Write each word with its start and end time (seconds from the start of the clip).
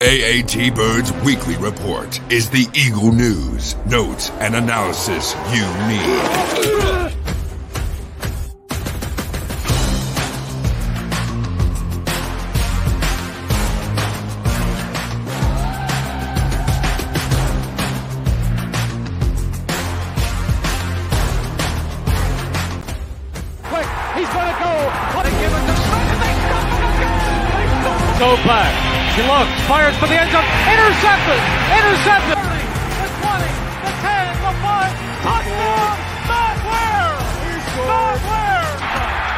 AAT 0.00 0.76
Birds 0.76 1.10
Weekly 1.24 1.56
Report 1.56 2.20
is 2.30 2.48
the 2.50 2.68
Eagle 2.72 3.10
news, 3.10 3.74
notes, 3.84 4.30
and 4.38 4.54
analysis 4.54 5.34
you 5.52 5.66
need. 5.88 6.97
For 29.98 30.06
the 30.06 30.14
end 30.14 30.30
zone. 30.30 30.46
Intercepted. 30.46 31.40
Intercepted. 31.74 32.38
30, 32.38 32.62
the 33.02 33.10
20, 33.18 33.50
the 33.82 33.92
10, 33.98 34.30
the 34.46 34.54
5. 34.62 34.94
Touchdown, 35.26 35.98
Matt 36.30 36.54
Ware. 36.70 37.18
Matt 37.82 38.22
Ware. 38.30 38.78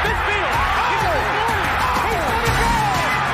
Midfield. 0.04 0.52
He's 0.84 1.00
at 1.00 1.16
the 1.16 1.88
40. 2.04 2.44
He's 2.44 2.60
going 2.60 2.76
to 2.76 2.76
go. 2.76 2.76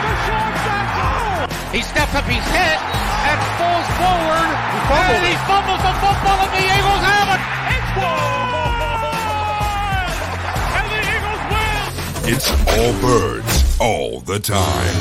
DeSean 0.07 0.55
Jackson. 0.63 1.51
He 1.75 1.83
steps 1.83 2.15
up, 2.15 2.31
he's 2.31 2.47
hit, 2.47 2.79
and 2.79 3.39
falls 3.59 3.89
forward. 3.99 4.47
he 4.47 4.87
And 4.87 5.27
he 5.27 5.35
fumbles 5.51 5.83
the 5.83 5.95
football, 5.99 6.47
and 6.47 6.53
the 6.55 6.63
Eagles 6.63 7.03
have 7.11 7.29
it. 7.35 7.43
It's 7.75 7.91
one. 8.07 8.55
And 10.79 10.87
the 10.95 11.03
Eagles 11.11 11.43
win. 11.51 11.91
It's 12.31 12.47
all 12.71 12.95
birds, 13.03 13.51
all 13.81 14.21
the 14.21 14.39
time. 14.39 14.97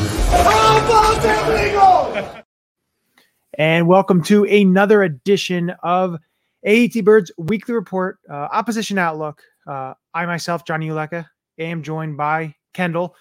And 3.58 3.88
welcome 3.88 4.22
to 4.24 4.44
another 4.44 5.04
edition 5.04 5.70
of 5.82 6.18
AET 6.66 7.06
Birds 7.06 7.32
Weekly 7.38 7.74
Report, 7.74 8.18
uh, 8.30 8.34
Opposition 8.34 8.98
Outlook. 8.98 9.42
Uh, 9.66 9.94
I 10.14 10.26
myself, 10.26 10.66
Johnny 10.66 10.90
Uleka, 10.90 11.26
am 11.58 11.84
joined 11.84 12.18
by 12.18 12.54
Kendall. 12.74 13.16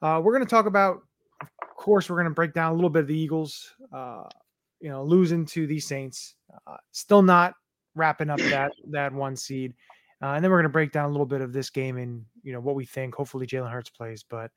Uh, 0.00 0.20
we're 0.22 0.32
going 0.32 0.46
to 0.46 0.50
talk 0.50 0.66
about, 0.66 1.00
of 1.40 1.48
course, 1.76 2.08
we're 2.08 2.16
going 2.16 2.28
to 2.28 2.34
break 2.34 2.54
down 2.54 2.70
a 2.70 2.74
little 2.74 2.90
bit 2.90 3.02
of 3.02 3.08
the 3.08 3.18
Eagles, 3.18 3.74
uh, 3.92 4.24
you 4.80 4.90
know, 4.90 5.02
losing 5.02 5.44
to 5.46 5.66
the 5.66 5.80
Saints, 5.80 6.36
uh, 6.66 6.76
still 6.92 7.22
not 7.22 7.54
wrapping 7.96 8.30
up 8.30 8.38
that 8.38 8.70
that 8.90 9.12
one 9.12 9.34
seed, 9.34 9.74
uh, 10.22 10.28
and 10.28 10.44
then 10.44 10.50
we're 10.50 10.58
going 10.58 10.64
to 10.64 10.68
break 10.72 10.92
down 10.92 11.06
a 11.06 11.12
little 11.12 11.26
bit 11.26 11.40
of 11.40 11.52
this 11.52 11.70
game 11.70 11.96
and 11.96 12.24
you 12.42 12.52
know 12.52 12.60
what 12.60 12.76
we 12.76 12.84
think. 12.84 13.14
Hopefully, 13.14 13.46
Jalen 13.46 13.70
Hurts 13.70 13.90
plays. 13.90 14.24
But 14.28 14.50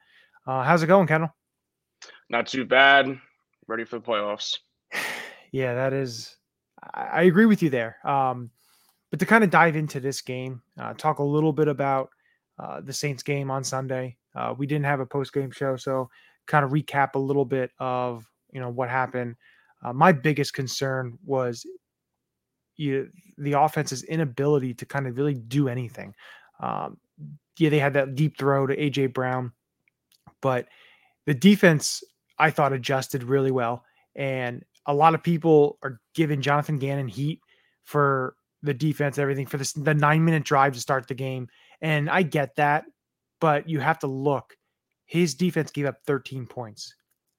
uh, 0.45 0.63
how's 0.63 0.83
it 0.83 0.87
going, 0.87 1.07
Kendall? 1.07 1.33
Not 2.29 2.47
too 2.47 2.65
bad. 2.65 3.19
Ready 3.67 3.85
for 3.85 3.99
the 3.99 4.05
playoffs. 4.05 4.57
Yeah, 5.55 5.75
that 5.75 5.93
is. 5.93 6.35
I, 6.95 7.03
I 7.03 7.21
agree 7.25 7.45
with 7.45 7.61
you 7.61 7.69
there. 7.69 7.97
Um, 8.03 8.49
but 9.11 9.19
to 9.19 9.27
kind 9.27 9.43
of 9.43 9.51
dive 9.51 9.75
into 9.75 9.99
this 9.99 10.19
game, 10.19 10.63
uh, 10.79 10.95
talk 10.95 11.19
a 11.19 11.23
little 11.23 11.53
bit 11.53 11.67
about 11.67 12.09
uh, 12.57 12.81
the 12.81 12.91
Saints 12.91 13.21
game 13.21 13.51
on 13.51 13.63
Sunday. 13.63 14.17
Uh, 14.35 14.55
we 14.57 14.65
didn't 14.65 14.85
have 14.85 14.99
a 14.99 15.05
post 15.05 15.31
game 15.31 15.51
show, 15.51 15.75
so 15.75 16.09
kind 16.47 16.65
of 16.65 16.71
recap 16.71 17.13
a 17.13 17.19
little 17.19 17.45
bit 17.45 17.69
of 17.79 18.25
you 18.51 18.59
know 18.59 18.69
what 18.69 18.89
happened. 18.89 19.35
Uh, 19.83 19.93
my 19.93 20.11
biggest 20.11 20.53
concern 20.53 21.17
was 21.25 21.65
you, 22.75 23.09
the 23.37 23.53
offense's 23.53 24.03
inability 24.03 24.73
to 24.73 24.85
kind 24.85 25.07
of 25.07 25.17
really 25.17 25.35
do 25.35 25.67
anything. 25.67 26.15
Um, 26.59 26.97
yeah, 27.59 27.69
they 27.69 27.79
had 27.79 27.93
that 27.93 28.15
deep 28.15 28.37
throw 28.37 28.65
to 28.65 28.75
AJ 28.75 29.13
Brown, 29.13 29.51
but 30.41 30.67
the 31.25 31.33
defense 31.33 32.03
I 32.39 32.49
thought 32.49 32.73
adjusted 32.73 33.23
really 33.23 33.51
well. 33.51 33.83
And 34.15 34.63
a 34.85 34.93
lot 34.93 35.15
of 35.15 35.23
people 35.23 35.77
are 35.83 35.99
giving 36.13 36.41
Jonathan 36.41 36.77
Gannon 36.79 37.07
heat 37.07 37.39
for 37.85 38.35
the 38.61 38.73
defense, 38.73 39.17
everything 39.17 39.45
for 39.45 39.57
this 39.57 39.73
the 39.73 39.93
nine 39.93 40.23
minute 40.23 40.43
drive 40.43 40.73
to 40.73 40.79
start 40.79 41.07
the 41.07 41.13
game. 41.13 41.47
And 41.81 42.09
I 42.09 42.23
get 42.23 42.55
that, 42.55 42.85
but 43.39 43.67
you 43.69 43.79
have 43.79 43.99
to 43.99 44.07
look. 44.07 44.55
His 45.05 45.35
defense 45.35 45.69
gave 45.71 45.85
up 45.85 45.97
13 46.07 46.45
points. 46.47 46.95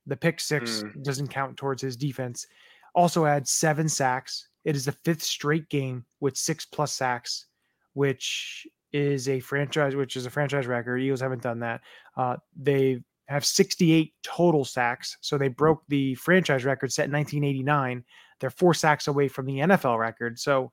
The 0.06 0.16
pick 0.16 0.38
six 0.41 0.82
Mm. 0.82 1.03
doesn't 1.03 1.28
count 1.28 1.56
towards 1.56 1.81
his 1.82 1.97
defense. 1.97 2.47
Also 2.94 3.25
had 3.25 3.48
seven 3.48 3.88
sacks. 3.88 4.48
It 4.64 4.76
is 4.76 4.84
the 4.84 4.92
fifth 4.92 5.22
straight 5.22 5.69
game 5.69 6.04
with 6.20 6.37
six 6.37 6.64
plus 6.66 6.92
sacks, 6.92 7.47
which 7.94 8.66
is 8.94 9.28
a 9.28 9.41
franchise, 9.41 9.97
which 9.97 10.16
is 10.16 10.25
a 10.25 10.31
franchise 10.31 10.69
record. 10.69 10.99
Eagles 10.99 11.21
haven't 11.21 11.43
done 11.43 11.59
that. 11.59 11.81
Uh, 12.16 12.37
they 12.56 13.03
have 13.27 13.44
68 13.44 14.15
total 14.22 14.65
sacks. 14.65 15.19
So 15.21 15.37
they 15.37 15.49
broke 15.49 15.82
the 15.88 16.15
franchise 16.15 16.65
record 16.65 16.93
set 16.93 17.06
in 17.06 17.12
1989. 17.12 18.05
They're 18.38 18.50
four 18.50 18.72
sacks 18.72 19.09
away 19.09 19.27
from 19.27 19.47
the 19.47 19.59
NFL 19.59 19.99
record. 19.99 20.38
So 20.38 20.71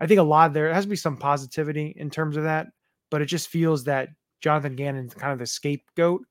I 0.00 0.06
think 0.06 0.18
a 0.18 0.24
lot 0.24 0.46
of 0.46 0.54
there 0.54 0.72
has 0.72 0.84
to 0.84 0.90
be 0.90 0.96
some 0.96 1.18
positivity 1.18 1.94
in 1.98 2.08
terms 2.08 2.38
of 2.38 2.44
that, 2.44 2.68
but 3.10 3.20
it 3.20 3.26
just 3.26 3.48
feels 3.48 3.84
that 3.84 4.08
Jonathan 4.40 4.74
Gannon's 4.74 5.12
kind 5.12 5.34
of 5.34 5.38
the 5.38 5.46
scapegoat. 5.46 6.22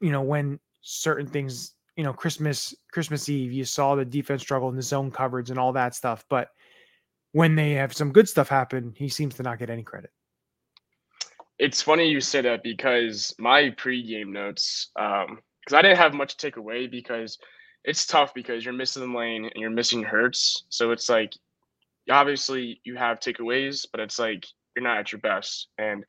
You 0.00 0.10
know, 0.10 0.22
when 0.22 0.58
certain 0.80 1.28
things, 1.28 1.74
you 1.96 2.02
know, 2.02 2.12
Christmas, 2.12 2.74
Christmas 2.90 3.28
Eve, 3.28 3.52
you 3.52 3.64
saw 3.64 3.94
the 3.94 4.04
defense 4.04 4.42
struggle 4.42 4.68
in 4.70 4.76
the 4.76 4.82
zone 4.82 5.12
coverage 5.12 5.50
and 5.50 5.58
all 5.58 5.72
that 5.74 5.94
stuff. 5.94 6.24
But 6.28 6.48
when 7.30 7.54
they 7.54 7.72
have 7.72 7.94
some 7.94 8.12
good 8.12 8.28
stuff 8.28 8.48
happen, 8.48 8.92
he 8.96 9.08
seems 9.08 9.36
to 9.36 9.44
not 9.44 9.60
get 9.60 9.70
any 9.70 9.84
credit. 9.84 10.10
It's 11.62 11.80
funny 11.80 12.08
you 12.08 12.20
say 12.20 12.40
that 12.40 12.64
because 12.64 13.36
my 13.38 13.70
pregame 13.70 14.32
notes, 14.32 14.90
um, 14.98 15.38
because 15.60 15.78
I 15.78 15.82
didn't 15.82 15.98
have 15.98 16.12
much 16.12 16.32
to 16.32 16.36
take 16.36 16.56
away 16.56 16.88
because 16.88 17.38
it's 17.84 18.04
tough 18.04 18.34
because 18.34 18.64
you're 18.64 18.74
missing 18.74 19.12
the 19.12 19.16
lane 19.16 19.44
and 19.44 19.54
you're 19.54 19.70
missing 19.70 20.02
Hurts. 20.02 20.64
So 20.70 20.90
it's 20.90 21.08
like 21.08 21.32
obviously 22.10 22.80
you 22.82 22.96
have 22.96 23.20
takeaways, 23.20 23.86
but 23.92 24.00
it's 24.00 24.18
like 24.18 24.44
you're 24.74 24.82
not 24.82 24.98
at 24.98 25.12
your 25.12 25.20
best. 25.20 25.68
And 25.78 26.04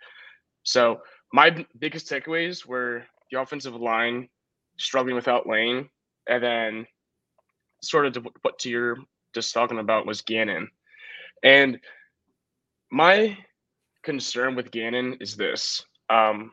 so 0.64 1.02
my 1.32 1.64
biggest 1.78 2.10
takeaways 2.10 2.66
were 2.66 3.04
the 3.32 3.40
offensive 3.40 3.76
line 3.76 4.30
struggling 4.80 5.14
without 5.14 5.48
Lane, 5.48 5.88
and 6.28 6.44
then 6.44 6.88
sort 7.84 8.08
of 8.08 8.14
to 8.14 8.24
what 8.42 8.58
to 8.58 8.72
your 8.72 8.98
just 9.36 9.54
talking 9.54 9.78
about 9.78 10.08
was 10.08 10.22
Gannon. 10.22 10.72
And 11.44 11.80
my 12.92 13.38
concern 14.04 14.56
with 14.56 14.72
Gannon 14.72 15.18
is 15.20 15.36
this. 15.36 15.84
Um, 16.10 16.52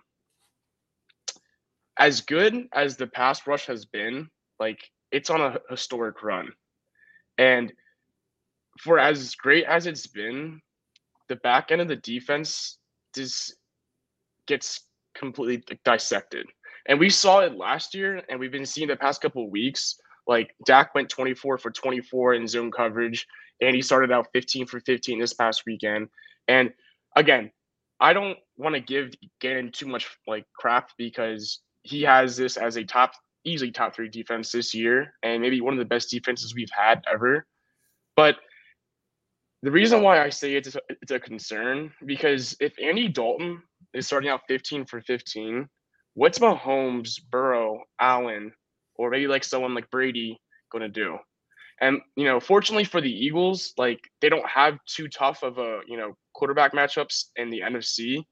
as 1.99 2.23
good 2.23 2.67
as 2.73 2.97
the 2.97 3.07
pass 3.07 3.47
rush 3.47 3.67
has 3.67 3.85
been, 3.85 4.29
like 4.59 4.91
it's 5.13 5.31
on 5.31 5.41
a 5.41 5.59
historic 5.69 6.23
run. 6.23 6.51
And 7.37 7.73
for 8.79 8.99
as 8.99 9.35
great 9.35 9.65
as 9.65 9.87
it's 9.87 10.07
been, 10.07 10.61
the 11.29 11.37
back 11.37 11.71
end 11.71 11.81
of 11.81 11.89
the 11.89 11.97
defense 11.97 12.79
just 13.15 13.55
gets 14.47 14.81
completely 15.15 15.79
dissected. 15.85 16.47
And 16.87 16.99
we 16.99 17.11
saw 17.11 17.41
it 17.41 17.57
last 17.57 17.95
year, 17.95 18.23
and 18.29 18.41
we've 18.41 18.51
been 18.51 18.67
seeing 18.67 18.89
the 18.89 18.97
past 18.97 19.21
couple 19.21 19.45
of 19.45 19.51
weeks. 19.51 19.97
Like 20.27 20.55
Dak 20.65 20.95
went 20.95 21.09
24 21.09 21.59
for 21.59 21.71
24 21.71 22.35
in 22.35 22.49
zone 22.49 22.71
coverage, 22.71 23.27
and 23.61 23.75
he 23.75 23.83
started 23.83 24.11
out 24.11 24.29
15 24.33 24.67
for 24.67 24.81
15 24.81 25.19
this 25.21 25.35
past 25.35 25.65
weekend. 25.67 26.09
And 26.49 26.73
again, 27.17 27.51
I 28.01 28.13
don't 28.13 28.39
want 28.57 28.75
to 28.75 28.81
give 28.81 29.13
Gannon 29.41 29.73
too 29.73 29.87
much 29.87 30.09
like 30.27 30.45
crap 30.57 30.91
because 30.97 31.61
he 31.83 32.03
has 32.03 32.37
this 32.37 32.57
as 32.57 32.77
a 32.77 32.85
top, 32.85 33.13
easily 33.45 33.71
top 33.71 33.95
three 33.95 34.09
defense 34.09 34.53
this 34.53 34.75
year, 34.75 35.15
and 35.23 35.43
maybe 35.43 35.61
one 35.61 35.75
of 35.75 35.79
the 35.79 35.85
best 35.85 36.11
defenses 36.11 36.55
we've 36.55 36.71
had 36.73 37.03
ever. 37.13 37.47
But 38.17 38.37
the 39.63 39.71
reason 39.71 40.03
why 40.03 40.23
I 40.23 40.31
say 40.31 40.55
it's 40.55 40.75
a, 40.75 40.81
it's 41.03 41.13
a 41.13 41.21
concern 41.21 41.93
because 42.07 42.57
if 42.61 42.73
Andy 42.83 43.09
Dalton 43.09 43.63
is 43.93 44.07
starting 44.07 44.31
out 44.31 44.41
15 44.49 44.87
for 44.87 45.03
15, 45.03 45.69
what's 46.15 46.39
Mahomes, 46.39 47.21
Burrow, 47.31 47.83
Allen, 48.01 48.53
or 48.97 49.11
maybe 49.11 49.27
like 49.27 49.45
someone 49.45 49.75
like 49.75 49.91
Brady 49.91 50.41
going 50.73 50.83
to 50.83 50.89
do? 50.89 51.19
And 51.81 52.01
you 52.17 52.25
know, 52.25 52.41
fortunately 52.41 52.85
for 52.85 53.01
the 53.01 53.11
Eagles, 53.11 53.73
like 53.79 54.01
they 54.21 54.29
don't 54.29 54.49
have 54.49 54.79
too 54.87 55.09
tough 55.09 55.43
of 55.43 55.59
a 55.59 55.81
you 55.87 55.97
know 55.97 56.17
quarterback 56.35 56.73
matchups 56.73 57.27
in 57.37 57.51
the 57.51 57.61
NFC, 57.61 58.25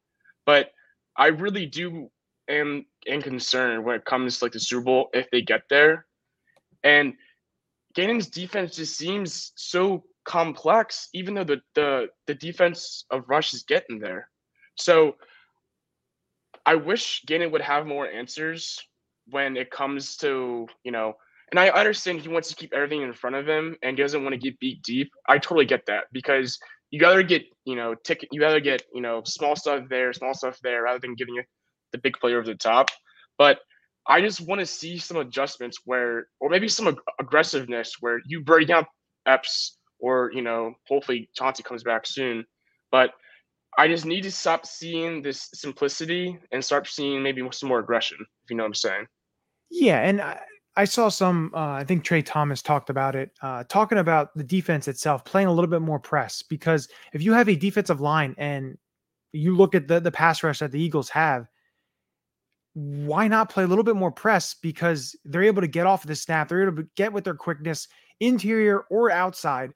but 0.44 0.70
I 1.16 1.28
really 1.28 1.66
do 1.66 2.10
am 2.48 2.86
am 3.06 3.22
concerned 3.22 3.84
when 3.84 3.96
it 3.96 4.04
comes 4.04 4.38
to 4.38 4.44
like 4.44 4.52
the 4.52 4.60
Super 4.60 4.82
Bowl 4.82 5.08
if 5.12 5.30
they 5.30 5.42
get 5.42 5.62
there. 5.70 6.06
And 6.84 7.14
Gannon's 7.94 8.28
defense 8.28 8.76
just 8.76 8.96
seems 8.96 9.52
so 9.56 10.04
complex, 10.24 11.08
even 11.14 11.34
though 11.34 11.44
the 11.44 11.60
the 11.74 12.08
the 12.26 12.34
defense 12.34 13.04
of 13.10 13.28
Rush 13.28 13.54
is 13.54 13.62
getting 13.62 13.98
there. 13.98 14.28
So 14.76 15.16
I 16.66 16.74
wish 16.74 17.22
Gannon 17.26 17.50
would 17.52 17.62
have 17.62 17.86
more 17.86 18.06
answers 18.06 18.78
when 19.30 19.56
it 19.56 19.70
comes 19.70 20.16
to, 20.18 20.66
you 20.84 20.92
know, 20.92 21.14
and 21.50 21.58
I 21.58 21.68
understand 21.70 22.20
he 22.20 22.28
wants 22.28 22.48
to 22.48 22.54
keep 22.54 22.72
everything 22.74 23.02
in 23.02 23.12
front 23.12 23.36
of 23.36 23.48
him 23.48 23.76
and 23.82 23.96
doesn't 23.96 24.22
want 24.22 24.34
to 24.34 24.38
get 24.38 24.58
beat 24.58 24.82
deep. 24.82 25.10
I 25.26 25.38
totally 25.38 25.66
get 25.66 25.86
that 25.86 26.04
because 26.12 26.58
you 26.90 27.00
gotta 27.00 27.24
get, 27.24 27.44
you 27.64 27.76
know, 27.76 27.94
ticket 27.94 28.28
you 28.32 28.40
gotta 28.40 28.60
get, 28.60 28.82
you 28.94 29.02
know, 29.02 29.22
small 29.24 29.56
stuff 29.56 29.84
there, 29.88 30.12
small 30.12 30.34
stuff 30.34 30.58
there, 30.62 30.82
rather 30.82 30.98
than 30.98 31.14
giving 31.14 31.34
you 31.34 31.42
the 31.92 31.98
big 31.98 32.14
player 32.14 32.38
over 32.38 32.46
the 32.46 32.54
top. 32.54 32.90
But 33.38 33.60
I 34.06 34.20
just 34.20 34.40
want 34.40 34.60
to 34.60 34.66
see 34.66 34.98
some 34.98 35.18
adjustments 35.18 35.80
where, 35.84 36.28
or 36.40 36.48
maybe 36.48 36.68
some 36.68 36.88
ag- 36.88 37.00
aggressiveness 37.20 37.96
where 38.00 38.20
you 38.24 38.42
bring 38.42 38.70
out 38.72 38.86
Epps 39.26 39.76
or, 40.00 40.30
you 40.32 40.42
know, 40.42 40.72
hopefully 40.88 41.28
Chauncey 41.34 41.62
comes 41.62 41.82
back 41.82 42.06
soon. 42.06 42.44
But 42.90 43.10
I 43.76 43.86
just 43.86 44.06
need 44.06 44.22
to 44.22 44.32
stop 44.32 44.66
seeing 44.66 45.22
this 45.22 45.50
simplicity 45.52 46.38
and 46.52 46.64
start 46.64 46.88
seeing 46.88 47.22
maybe 47.22 47.46
some 47.52 47.68
more 47.68 47.80
aggression, 47.80 48.18
if 48.20 48.50
you 48.50 48.56
know 48.56 48.62
what 48.62 48.68
I'm 48.68 48.74
saying. 48.74 49.06
Yeah, 49.70 50.00
and 50.00 50.22
I, 50.22 50.40
I 50.78 50.84
saw 50.84 51.08
some. 51.08 51.50
Uh, 51.54 51.70
I 51.72 51.82
think 51.82 52.04
Tra 52.04 52.22
Thomas 52.22 52.62
talked 52.62 52.88
about 52.88 53.16
it, 53.16 53.32
uh, 53.42 53.64
talking 53.64 53.98
about 53.98 54.32
the 54.36 54.44
defense 54.44 54.86
itself 54.86 55.24
playing 55.24 55.48
a 55.48 55.52
little 55.52 55.68
bit 55.68 55.82
more 55.82 55.98
press 55.98 56.40
because 56.40 56.88
if 57.12 57.20
you 57.20 57.32
have 57.32 57.48
a 57.48 57.56
defensive 57.56 58.00
line 58.00 58.32
and 58.38 58.78
you 59.32 59.56
look 59.56 59.74
at 59.74 59.88
the 59.88 59.98
the 59.98 60.12
pass 60.12 60.44
rush 60.44 60.60
that 60.60 60.70
the 60.70 60.80
Eagles 60.80 61.08
have, 61.08 61.48
why 62.74 63.26
not 63.26 63.50
play 63.50 63.64
a 63.64 63.66
little 63.66 63.82
bit 63.82 63.96
more 63.96 64.12
press 64.12 64.54
because 64.54 65.16
they're 65.24 65.42
able 65.42 65.62
to 65.62 65.66
get 65.66 65.84
off 65.84 66.06
the 66.06 66.14
snap, 66.14 66.48
they're 66.48 66.68
able 66.68 66.76
to 66.76 66.88
get 66.94 67.12
with 67.12 67.24
their 67.24 67.34
quickness, 67.34 67.88
interior 68.20 68.82
or 68.88 69.10
outside, 69.10 69.72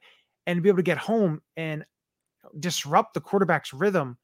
and 0.47 0.63
be 0.63 0.69
able 0.69 0.77
to 0.77 0.83
get 0.83 0.97
home 0.97 1.41
and 1.57 1.83
disrupt 2.61 3.13
the 3.13 3.19
quarterback's 3.19 3.73
rhythm. 3.73 4.17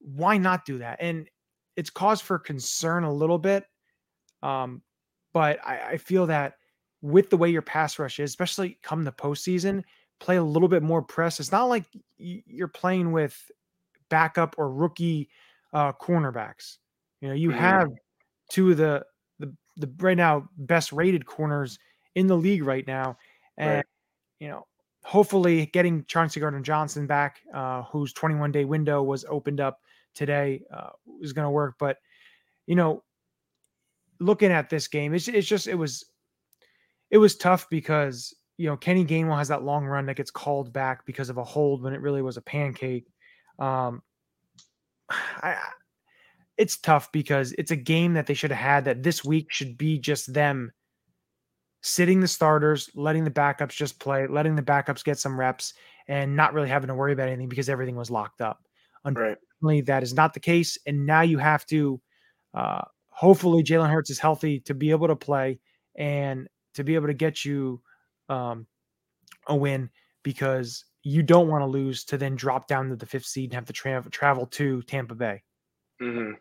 Why 0.00 0.36
not 0.36 0.64
do 0.64 0.78
that? 0.78 0.98
And 1.00 1.28
it's 1.76 1.90
cause 1.90 2.20
for 2.20 2.40
concern 2.40 3.04
a 3.04 3.12
little 3.12 3.38
bit. 3.38 3.66
Um, 4.42 4.82
but 5.32 5.58
I, 5.64 5.92
I 5.92 5.96
feel 5.98 6.26
that 6.26 6.54
with 7.02 7.30
the 7.30 7.36
way 7.36 7.50
your 7.50 7.62
pass 7.62 7.98
rush 7.98 8.18
is, 8.20 8.30
especially 8.30 8.78
come 8.82 9.04
the 9.04 9.12
postseason, 9.12 9.84
play 10.20 10.36
a 10.36 10.42
little 10.42 10.68
bit 10.68 10.82
more 10.82 11.02
press. 11.02 11.40
It's 11.40 11.52
not 11.52 11.64
like 11.64 11.86
you're 12.16 12.68
playing 12.68 13.12
with 13.12 13.50
backup 14.08 14.54
or 14.58 14.72
rookie 14.72 15.30
uh, 15.72 15.92
cornerbacks. 15.92 16.78
You 17.20 17.28
know, 17.28 17.34
you 17.34 17.50
Mhm. 17.50 17.52
have 17.52 17.88
two 18.50 18.70
of 18.72 18.76
the 18.78 19.06
the 19.38 19.54
the 19.76 19.92
right 19.98 20.16
now 20.16 20.48
best 20.56 20.92
rated 20.92 21.26
corners 21.26 21.78
in 22.14 22.26
the 22.26 22.36
league 22.36 22.64
right 22.64 22.86
now, 22.86 23.18
and 23.56 23.80
Right. 23.80 23.84
you 24.40 24.48
know, 24.48 24.66
hopefully 25.04 25.66
getting 25.66 26.04
Chauncey 26.06 26.40
Gardner 26.40 26.60
Johnson 26.60 27.06
back, 27.06 27.40
uh, 27.54 27.82
whose 27.84 28.12
21 28.12 28.52
day 28.52 28.64
window 28.64 29.02
was 29.02 29.24
opened 29.26 29.60
up 29.60 29.80
today, 30.14 30.62
uh, 30.72 30.90
is 31.20 31.32
going 31.32 31.46
to 31.46 31.50
work. 31.50 31.76
But 31.78 31.98
you 32.66 32.76
know, 32.76 33.04
looking 34.20 34.52
at 34.52 34.70
this 34.70 34.88
game, 34.88 35.14
it's 35.14 35.28
it's 35.28 35.46
just 35.46 35.66
it 35.66 35.74
was 35.74 36.04
it 37.10 37.18
was 37.18 37.36
tough 37.36 37.68
because 37.70 38.34
you 38.56 38.68
know 38.68 38.76
Kenny 38.76 39.04
Gainwell 39.04 39.38
has 39.38 39.48
that 39.48 39.64
long 39.64 39.86
run 39.86 40.06
that 40.06 40.16
gets 40.16 40.30
called 40.30 40.72
back 40.72 41.06
because 41.06 41.30
of 41.30 41.38
a 41.38 41.44
hold 41.44 41.82
when 41.82 41.92
it 41.92 42.00
really 42.00 42.22
was 42.22 42.36
a 42.36 42.42
pancake. 42.42 43.06
Um, 43.58 44.02
I, 45.10 45.56
it's 46.56 46.76
tough 46.76 47.10
because 47.12 47.52
it's 47.56 47.70
a 47.70 47.76
game 47.76 48.14
that 48.14 48.26
they 48.26 48.34
should 48.34 48.50
have 48.50 48.60
had 48.60 48.84
that 48.86 49.02
this 49.02 49.24
week 49.24 49.52
should 49.52 49.78
be 49.78 49.98
just 49.98 50.34
them 50.34 50.72
sitting 51.82 52.20
the 52.20 52.28
starters, 52.28 52.90
letting 52.94 53.24
the 53.24 53.30
backups 53.30 53.76
just 53.76 54.00
play, 54.00 54.26
letting 54.26 54.56
the 54.56 54.62
backups 54.62 55.04
get 55.04 55.18
some 55.18 55.38
reps, 55.38 55.74
and 56.08 56.34
not 56.34 56.52
really 56.52 56.68
having 56.68 56.88
to 56.88 56.94
worry 56.94 57.12
about 57.12 57.28
anything 57.28 57.48
because 57.48 57.68
everything 57.68 57.94
was 57.94 58.10
locked 58.10 58.40
up. 58.40 58.60
Right. 59.04 59.36
Unfortunately, 59.60 59.82
that 59.82 60.02
is 60.02 60.14
not 60.14 60.34
the 60.34 60.40
case, 60.40 60.76
and 60.86 61.06
now 61.06 61.22
you 61.22 61.38
have 61.38 61.64
to. 61.66 62.00
Uh, 62.54 62.82
hopefully, 63.18 63.64
Jalen 63.64 63.90
Hurts 63.90 64.10
is 64.10 64.20
healthy 64.20 64.60
to 64.60 64.74
be 64.74 64.92
able 64.92 65.08
to 65.08 65.16
play 65.16 65.58
and 65.96 66.46
to 66.74 66.84
be 66.84 66.94
able 66.94 67.08
to 67.08 67.14
get 67.14 67.44
you 67.44 67.82
um, 68.28 68.66
a 69.48 69.56
win 69.56 69.90
because 70.22 70.84
you 71.02 71.24
don't 71.24 71.48
want 71.48 71.62
to 71.62 71.66
lose 71.66 72.04
to 72.04 72.16
then 72.16 72.36
drop 72.36 72.68
down 72.68 72.88
to 72.88 72.96
the 72.96 73.06
fifth 73.06 73.26
seed 73.26 73.50
and 73.50 73.54
have 73.54 73.64
to 73.64 73.72
tra- 73.72 74.08
travel 74.10 74.46
to 74.46 74.82
Tampa 74.82 75.16
Bay. 75.16 75.42
hmm 76.00 76.32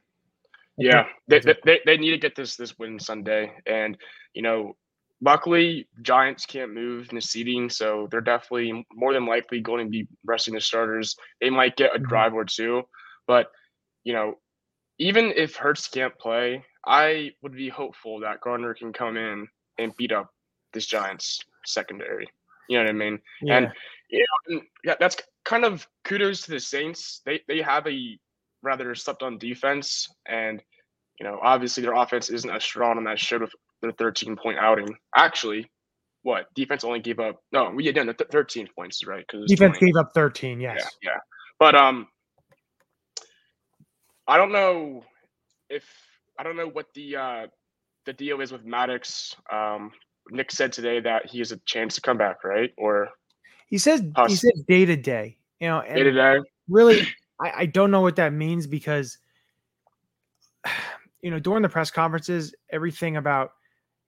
Yeah, 0.78 1.06
they, 1.28 1.40
they, 1.40 1.80
they 1.86 1.98
need 1.98 2.12
to 2.12 2.18
get 2.20 2.36
this 2.36 2.56
this 2.56 2.78
win 2.78 3.00
Sunday, 3.00 3.52
and 3.66 3.98
you 4.36 4.44
know, 4.44 4.76
luckily 5.20 5.88
Giants 6.04 6.46
can't 6.46 6.74
move 6.76 7.10
in 7.10 7.16
the 7.16 7.22
seeding, 7.22 7.72
so 7.72 8.08
they're 8.12 8.22
definitely 8.22 8.86
more 8.94 9.14
than 9.14 9.26
likely 9.26 9.62
going 9.62 9.86
to 9.86 9.90
be 9.90 10.08
resting 10.26 10.54
the 10.54 10.62
starters. 10.62 11.16
They 11.42 11.50
might 11.50 11.76
get 11.76 11.96
a 11.96 12.00
Mhm. 12.00 12.08
drive 12.08 12.34
or 12.36 12.46
two, 12.46 12.84
but 13.26 13.48
you 14.04 14.14
know, 14.14 14.36
even 15.00 15.34
if 15.36 15.56
Hurts 15.56 15.88
can't 15.88 16.18
play, 16.18 16.64
I 16.86 17.32
would 17.42 17.54
be 17.54 17.70
hopeful 17.70 18.20
that 18.22 18.42
Gardner 18.42 18.74
can 18.74 18.94
come 18.94 19.18
in 19.18 19.48
and 19.78 19.96
beat 19.98 20.12
up 20.12 20.34
this 20.74 20.86
Giants 20.86 21.40
secondary. 21.66 22.28
You 22.70 22.78
know 22.78 22.86
what 22.86 22.90
I 22.90 22.94
mean? 22.94 23.20
Yeah. 23.42 23.58
And 23.58 23.72
you 24.10 24.20
know, 24.50 24.60
and 24.86 24.98
that's 25.00 25.18
kind 25.44 25.66
of 25.66 25.88
kudos 26.04 26.42
to 26.44 26.52
the 26.52 26.60
Saints. 26.60 27.22
They 27.26 27.42
they 27.48 27.62
have 27.62 27.86
a 27.88 28.18
rather 28.64 28.94
slept 28.96 29.24
on 29.24 29.38
defense, 29.38 30.08
and 30.26 30.62
you 31.20 31.26
know, 31.26 31.40
obviously 31.42 31.84
their 31.84 31.94
offense 31.94 32.30
isn't 32.30 32.50
as 32.50 32.64
strong, 32.64 32.98
and 32.98 33.08
that 33.08 33.20
showed 33.20 33.42
with 33.42 33.54
their 33.82 33.92
13 33.92 34.36
point 34.36 34.58
outing. 34.60 34.96
Actually, 35.16 35.70
what 36.24 36.54
defense 36.56 36.84
only 36.84 37.00
gave 37.00 37.20
up? 37.20 37.42
No, 37.52 37.70
we 37.70 37.86
had 37.86 37.96
done 37.96 38.08
the 38.08 38.14
th- 38.14 38.30
13 38.32 38.68
points, 38.76 39.06
right? 39.06 39.26
Because 39.30 39.50
Defense 39.50 39.78
gave 39.78 39.96
up 39.96 40.12
13. 40.14 40.60
Yes. 40.60 40.78
yeah, 41.02 41.12
yeah. 41.12 41.18
But 41.60 41.76
um, 41.76 42.08
I 44.28 44.38
don't 44.38 44.52
know 44.52 45.04
if 45.70 45.84
I 46.40 46.44
don't 46.44 46.58
know 46.58 46.68
what 46.68 46.88
the 46.94 47.16
uh 47.16 47.48
the 48.06 48.14
deal 48.14 48.42
is 48.42 48.52
with 48.52 48.66
Maddox. 48.66 49.36
Um, 49.52 49.92
Nick 50.30 50.52
said 50.52 50.72
today 50.74 51.00
that 51.02 51.26
he 51.26 51.40
has 51.40 51.52
a 51.52 51.58
chance 51.66 51.96
to 51.96 52.02
come 52.02 52.18
back, 52.18 52.44
right? 52.44 52.72
Or 52.78 53.10
He 53.68 53.78
says 53.78 54.02
he 54.02 54.12
Huss. 54.16 54.42
said 54.42 54.54
day 54.68 54.86
to 54.86 54.96
day. 54.96 55.38
You 55.60 55.68
know, 55.68 55.82
and 55.82 55.96
day 55.96 56.04
to 56.04 56.12
day. 56.12 56.38
really, 56.70 57.02
I, 57.40 57.52
I 57.56 57.66
don't 57.66 57.92
know 57.92 58.02
what 58.02 58.16
that 58.18 58.34
means 58.34 58.68
because, 58.68 59.18
you 61.22 61.32
know, 61.32 61.40
during 61.40 61.64
the 61.64 61.70
press 61.70 61.90
conferences, 61.92 62.54
everything 62.70 63.18
about, 63.18 63.52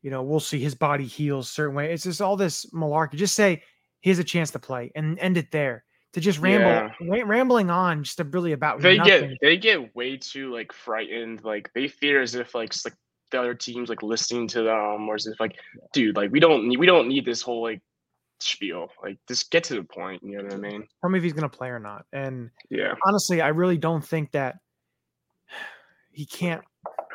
you 0.01 0.11
know, 0.11 0.21
we'll 0.23 0.39
see 0.39 0.59
his 0.59 0.75
body 0.75 1.05
heals 1.05 1.49
certain 1.49 1.75
way. 1.75 1.91
It's 1.91 2.03
just 2.03 2.21
all 2.21 2.37
this 2.37 2.65
malarkey. 2.67 3.15
Just 3.15 3.35
say 3.35 3.63
he 4.01 4.09
has 4.09 4.19
a 4.19 4.23
chance 4.23 4.51
to 4.51 4.59
play 4.59 4.91
and 4.95 5.17
end 5.19 5.37
it 5.37 5.51
there. 5.51 5.83
To 6.13 6.19
just 6.19 6.39
ramble, 6.39 6.89
ra- 7.01 7.23
rambling 7.25 7.69
on, 7.69 8.03
just 8.03 8.17
to 8.17 8.23
really 8.23 8.53
about 8.53 8.81
They 8.81 8.97
nothing. 8.97 9.29
get 9.29 9.37
they 9.41 9.57
get 9.57 9.95
way 9.95 10.17
too 10.17 10.51
like 10.51 10.73
frightened. 10.73 11.43
Like 11.43 11.69
they 11.75 11.87
fear 11.87 12.21
as 12.21 12.33
if 12.33 12.55
like 12.55 12.73
like 12.83 12.95
the 13.31 13.39
other 13.39 13.53
teams 13.53 13.89
like 13.89 14.01
listening 14.01 14.47
to 14.49 14.63
them, 14.63 15.07
or 15.07 15.13
as 15.15 15.27
if 15.27 15.39
like, 15.39 15.55
dude, 15.93 16.15
like 16.17 16.31
we 16.31 16.39
don't 16.39 16.67
need 16.67 16.77
we 16.79 16.87
don't 16.87 17.07
need 17.07 17.25
this 17.25 17.43
whole 17.43 17.61
like 17.61 17.79
spiel. 18.39 18.87
Like 19.03 19.19
just 19.27 19.51
get 19.51 19.63
to 19.65 19.75
the 19.75 19.83
point. 19.83 20.23
You 20.23 20.37
know 20.39 20.45
what 20.45 20.53
I 20.53 20.57
mean? 20.57 20.87
Tell 21.01 21.11
me 21.11 21.19
if 21.19 21.23
he's 21.23 21.33
going 21.33 21.47
to 21.47 21.55
play 21.57 21.69
or 21.69 21.79
not. 21.79 22.05
And 22.11 22.49
Yeah. 22.71 22.93
honestly, 23.05 23.39
I 23.41 23.49
really 23.49 23.77
don't 23.77 24.03
think 24.03 24.31
that 24.31 24.55
he 26.11 26.25
can't. 26.25 26.63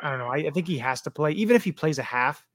I 0.01 0.09
don't 0.09 0.19
know. 0.19 0.27
I, 0.27 0.47
I 0.47 0.51
think 0.51 0.67
he 0.67 0.77
has 0.77 1.01
to 1.01 1.11
play, 1.11 1.31
even 1.33 1.55
if 1.57 1.63
he 1.65 1.71
plays 1.73 1.99
a 1.99 2.03
half. 2.03 2.45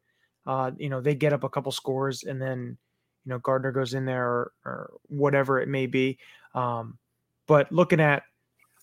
Uh, 0.46 0.70
you 0.78 0.88
know, 0.88 1.02
they 1.02 1.14
get 1.14 1.34
up 1.34 1.44
a 1.44 1.48
couple 1.50 1.70
scores, 1.70 2.22
and 2.22 2.40
then 2.40 2.78
you 3.24 3.30
know 3.30 3.38
Gardner 3.38 3.72
goes 3.72 3.94
in 3.94 4.04
there 4.04 4.26
or, 4.26 4.52
or 4.64 4.92
whatever 5.08 5.60
it 5.60 5.68
may 5.68 5.86
be. 5.86 6.18
Um, 6.54 6.98
but 7.46 7.70
looking 7.72 8.00
at 8.00 8.22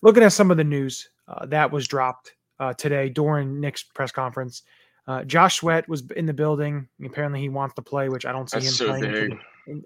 looking 0.02 0.22
at 0.22 0.32
some 0.32 0.50
of 0.50 0.56
the 0.56 0.64
news 0.64 1.08
uh, 1.28 1.46
that 1.46 1.70
was 1.70 1.86
dropped 1.88 2.34
uh, 2.60 2.74
today 2.74 3.08
during 3.08 3.60
Nick's 3.60 3.82
press 3.82 4.12
conference, 4.12 4.62
uh, 5.06 5.24
Josh 5.24 5.56
Sweat 5.56 5.88
was 5.88 6.04
in 6.16 6.26
the 6.26 6.34
building. 6.34 6.88
Apparently, 7.04 7.40
he 7.40 7.48
wants 7.48 7.74
to 7.76 7.82
play, 7.82 8.08
which 8.08 8.26
I 8.26 8.32
don't 8.32 8.48
see 8.48 8.58
That's 8.58 8.68
him 8.68 8.72
so 8.72 8.86
playing. 8.88 9.04
until-. 9.04 9.38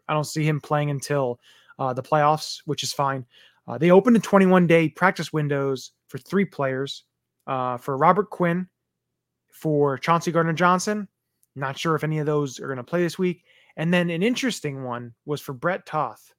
I 0.08 0.12
don't 0.12 0.24
see 0.24 0.44
him 0.44 0.60
playing 0.60 0.90
until 0.90 1.40
uh, 1.78 1.92
the 1.92 2.02
playoffs, 2.02 2.62
which 2.66 2.82
is 2.82 2.92
fine. 2.92 3.26
Uh, 3.66 3.78
they 3.78 3.90
opened 3.90 4.16
a 4.16 4.20
21 4.20 4.66
day 4.66 4.88
practice 4.88 5.32
windows 5.32 5.92
for 6.08 6.18
three 6.18 6.44
players 6.44 7.04
uh, 7.46 7.76
for 7.76 7.96
Robert 7.96 8.30
Quinn, 8.30 8.68
for 9.50 9.98
Chauncey 9.98 10.32
Gardner 10.32 10.52
Johnson. 10.52 11.08
Not 11.54 11.78
sure 11.78 11.94
if 11.94 12.04
any 12.04 12.18
of 12.18 12.26
those 12.26 12.58
are 12.60 12.66
going 12.66 12.78
to 12.78 12.84
play 12.84 13.02
this 13.02 13.18
week. 13.18 13.44
And 13.76 13.92
then 13.92 14.10
an 14.10 14.22
interesting 14.22 14.84
one 14.84 15.14
was 15.24 15.40
for 15.40 15.52
Brett 15.52 15.86
Toth 15.86 16.34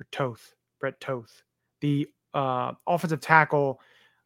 or 0.00 0.06
Toth, 0.12 0.54
Brett 0.80 1.00
Toth, 1.00 1.42
the 1.80 2.06
uh, 2.34 2.72
offensive 2.86 3.20
tackle 3.20 3.80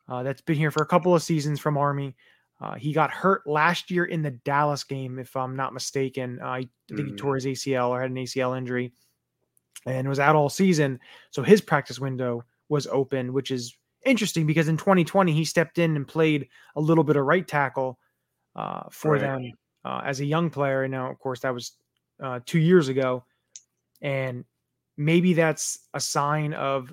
uh, 0.08 0.22
that's 0.22 0.40
been 0.40 0.56
here 0.56 0.70
for 0.70 0.82
a 0.82 0.86
couple 0.86 1.14
of 1.14 1.22
seasons 1.22 1.60
from 1.60 1.76
Army. 1.76 2.16
Uh, 2.60 2.74
he 2.74 2.92
got 2.92 3.10
hurt 3.10 3.46
last 3.46 3.90
year 3.90 4.04
in 4.06 4.22
the 4.22 4.30
Dallas 4.32 4.82
game, 4.82 5.18
if 5.18 5.36
I'm 5.36 5.54
not 5.54 5.72
mistaken. 5.74 6.40
Uh, 6.42 6.46
I 6.48 6.68
think 6.96 7.06
he 7.08 7.12
Mm. 7.12 7.16
tore 7.16 7.34
his 7.36 7.46
ACL 7.46 7.90
or 7.90 8.00
had 8.00 8.10
an 8.10 8.16
ACL 8.18 8.54
injury 8.54 8.92
and 9.86 10.08
was 10.08 10.18
out 10.18 10.36
all 10.36 10.48
season. 10.48 10.98
So 11.30 11.42
his 11.42 11.60
practice 11.60 11.98
window 12.00 12.44
was 12.68 12.86
open, 12.88 13.32
which 13.32 13.50
is 13.50 13.76
interesting 14.04 14.46
because 14.46 14.68
in 14.68 14.76
2020 14.76 15.32
he 15.32 15.44
stepped 15.44 15.78
in 15.78 15.96
and 15.96 16.06
played 16.06 16.48
a 16.76 16.80
little 16.80 17.04
bit 17.04 17.16
of 17.16 17.24
right 17.24 17.46
tackle 17.46 17.98
uh, 18.56 18.84
for 18.90 19.18
Right. 19.18 19.20
them 19.20 19.52
uh, 19.84 20.02
as 20.04 20.20
a 20.20 20.24
young 20.26 20.50
player. 20.50 20.82
And 20.82 20.92
now, 20.92 21.10
of 21.10 21.18
course, 21.18 21.40
that 21.40 21.54
was 21.54 21.72
uh, 22.22 22.40
two 22.44 22.58
years 22.58 22.88
ago, 22.88 23.24
and 24.02 24.44
maybe 24.96 25.32
that's 25.34 25.78
a 25.94 26.00
sign 26.00 26.54
of 26.54 26.92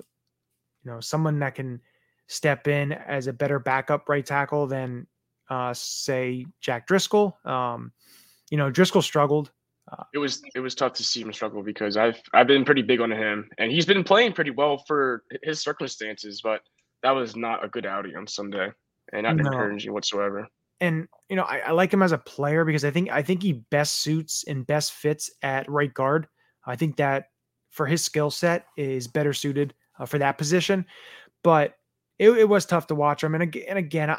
you 0.84 0.90
know 0.90 1.00
someone 1.00 1.38
that 1.40 1.54
can 1.54 1.80
step 2.28 2.68
in 2.68 2.92
as 2.92 3.26
a 3.26 3.32
better 3.32 3.58
backup 3.58 4.08
right 4.08 4.24
tackle 4.26 4.66
than 4.66 5.06
uh, 5.50 5.72
say 5.74 6.44
Jack 6.60 6.86
Driscoll. 6.86 7.36
Um, 7.44 7.92
you 8.50 8.56
know, 8.58 8.70
Driscoll 8.70 9.02
struggled. 9.02 9.50
it 10.14 10.18
was 10.18 10.42
it 10.54 10.60
was 10.60 10.74
tough 10.74 10.92
to 10.94 11.04
see 11.04 11.20
him 11.22 11.32
struggle 11.32 11.62
because 11.62 11.96
I've 11.96 12.20
I've 12.34 12.46
been 12.48 12.64
pretty 12.64 12.82
big 12.82 13.00
on 13.00 13.10
him 13.12 13.48
and 13.58 13.70
he's 13.70 13.86
been 13.86 14.02
playing 14.04 14.32
pretty 14.32 14.50
well 14.50 14.78
for 14.86 15.22
his 15.42 15.60
circumstances, 15.60 16.40
but 16.42 16.62
that 17.02 17.10
was 17.12 17.36
not 17.36 17.64
a 17.64 17.68
good 17.68 17.86
outing 17.86 18.16
on 18.16 18.26
Sunday 18.26 18.70
and 19.12 19.22
not 19.22 19.36
No. 19.36 19.44
encouraging 19.46 19.92
whatsoever. 19.92 20.48
And 20.80 21.08
you 21.28 21.36
know, 21.36 21.42
I, 21.42 21.58
I, 21.58 21.70
like 21.72 21.92
him 21.92 22.02
as 22.02 22.12
a 22.12 22.18
player 22.18 22.64
because 22.64 22.84
I 22.84 22.90
think 22.90 23.10
I 23.10 23.22
think 23.22 23.42
he 23.42 23.52
best 23.52 24.00
suits 24.00 24.44
and 24.46 24.66
best 24.66 24.92
fits 24.92 25.30
at 25.42 25.70
right 25.70 25.92
guard. 25.92 26.28
I 26.66 26.76
think 26.76 26.96
that 26.96 27.26
for 27.70 27.86
his 27.86 28.02
skill 28.02 28.30
set 28.30 28.66
is 28.76 29.06
better 29.06 29.32
suited 29.32 29.74
uh, 29.98 30.06
for 30.06 30.18
that 30.18 30.38
position. 30.38 30.86
But 31.42 31.74
it, 32.18 32.30
it, 32.30 32.48
was 32.48 32.66
tough 32.66 32.86
to 32.88 32.94
watch 32.94 33.22
him. 33.22 33.34
And 33.34 33.42
again, 33.42 33.64
and 33.68 33.78
again, 33.78 34.10
I, 34.10 34.18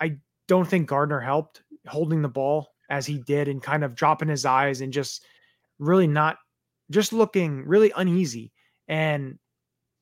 I 0.00 0.16
don't 0.48 0.68
think 0.68 0.88
Gardner 0.88 1.20
helped 1.20 1.62
holding 1.86 2.22
the 2.22 2.28
ball 2.28 2.68
as 2.90 3.06
he 3.06 3.18
did 3.18 3.48
and 3.48 3.62
kind 3.62 3.84
of 3.84 3.94
dropping 3.94 4.28
his 4.28 4.44
eyes 4.44 4.80
and 4.80 4.92
just 4.92 5.24
really 5.78 6.08
not 6.08 6.38
just 6.90 7.12
looking 7.12 7.64
really 7.66 7.92
uneasy. 7.96 8.52
And 8.88 9.38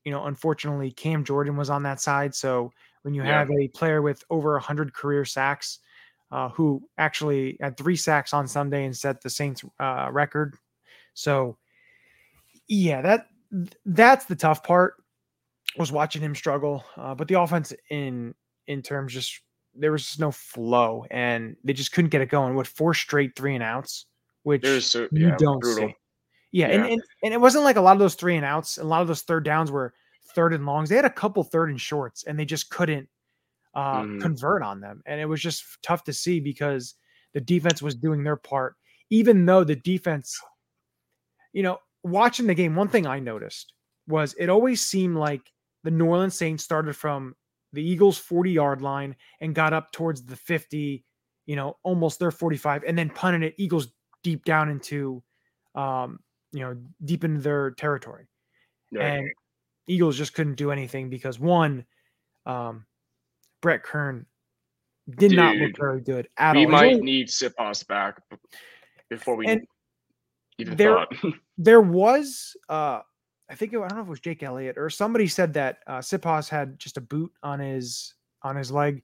you 0.03 0.11
know, 0.11 0.25
unfortunately, 0.25 0.91
Cam 0.91 1.23
Jordan 1.23 1.55
was 1.55 1.69
on 1.69 1.83
that 1.83 2.01
side. 2.01 2.33
So 2.33 2.71
when 3.03 3.13
you 3.13 3.23
yeah. 3.23 3.39
have 3.39 3.51
a 3.51 3.67
player 3.69 4.01
with 4.01 4.23
over 4.29 4.53
100 4.53 4.93
career 4.93 5.25
sacks, 5.25 5.79
uh, 6.31 6.49
who 6.49 6.81
actually 6.97 7.57
had 7.61 7.77
three 7.77 7.95
sacks 7.95 8.33
on 8.33 8.47
Sunday 8.47 8.85
and 8.85 8.95
set 8.95 9.21
the 9.21 9.29
Saints 9.29 9.63
uh, 9.79 10.09
record. 10.11 10.55
So, 11.13 11.57
yeah, 12.67 13.01
that 13.01 13.27
that's 13.85 14.25
the 14.25 14.35
tough 14.35 14.63
part 14.63 14.95
was 15.77 15.91
watching 15.91 16.21
him 16.21 16.35
struggle. 16.35 16.83
Uh, 16.95 17.15
but 17.15 17.27
the 17.27 17.39
offense 17.39 17.73
in 17.89 18.35
in 18.67 18.81
terms 18.81 19.13
just 19.13 19.41
there 19.75 19.91
was 19.91 20.05
just 20.05 20.19
no 20.19 20.31
flow 20.31 21.05
and 21.11 21.55
they 21.63 21.73
just 21.73 21.91
couldn't 21.91 22.09
get 22.09 22.21
it 22.21 22.29
going 22.29 22.55
with 22.55 22.67
four 22.67 22.93
straight 22.93 23.35
three 23.35 23.55
and 23.55 23.63
outs, 23.63 24.05
which 24.43 24.65
so, 24.83 25.07
you 25.11 25.33
don't 25.37 25.59
brutal. 25.59 25.89
see. 25.89 25.95
Yeah, 26.51 26.67
yeah. 26.67 26.73
And, 26.73 26.85
and 26.85 27.01
and 27.23 27.33
it 27.33 27.41
wasn't 27.41 27.63
like 27.63 27.75
a 27.75 27.81
lot 27.81 27.93
of 27.93 27.99
those 27.99 28.15
three 28.15 28.35
and 28.35 28.45
outs, 28.45 28.77
a 28.77 28.83
lot 28.83 29.01
of 29.01 29.07
those 29.07 29.21
third 29.21 29.45
downs 29.45 29.71
were 29.71 29.93
third 30.35 30.53
and 30.53 30.65
longs. 30.65 30.89
They 30.89 30.95
had 30.95 31.05
a 31.05 31.09
couple 31.09 31.43
third 31.43 31.69
and 31.69 31.79
shorts, 31.79 32.23
and 32.23 32.39
they 32.39 32.45
just 32.45 32.69
couldn't 32.69 33.07
uh, 33.73 34.01
mm. 34.01 34.21
convert 34.21 34.63
on 34.63 34.79
them. 34.79 35.01
And 35.05 35.19
it 35.19 35.25
was 35.25 35.41
just 35.41 35.63
tough 35.83 36.03
to 36.05 36.13
see 36.13 36.39
because 36.39 36.95
the 37.33 37.41
defense 37.41 37.81
was 37.81 37.95
doing 37.95 38.23
their 38.23 38.35
part, 38.35 38.75
even 39.09 39.45
though 39.45 39.63
the 39.63 39.75
defense, 39.75 40.39
you 41.53 41.63
know, 41.63 41.79
watching 42.03 42.47
the 42.47 42.55
game, 42.55 42.75
one 42.75 42.87
thing 42.87 43.05
I 43.05 43.19
noticed 43.19 43.73
was 44.07 44.33
it 44.39 44.49
always 44.49 44.81
seemed 44.81 45.17
like 45.17 45.51
the 45.83 45.91
New 45.91 46.05
Orleans 46.05 46.35
Saints 46.35 46.63
started 46.63 46.95
from 46.95 47.35
the 47.73 47.83
Eagles' 47.83 48.17
40 48.17 48.51
yard 48.51 48.81
line 48.81 49.15
and 49.39 49.53
got 49.53 49.73
up 49.73 49.91
towards 49.91 50.25
the 50.25 50.35
50, 50.35 51.03
you 51.45 51.55
know, 51.55 51.77
almost 51.83 52.19
their 52.19 52.31
45, 52.31 52.83
and 52.85 52.97
then 52.97 53.09
punted 53.09 53.43
it 53.43 53.55
Eagles 53.57 53.89
deep 54.23 54.43
down 54.43 54.69
into, 54.69 55.23
um, 55.75 56.19
you 56.51 56.61
know, 56.61 56.75
deep 57.05 57.23
into 57.23 57.41
their 57.41 57.71
territory. 57.71 58.27
And 58.99 59.29
Eagles 59.89 60.17
just 60.17 60.33
couldn't 60.33 60.55
do 60.55 60.71
anything 60.71 61.09
because 61.09 61.39
one, 61.39 61.83
um, 62.45 62.85
Brett 63.61 63.83
Kern 63.83 64.25
did 65.09 65.29
Dude, 65.29 65.37
not 65.37 65.55
look 65.55 65.75
very 65.77 65.99
good 65.99 66.29
at 66.37 66.55
we 66.55 66.61
all. 66.61 66.65
We 66.67 66.71
might 66.71 66.93
only, 66.93 67.01
need 67.01 67.27
Siposs 67.27 67.85
back 67.87 68.21
before 69.09 69.35
we 69.35 69.47
even 70.59 70.77
there, 70.77 70.93
thought. 70.93 71.33
there 71.57 71.81
was, 71.81 72.55
uh, 72.69 72.99
I 73.49 73.55
think 73.55 73.73
it, 73.73 73.77
I 73.79 73.87
don't 73.87 73.95
know 73.95 74.01
if 74.01 74.07
it 74.07 74.11
was 74.11 74.19
Jake 74.19 74.43
Elliott 74.43 74.77
or 74.77 74.91
somebody 74.91 75.27
said 75.27 75.53
that 75.55 75.79
uh, 75.87 75.97
Siposs 75.97 76.49
had 76.49 76.77
just 76.77 76.97
a 76.97 77.01
boot 77.01 77.31
on 77.41 77.59
his 77.59 78.13
on 78.43 78.55
his 78.55 78.71
leg. 78.71 79.01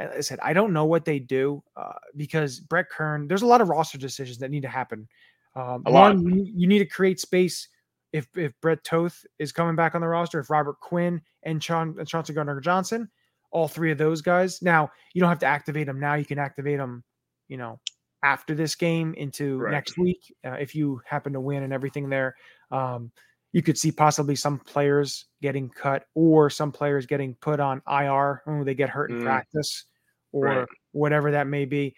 I, 0.00 0.20
said 0.20 0.40
I 0.42 0.52
don't 0.52 0.72
know 0.72 0.86
what 0.86 1.04
they 1.04 1.20
do 1.20 1.62
uh, 1.76 1.92
because 2.16 2.58
Brett 2.58 2.90
Kern. 2.90 3.28
There's 3.28 3.42
a 3.42 3.46
lot 3.46 3.60
of 3.60 3.68
roster 3.68 3.98
decisions 3.98 4.38
that 4.38 4.50
need 4.50 4.62
to 4.62 4.68
happen. 4.68 5.06
Um, 5.54 5.84
one, 5.84 6.26
you, 6.26 6.52
you 6.52 6.66
need 6.66 6.80
to 6.80 6.86
create 6.86 7.20
space 7.20 7.68
if 8.14 8.28
if 8.36 8.52
Brett 8.60 8.84
Toth 8.84 9.26
is 9.40 9.50
coming 9.50 9.74
back 9.74 9.96
on 9.96 10.00
the 10.00 10.06
roster, 10.06 10.38
if 10.38 10.48
Robert 10.48 10.78
Quinn 10.78 11.20
and 11.42 11.62
Sean 11.62 11.96
and 11.98 12.06
Chauncey 12.06 12.32
Gardner 12.32 12.60
Johnson, 12.60 13.10
all 13.50 13.66
three 13.66 13.90
of 13.90 13.98
those 13.98 14.22
guys. 14.22 14.62
Now 14.62 14.88
you 15.12 15.20
don't 15.20 15.28
have 15.28 15.40
to 15.40 15.46
activate 15.46 15.86
them 15.86 15.98
now. 15.98 16.14
You 16.14 16.24
can 16.24 16.38
activate 16.38 16.78
them, 16.78 17.02
you 17.48 17.56
know, 17.56 17.80
after 18.22 18.54
this 18.54 18.76
game 18.76 19.14
into 19.14 19.58
right. 19.58 19.72
next 19.72 19.98
week 19.98 20.32
uh, 20.46 20.52
if 20.52 20.76
you 20.76 21.00
happen 21.04 21.32
to 21.32 21.40
win 21.40 21.64
and 21.64 21.72
everything 21.72 22.08
there. 22.08 22.36
Um, 22.70 23.10
you 23.52 23.62
could 23.62 23.76
see 23.76 23.90
possibly 23.90 24.36
some 24.36 24.60
players 24.60 25.26
getting 25.42 25.68
cut 25.68 26.04
or 26.14 26.50
some 26.50 26.70
players 26.70 27.06
getting 27.06 27.34
put 27.40 27.58
on 27.58 27.82
IR 27.88 28.42
when 28.44 28.64
they 28.64 28.74
get 28.74 28.90
hurt 28.90 29.10
in 29.10 29.20
mm. 29.20 29.24
practice 29.24 29.86
or 30.30 30.44
right. 30.44 30.68
whatever 30.92 31.32
that 31.32 31.48
may 31.48 31.64
be 31.64 31.96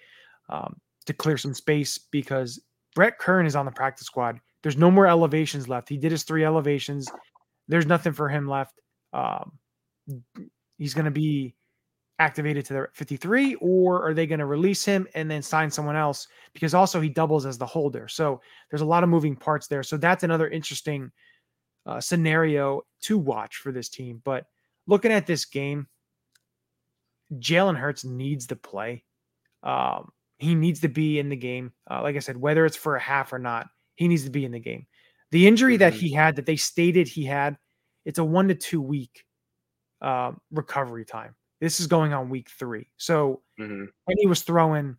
um, 0.49 0.77
to 1.05 1.13
clear 1.13 1.37
some 1.37 1.55
space 1.55 1.99
because 2.11 2.63
Brett 2.95 3.19
Kern 3.19 3.45
is 3.45 3.55
on 3.55 3.67
the 3.67 3.73
practice 3.73 4.07
squad. 4.07 4.39
There's 4.67 4.77
no 4.77 4.91
more 4.91 5.07
elevations 5.07 5.69
left. 5.69 5.89
He 5.89 5.97
did 5.97 6.11
his 6.11 6.25
three 6.25 6.45
elevations. 6.45 7.09
There's 7.69 7.87
nothing 7.87 8.13
for 8.13 8.29
him 8.29 8.49
left. 8.49 8.81
Um, 9.13 9.53
he's 10.77 10.93
going 10.93 11.05
to 11.05 11.13
be 11.13 11.55
activated 12.19 12.65
to 12.65 12.73
the 12.73 12.89
53, 12.93 13.55
or 13.61 14.05
are 14.05 14.13
they 14.13 14.27
going 14.27 14.41
to 14.41 14.45
release 14.45 14.85
him 14.85 15.07
and 15.15 15.31
then 15.31 15.41
sign 15.41 15.71
someone 15.71 15.95
else? 15.95 16.27
Because 16.53 16.75
also 16.75 17.01
he 17.01 17.09
doubles 17.09 17.47
as 17.47 17.59
the 17.59 17.65
holder. 17.65 18.09
So 18.09 18.41
there's 18.69 18.81
a 18.81 18.87
lot 18.87 19.05
of 19.05 19.09
moving 19.09 19.37
parts 19.37 19.69
there. 19.69 19.85
So 19.85 19.99
that's 19.99 20.25
another 20.25 20.49
interesting 20.49 21.13
uh, 21.87 22.01
scenario 22.01 22.83
to 23.03 23.19
watch 23.19 23.59
for 23.59 23.71
this 23.71 23.89
team. 23.89 24.21
But 24.25 24.47
looking 24.89 25.13
at 25.13 25.29
this 25.29 25.45
game, 25.45 25.87
Jalen 27.35 27.77
Hurts 27.77 28.05
needs 28.05 28.49
to 28.49 28.57
play. 28.57 29.05
Um, 29.63 30.11
he 30.39 30.57
needs 30.57 30.81
to 30.81 30.89
be 30.89 31.21
in 31.21 31.29
the 31.29 31.37
game. 31.37 31.73
Uh, 31.89 32.03
like 32.03 32.17
I 32.17 32.19
said, 32.19 32.37
whether 32.37 32.67
it's 32.67 32.75
for 32.75 32.97
a 32.97 33.01
half 33.01 33.33
or 33.33 33.39
not, 33.39 33.69
he 33.97 34.09
needs 34.09 34.25
to 34.25 34.31
be 34.31 34.45
in 34.45 34.53
the 34.53 34.61
game. 34.61 34.87
The 35.33 35.47
injury 35.47 35.77
that 35.79 35.93
mm-hmm. 35.93 36.01
he 36.01 36.13
had, 36.13 36.37
that 36.37 36.47
they 36.47 36.57
stated 36.57 37.09
he 37.09 37.25
had, 37.25 37.59
it's 38.05 38.19
a 38.19 38.25
one 38.25 38.49
to 38.49 38.55
two 38.55 38.81
week 38.81 39.25
uh, 40.01 40.33
recovery 40.51 41.05
time. 41.05 41.35
This 41.61 41.81
is 41.81 41.87
going 41.87 42.13
on 42.13 42.29
week 42.29 42.49
three. 42.51 42.89
So, 42.97 43.43
mm-hmm. 43.59 43.85
and 44.07 44.19
he 44.19 44.27
was 44.27 44.43
throwing 44.43 44.97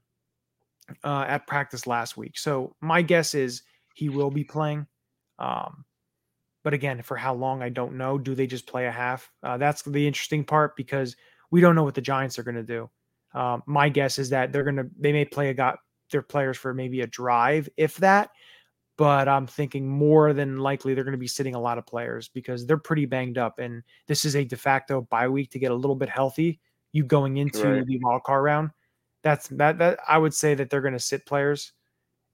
uh, 1.03 1.25
at 1.27 1.47
practice 1.47 1.87
last 1.87 2.17
week. 2.17 2.37
So, 2.37 2.75
my 2.81 3.01
guess 3.01 3.33
is 3.33 3.63
he 3.93 4.09
will 4.09 4.31
be 4.31 4.43
playing. 4.43 4.87
Um, 5.39 5.85
but 6.63 6.73
again, 6.73 7.01
for 7.01 7.15
how 7.15 7.33
long, 7.33 7.63
I 7.63 7.69
don't 7.69 7.97
know. 7.97 8.17
Do 8.17 8.35
they 8.35 8.47
just 8.47 8.67
play 8.67 8.87
a 8.87 8.91
half? 8.91 9.31
Uh, 9.43 9.57
that's 9.57 9.83
the 9.83 10.05
interesting 10.05 10.43
part 10.43 10.75
because 10.75 11.15
we 11.49 11.61
don't 11.61 11.75
know 11.75 11.83
what 11.83 11.95
the 11.95 12.01
Giants 12.01 12.37
are 12.37 12.43
going 12.43 12.55
to 12.55 12.63
do. 12.63 12.89
Um, 13.33 13.63
my 13.65 13.87
guess 13.87 14.19
is 14.19 14.29
that 14.31 14.51
they're 14.51 14.63
going 14.63 14.75
to, 14.75 14.89
they 14.99 15.13
may 15.13 15.23
play 15.23 15.49
a 15.49 15.53
got 15.53 15.77
their 16.11 16.21
players 16.21 16.57
for 16.57 16.73
maybe 16.73 17.01
a 17.01 17.07
drive, 17.07 17.69
if 17.77 17.95
that 17.97 18.31
but 18.97 19.27
I'm 19.27 19.45
thinking 19.45 19.87
more 19.87 20.33
than 20.33 20.57
likely 20.57 20.93
they're 20.93 21.03
going 21.03 21.11
to 21.11 21.19
be 21.19 21.27
sitting 21.27 21.53
a 21.53 21.59
lot 21.59 21.77
of 21.77 21.85
players 21.85 22.29
because 22.29 22.65
they're 22.65 22.77
pretty 22.77 23.05
banged 23.05 23.37
up. 23.37 23.59
And 23.59 23.83
this 24.07 24.25
is 24.25 24.35
a 24.35 24.43
de 24.43 24.57
facto 24.57 25.01
bye 25.01 25.27
week 25.27 25.51
to 25.51 25.59
get 25.59 25.71
a 25.71 25.75
little 25.75 25.95
bit 25.95 26.09
healthy. 26.09 26.59
You 26.93 27.03
going 27.03 27.37
into 27.37 27.67
right. 27.67 27.85
the 27.85 27.99
wild 28.01 28.23
card 28.23 28.43
round, 28.43 28.71
that's 29.21 29.47
that 29.49 29.77
that 29.77 29.99
I 30.07 30.17
would 30.17 30.33
say 30.33 30.55
that 30.55 30.69
they're 30.69 30.81
going 30.81 30.93
to 30.93 30.99
sit 30.99 31.25
players, 31.25 31.73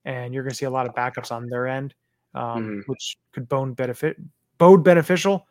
and 0.05 0.33
you're 0.33 0.43
going 0.43 0.51
to 0.51 0.55
see 0.55 0.65
a 0.65 0.69
lot 0.69 0.87
of 0.87 0.95
backups 0.95 1.31
on 1.31 1.47
their 1.47 1.67
end, 1.67 1.93
um, 2.33 2.43
mm-hmm. 2.43 2.79
which 2.85 3.17
could 3.33 3.49
bone 3.49 3.73
benefit 3.73 4.17
bode 4.57 4.83
beneficial 4.83 5.47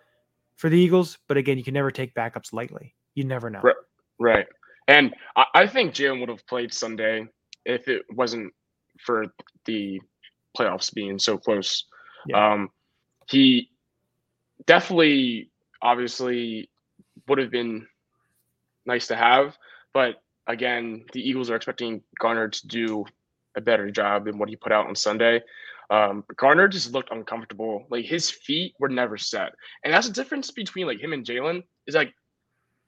for 0.56 0.70
the 0.70 0.78
Eagles. 0.78 1.18
But 1.28 1.36
again, 1.36 1.58
you 1.58 1.64
can 1.64 1.74
never 1.74 1.90
take 1.90 2.14
backups 2.14 2.54
lightly. 2.54 2.94
You 3.14 3.24
never 3.24 3.50
know. 3.50 3.60
Right. 3.62 3.76
right. 4.18 4.46
And 4.88 5.14
I, 5.36 5.44
I 5.54 5.66
think 5.66 5.94
Jalen 5.94 6.20
would 6.20 6.28
have 6.30 6.46
played 6.46 6.72
Sunday 6.72 7.26
if 7.66 7.88
it 7.88 8.02
wasn't 8.10 8.52
for 9.04 9.26
the 9.66 10.00
playoffs 10.56 10.92
being 10.92 11.18
so 11.18 11.38
close. 11.38 11.84
Yeah. 12.26 12.52
Um, 12.52 12.70
he 13.28 13.70
definitely, 14.66 15.50
obviously, 15.80 16.68
would 17.28 17.38
have 17.38 17.50
been 17.50 17.86
nice 18.86 19.06
to 19.08 19.16
have, 19.16 19.56
but 19.94 20.22
again, 20.46 21.04
the 21.12 21.20
Eagles 21.20 21.50
are 21.50 21.56
expecting 21.56 22.02
Garner 22.18 22.48
to 22.48 22.66
do 22.66 23.04
a 23.56 23.60
better 23.60 23.90
job 23.90 24.24
than 24.24 24.38
what 24.38 24.48
he 24.48 24.56
put 24.56 24.72
out 24.72 24.86
on 24.86 24.94
Sunday. 24.96 25.40
Um, 25.90 26.24
Garner 26.36 26.68
just 26.68 26.92
looked 26.92 27.12
uncomfortable. 27.12 27.86
Like 27.90 28.06
his 28.06 28.30
feet 28.30 28.74
were 28.78 28.88
never 28.88 29.18
set, 29.18 29.52
and 29.84 29.92
that's 29.92 30.08
the 30.08 30.14
difference 30.14 30.50
between 30.50 30.86
like 30.86 31.00
him 31.00 31.12
and 31.12 31.24
Jalen. 31.24 31.64
Is 31.86 31.94
like 31.94 32.14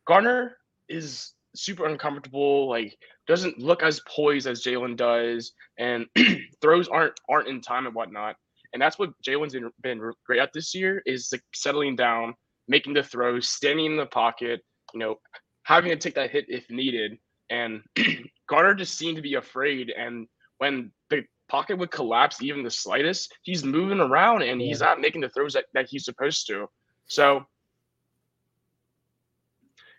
Garner 0.07 0.57
is 0.89 1.33
super 1.55 1.87
uncomfortable. 1.87 2.69
Like 2.69 2.97
doesn't 3.27 3.59
look 3.59 3.83
as 3.83 4.01
poised 4.09 4.47
as 4.47 4.63
Jalen 4.63 4.97
does, 4.97 5.53
and 5.79 6.07
throws 6.61 6.89
aren't 6.89 7.19
aren't 7.29 7.49
in 7.49 7.61
time 7.61 7.87
and 7.87 7.95
whatnot. 7.95 8.37
And 8.75 8.83
that's 8.83 8.99
what 8.99 9.11
Jalen's 9.23 9.53
been, 9.53 9.71
been 9.83 10.13
great 10.27 10.41
at 10.41 10.53
this 10.53 10.75
year 10.75 11.01
is 11.07 11.29
like 11.31 11.43
settling 11.55 11.95
down, 11.95 12.35
making 12.67 12.93
the 12.93 13.05
throws, 13.05 13.49
standing 13.49 13.87
in 13.87 13.97
the 13.97 14.05
pocket, 14.05 14.63
you 14.93 14.99
know, 14.99 15.21
having 15.63 15.91
to 15.91 15.97
take 15.97 16.17
that 16.17 16.31
hit 16.31 16.47
if 16.49 16.69
needed. 16.71 17.17
And 17.51 17.83
Garner 18.49 18.75
just 18.75 18.99
seemed 18.99 19.15
to 19.15 19.23
be 19.23 19.35
afraid. 19.35 19.91
And 19.97 20.27
when 20.59 20.91
the 21.09 21.23
pocket 21.49 21.79
would 21.79 21.93
collapse 21.93 22.43
even 22.43 22.65
the 22.65 22.71
slightest, 22.71 23.33
he's 23.43 23.63
moving 23.63 24.01
around 24.01 24.43
and 24.43 24.61
he's 24.61 24.81
not 24.81 25.01
making 25.01 25.21
the 25.21 25.29
throws 25.29 25.53
that, 25.53 25.67
that 25.73 25.87
he's 25.89 26.05
supposed 26.05 26.49
to. 26.49 26.69
So, 27.07 27.47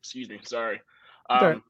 excuse 0.01 0.27
me, 0.27 0.39
sorry. 0.43 0.81
Um, 1.29 1.63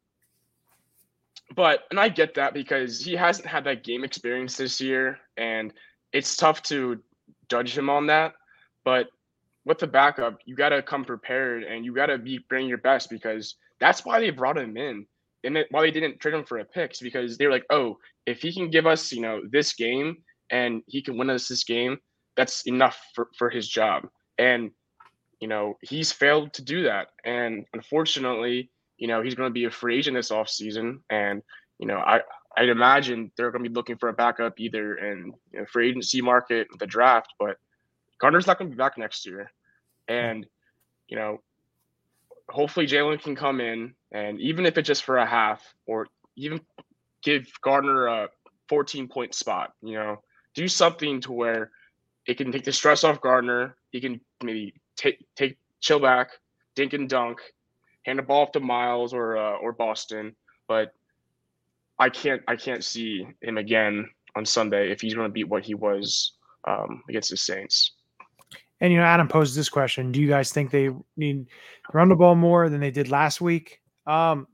but 1.56 1.84
and 1.92 2.00
I 2.00 2.10
get 2.10 2.34
that 2.36 2.54
because 2.54 3.00
he 3.00 3.14
hasn't 3.14 3.48
had 3.48 3.64
that 3.66 3.84
game 3.84 4.04
experience 4.04 4.58
this 4.58 4.82
year, 4.82 5.20
and 5.38 5.74
it's 6.12 6.36
tough 6.36 6.62
to 6.64 7.00
judge 7.50 7.78
him 7.78 7.90
on 7.90 8.08
that. 8.08 8.34
But 8.84 9.08
with 9.66 9.80
the 9.80 9.88
backup, 9.88 10.40
you 10.46 10.56
got 10.56 10.70
to 10.70 10.82
come 10.82 11.04
prepared 11.04 11.64
and 11.64 11.84
you 11.84 11.94
got 11.94 12.08
to 12.08 12.18
be 12.18 12.40
bring 12.50 12.68
your 12.68 12.78
best 12.78 13.10
because 13.10 13.56
that's 13.80 14.06
why 14.06 14.20
they 14.20 14.30
brought 14.30 14.58
him 14.58 14.78
in 14.78 15.06
and 15.44 15.58
it, 15.58 15.68
why 15.72 15.82
they 15.82 15.92
didn't 15.92 16.20
trade 16.20 16.36
him 16.36 16.46
for 16.46 16.60
a 16.60 16.66
pick 16.66 16.96
because 17.02 17.38
they 17.38 17.46
were 17.46 17.52
like, 17.52 17.66
oh, 17.70 17.98
if 18.26 18.42
he 18.42 18.54
can 18.54 18.70
give 18.70 18.86
us, 18.86 19.12
you 19.12 19.22
know, 19.22 19.42
this 19.50 19.74
game 19.74 20.18
and 20.52 20.82
he 20.88 21.02
can 21.02 21.18
win 21.18 21.30
us 21.30 21.48
this 21.48 21.64
game, 21.64 21.98
that's 22.38 22.62
enough 22.68 23.00
for, 23.14 23.30
for 23.38 23.50
his 23.50 23.68
job. 23.68 24.08
And, 24.38 24.72
you 25.40 25.48
know, 25.48 25.78
he's 25.82 26.12
failed 26.12 26.54
to 26.54 26.64
do 26.64 26.84
that. 26.84 27.08
And 27.24 27.66
unfortunately, 27.74 28.70
you 28.98 29.08
know, 29.08 29.22
he's 29.22 29.36
going 29.36 29.50
to 29.50 29.54
be 29.54 29.66
a 29.66 29.72
free 29.72 29.98
agent 29.98 30.16
this 30.16 30.32
offseason. 30.32 31.00
And, 31.10 31.42
you 31.80 31.88
know, 31.88 31.98
I, 31.98 32.22
I'd 32.58 32.70
imagine 32.70 33.32
they're 33.36 33.52
going 33.52 33.64
to 33.64 33.70
be 33.70 33.76
looking 33.76 33.98
for 33.98 34.10
a 34.10 34.14
backup 34.14 34.60
either 34.60 34.96
in 34.96 35.34
you 35.52 35.60
know, 35.60 35.66
free 35.66 35.90
agency 35.90 36.22
market, 36.22 36.68
the 36.80 36.88
draft, 36.88 37.34
but 37.40 37.58
Gardner's 38.20 38.48
not 38.48 38.58
going 38.58 38.70
to 38.70 38.76
be 38.76 38.78
back 38.78 38.98
next 38.98 39.26
year. 39.26 39.52
And, 40.08 40.46
you 41.08 41.18
know, 41.18 41.42
hopefully 42.50 42.88
Jalen 42.88 43.22
can 43.22 43.36
come 43.36 43.60
in 43.60 43.94
and 44.12 44.40
even 44.40 44.66
if 44.66 44.78
it's 44.78 44.88
just 44.88 45.04
for 45.04 45.18
a 45.18 45.26
half 45.26 45.62
or 45.86 46.08
even 46.36 46.62
give 47.24 47.48
Gardner 47.62 48.08
a 48.08 48.30
14 48.70 49.08
point 49.08 49.34
spot, 49.34 49.74
you 49.82 49.96
know, 49.96 50.22
do 50.54 50.68
something 50.68 51.22
to 51.22 51.32
where 51.32 51.72
it 52.26 52.38
can 52.38 52.52
take 52.52 52.64
the 52.64 52.72
stress 52.72 53.04
off 53.04 53.22
Gardner. 53.22 53.76
He 53.92 54.00
can 54.00 54.22
maybe 54.42 54.74
take 54.96 55.26
take 55.36 55.58
chill 55.82 56.00
back, 56.00 56.30
dink 56.76 56.94
and 56.94 57.10
dunk, 57.10 57.40
hand 58.06 58.20
the 58.20 58.24
ball 58.24 58.44
off 58.44 58.52
to 58.54 58.60
Miles 58.60 59.14
or 59.14 59.38
uh, 59.38 59.58
or 59.58 59.74
Boston. 59.74 60.36
But 60.68 60.94
I 62.00 62.10
can't 62.10 62.42
I 62.48 62.56
can't 62.56 62.84
see 62.84 63.28
him 63.42 63.58
again 63.58 64.10
on 64.36 64.46
Sunday 64.46 64.92
if 64.92 65.02
he's 65.02 65.14
going 65.14 65.28
to 65.28 65.34
beat 65.34 65.50
what 65.50 65.64
he 65.64 65.76
was 65.76 66.34
um, 66.66 67.04
against 67.10 67.30
the 67.30 67.38
Saints. 67.38 67.92
And 68.82 68.92
you 68.92 69.00
know, 69.00 69.06
Adam 69.06 69.28
posed 69.28 69.56
this 69.56 69.70
question: 69.70 70.12
Do 70.12 70.22
you 70.22 70.28
guys 70.28 70.52
think 70.52 70.72
they 70.72 70.90
need 71.18 71.48
run 71.94 72.10
the 72.10 72.16
ball 72.16 72.36
more 72.36 72.70
than 72.70 72.82
they 72.82 72.92
did 72.92 73.10
last 73.10 73.42
week? 73.42 73.80
Um, 74.06 74.48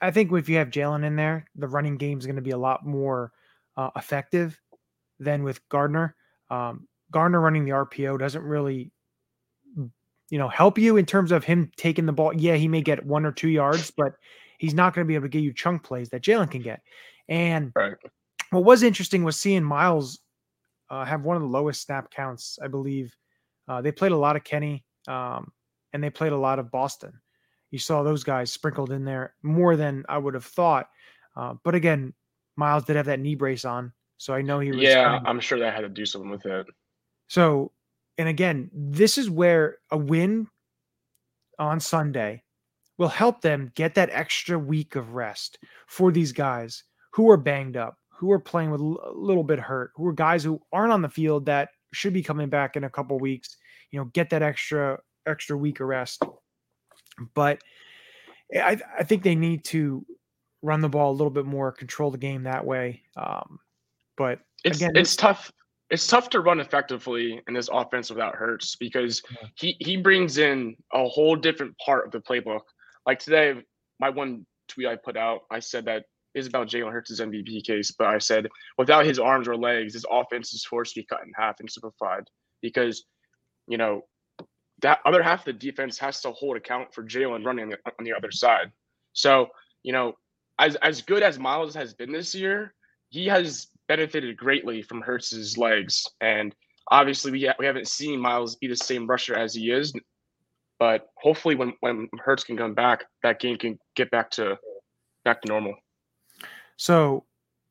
I 0.00 0.10
think 0.10 0.32
if 0.32 0.48
you 0.48 0.56
have 0.56 0.70
Jalen 0.70 1.04
in 1.04 1.16
there, 1.16 1.46
the 1.56 1.68
running 1.68 1.96
game 1.96 2.18
is 2.18 2.26
going 2.26 2.36
to 2.36 2.42
be 2.42 2.50
a 2.50 2.58
lot 2.58 2.86
more 2.86 3.32
uh, 3.76 3.90
effective 3.96 4.58
than 5.18 5.42
with 5.42 5.66
Gardner. 5.68 6.16
Um, 6.50 6.88
Gardner 7.10 7.40
running 7.40 7.64
the 7.64 7.72
RPO 7.72 8.18
doesn't 8.18 8.42
really, 8.42 8.92
you 10.30 10.38
know, 10.38 10.48
help 10.48 10.78
you 10.78 10.96
in 10.96 11.04
terms 11.04 11.32
of 11.32 11.44
him 11.44 11.70
taking 11.76 12.06
the 12.06 12.12
ball. 12.12 12.32
Yeah, 12.34 12.54
he 12.54 12.68
may 12.68 12.80
get 12.80 13.04
one 13.04 13.26
or 13.26 13.32
two 13.32 13.48
yards, 13.48 13.90
but 13.90 14.14
he's 14.58 14.74
not 14.74 14.94
going 14.94 15.04
to 15.04 15.08
be 15.08 15.16
able 15.16 15.24
to 15.24 15.28
get 15.28 15.42
you 15.42 15.52
chunk 15.52 15.82
plays 15.82 16.08
that 16.10 16.22
Jalen 16.22 16.50
can 16.50 16.62
get. 16.62 16.80
And 17.28 17.72
right. 17.74 17.94
what 18.50 18.64
was 18.64 18.82
interesting 18.82 19.24
was 19.24 19.38
seeing 19.38 19.62
Miles 19.62 20.20
uh, 20.88 21.04
have 21.04 21.22
one 21.22 21.36
of 21.36 21.42
the 21.42 21.48
lowest 21.48 21.82
snap 21.82 22.10
counts, 22.10 22.58
I 22.62 22.68
believe. 22.68 23.14
Uh, 23.68 23.80
they 23.80 23.92
played 23.92 24.12
a 24.12 24.16
lot 24.16 24.36
of 24.36 24.44
Kenny, 24.44 24.84
um, 25.08 25.52
and 25.92 26.02
they 26.02 26.10
played 26.10 26.32
a 26.32 26.36
lot 26.36 26.58
of 26.58 26.70
Boston. 26.70 27.12
You 27.70 27.78
saw 27.78 28.02
those 28.02 28.24
guys 28.24 28.52
sprinkled 28.52 28.90
in 28.90 29.04
there 29.04 29.34
more 29.42 29.76
than 29.76 30.04
I 30.08 30.18
would 30.18 30.34
have 30.34 30.44
thought. 30.44 30.88
Uh, 31.36 31.54
but 31.64 31.74
again, 31.74 32.12
Miles 32.56 32.84
did 32.84 32.96
have 32.96 33.06
that 33.06 33.20
knee 33.20 33.36
brace 33.36 33.64
on, 33.64 33.92
so 34.16 34.34
I 34.34 34.42
know 34.42 34.58
he 34.58 34.70
was. 34.70 34.80
Yeah, 34.80 35.04
kind 35.04 35.26
of, 35.26 35.30
I'm 35.30 35.40
sure 35.40 35.58
that 35.60 35.74
had 35.74 35.82
to 35.82 35.88
do 35.88 36.04
something 36.04 36.30
with 36.30 36.46
it. 36.46 36.66
So, 37.28 37.70
and 38.18 38.28
again, 38.28 38.70
this 38.72 39.18
is 39.18 39.30
where 39.30 39.78
a 39.90 39.96
win 39.96 40.46
on 41.58 41.80
Sunday 41.80 42.42
will 42.98 43.08
help 43.08 43.40
them 43.40 43.72
get 43.74 43.94
that 43.94 44.10
extra 44.12 44.58
week 44.58 44.94
of 44.94 45.14
rest 45.14 45.58
for 45.86 46.12
these 46.12 46.32
guys 46.32 46.84
who 47.12 47.30
are 47.30 47.36
banged 47.36 47.76
up, 47.76 47.96
who 48.08 48.30
are 48.30 48.38
playing 48.38 48.70
with 48.70 48.80
a 48.80 49.12
little 49.14 49.44
bit 49.44 49.58
hurt, 49.58 49.92
who 49.96 50.06
are 50.06 50.12
guys 50.12 50.44
who 50.44 50.60
aren't 50.72 50.92
on 50.92 51.02
the 51.02 51.08
field 51.08 51.46
that 51.46 51.70
should 51.92 52.12
be 52.12 52.22
coming 52.22 52.48
back 52.48 52.76
in 52.76 52.84
a 52.84 52.90
couple 52.90 53.18
weeks. 53.18 53.56
You 53.90 53.98
know, 53.98 54.04
get 54.12 54.30
that 54.30 54.42
extra 54.42 54.98
extra 55.26 55.56
week 55.56 55.80
of 55.80 55.88
rest. 55.88 56.22
But 57.34 57.62
I, 58.54 58.78
I 58.98 59.04
think 59.04 59.22
they 59.22 59.34
need 59.34 59.64
to 59.66 60.04
run 60.62 60.80
the 60.80 60.88
ball 60.88 61.10
a 61.10 61.16
little 61.16 61.30
bit 61.30 61.46
more, 61.46 61.72
control 61.72 62.10
the 62.10 62.18
game 62.18 62.42
that 62.44 62.64
way. 62.64 63.02
Um, 63.16 63.58
but 64.16 64.40
it's 64.64 64.78
again, 64.78 64.92
it's 64.94 65.16
tough. 65.16 65.50
It's 65.90 66.06
tough 66.06 66.30
to 66.30 66.40
run 66.40 66.60
effectively 66.60 67.42
in 67.48 67.54
this 67.54 67.68
offense 67.72 68.10
without 68.10 68.36
Hurts 68.36 68.76
because 68.76 69.22
he 69.56 69.76
he 69.80 69.96
brings 69.96 70.38
in 70.38 70.76
a 70.92 71.06
whole 71.06 71.36
different 71.36 71.76
part 71.84 72.06
of 72.06 72.12
the 72.12 72.20
playbook. 72.20 72.60
Like 73.06 73.18
today, 73.18 73.54
my 73.98 74.10
one 74.10 74.46
tweet 74.68 74.86
I 74.86 74.96
put 74.96 75.16
out, 75.16 75.40
I 75.50 75.58
said 75.58 75.84
that 75.86 76.04
is 76.34 76.46
about 76.46 76.68
Jalen 76.68 76.92
Hurts' 76.92 77.20
MVP 77.20 77.64
case, 77.64 77.90
but 77.90 78.06
I 78.06 78.18
said 78.18 78.48
without 78.78 79.04
his 79.04 79.18
arms 79.18 79.48
or 79.48 79.56
legs, 79.56 79.94
his 79.94 80.06
offense 80.10 80.52
is 80.52 80.64
forced 80.64 80.94
to 80.94 81.00
be 81.00 81.06
cut 81.06 81.22
in 81.24 81.32
half 81.34 81.58
and 81.60 81.70
simplified 81.70 82.24
because, 82.62 83.04
you 83.66 83.76
know, 83.76 84.02
that 84.82 85.00
other 85.04 85.22
half 85.22 85.40
of 85.40 85.46
the 85.46 85.52
defense 85.52 85.98
has 85.98 86.20
to 86.22 86.30
hold 86.30 86.56
account 86.56 86.94
for 86.94 87.02
Jalen 87.02 87.44
running 87.44 87.72
on 87.72 88.04
the 88.04 88.12
other 88.12 88.30
side. 88.30 88.70
So, 89.12 89.48
you 89.82 89.92
know, 89.92 90.14
as 90.58 90.76
as 90.76 91.02
good 91.02 91.22
as 91.22 91.38
Miles 91.38 91.74
has 91.74 91.94
been 91.94 92.12
this 92.12 92.34
year, 92.34 92.74
he 93.08 93.26
has 93.26 93.68
benefited 93.90 94.36
greatly 94.36 94.82
from 94.82 95.02
Hurts's 95.02 95.58
legs. 95.58 96.06
And 96.20 96.54
obviously, 96.92 97.32
we, 97.32 97.44
ha- 97.46 97.56
we 97.58 97.66
haven't 97.66 97.88
seen 97.88 98.20
Miles 98.20 98.54
be 98.54 98.68
the 98.68 98.76
same 98.76 99.04
rusher 99.04 99.34
as 99.34 99.52
he 99.52 99.72
is. 99.72 99.92
But 100.78 101.08
hopefully, 101.16 101.56
when 101.56 101.72
when 101.80 102.08
Hurts 102.24 102.44
can 102.44 102.56
come 102.56 102.72
back, 102.72 103.04
that 103.24 103.40
game 103.40 103.58
can 103.58 103.80
get 103.96 104.08
back 104.12 104.30
to 104.32 104.56
back 105.24 105.42
to 105.42 105.48
normal. 105.48 105.74
So, 106.76 107.24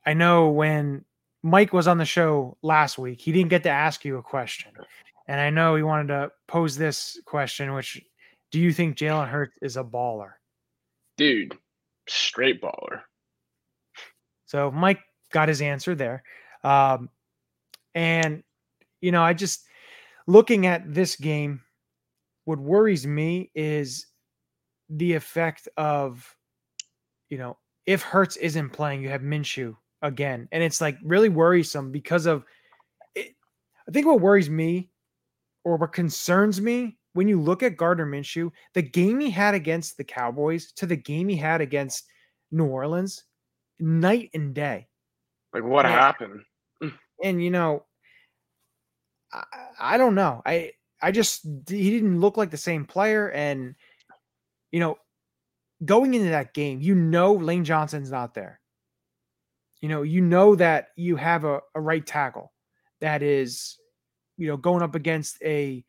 I 0.05 0.13
know 0.13 0.49
when 0.49 1.05
Mike 1.41 1.71
was 1.71 1.88
on 1.88 1.97
the 1.97 2.05
show 2.05 2.58
last 2.62 2.97
week, 2.97 3.21
he 3.21 3.32
didn't 3.32 3.49
get 3.49 3.63
to 3.63 3.69
ask 3.69 4.03
you 4.03 4.17
a 4.17 4.21
question. 4.21 4.73
And 5.29 5.39
I 5.39 5.49
know 5.49 5.77
he 5.77 5.84
wanted 5.84 6.10
to 6.10 6.32
pose 6.49 6.75
this 6.75 7.17
question, 7.25 7.73
which 7.73 8.01
do 8.51 8.60
you 8.60 8.73
think 8.73 8.97
Jalen 8.97 9.29
Hurts 9.29 9.58
is 9.62 9.77
a 9.77 9.84
baller? 9.86 10.32
Dude, 11.17 11.58
straight 12.08 12.62
baller. 12.62 13.03
So 14.45 14.69
Mike 14.69 14.99
got 15.31 15.47
his 15.47 15.61
answer 15.61 15.95
there. 15.95 16.23
Um, 16.63 17.09
and, 17.95 18.43
you 19.01 19.11
know, 19.11 19.21
I 19.21 19.33
just 19.33 19.65
looking 20.27 20.65
at 20.65 20.93
this 20.93 21.15
game, 21.15 21.61
what 22.45 22.59
worries 22.59 23.05
me 23.05 23.51
is 23.55 24.05
the 24.89 25.13
effect 25.13 25.67
of, 25.77 26.35
you 27.29 27.37
know, 27.37 27.57
if 27.85 28.01
Hurts 28.01 28.35
isn't 28.37 28.71
playing, 28.71 29.01
you 29.01 29.09
have 29.09 29.21
Minshew 29.21 29.75
again. 30.01 30.47
And 30.51 30.63
it's 30.63 30.81
like 30.81 30.97
really 31.03 31.29
worrisome 31.29 31.91
because 31.91 32.25
of 32.25 32.43
it. 33.15 33.35
I 33.87 33.91
think 33.91 34.05
what 34.05 34.21
worries 34.21 34.49
me 34.49 34.89
or 35.63 35.77
what 35.77 35.93
concerns 35.93 36.61
me 36.61 36.97
when 37.13 37.27
you 37.27 37.41
look 37.41 37.63
at 37.63 37.77
Gardner 37.77 38.05
Minshew, 38.05 38.51
the 38.73 38.81
game 38.81 39.19
he 39.19 39.29
had 39.29 39.55
against 39.55 39.97
the 39.97 40.03
Cowboys 40.03 40.71
to 40.73 40.85
the 40.85 40.95
game 40.95 41.27
he 41.27 41.35
had 41.35 41.61
against 41.61 42.05
New 42.51 42.65
Orleans, 42.65 43.23
night 43.79 44.29
and 44.33 44.53
day. 44.53 44.87
Like 45.53 45.63
what 45.63 45.85
happened? 45.85 46.41
Mm. 46.83 46.93
And 47.23 47.43
you 47.43 47.51
know, 47.51 47.85
I, 49.33 49.43
I 49.79 49.97
don't 49.97 50.15
know. 50.15 50.41
I 50.45 50.71
I 51.01 51.12
just 51.12 51.45
he 51.67 51.91
didn't 51.91 52.19
look 52.19 52.38
like 52.38 52.51
the 52.51 52.57
same 52.57 52.85
player, 52.85 53.29
and 53.31 53.75
you 54.71 54.79
know, 54.79 54.97
going 55.83 56.13
into 56.13 56.29
that 56.29 56.53
game, 56.53 56.81
you 56.81 56.95
know 56.95 57.33
Lane 57.33 57.63
Johnson's 57.63 58.12
not 58.12 58.33
there. 58.33 58.59
You 59.81 59.89
know, 59.89 60.01
you 60.01 60.21
know 60.21 60.55
that 60.55 60.89
you 60.97 61.15
have 61.15 61.45
a, 61.45 61.62
a 61.73 61.81
right 61.81 62.05
tackle 62.05 62.51
that 62.99 63.23
is 63.23 63.79
you 64.39 64.47
know, 64.47 64.57
going 64.57 64.81
up 64.81 64.95
against 64.95 65.38
a 65.43 65.83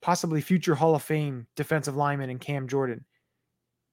possibly 0.00 0.40
future 0.40 0.74
Hall 0.74 0.94
of 0.94 1.02
Fame 1.02 1.46
defensive 1.54 1.96
lineman 1.96 2.30
in 2.30 2.38
Cam 2.38 2.66
Jordan. 2.66 3.04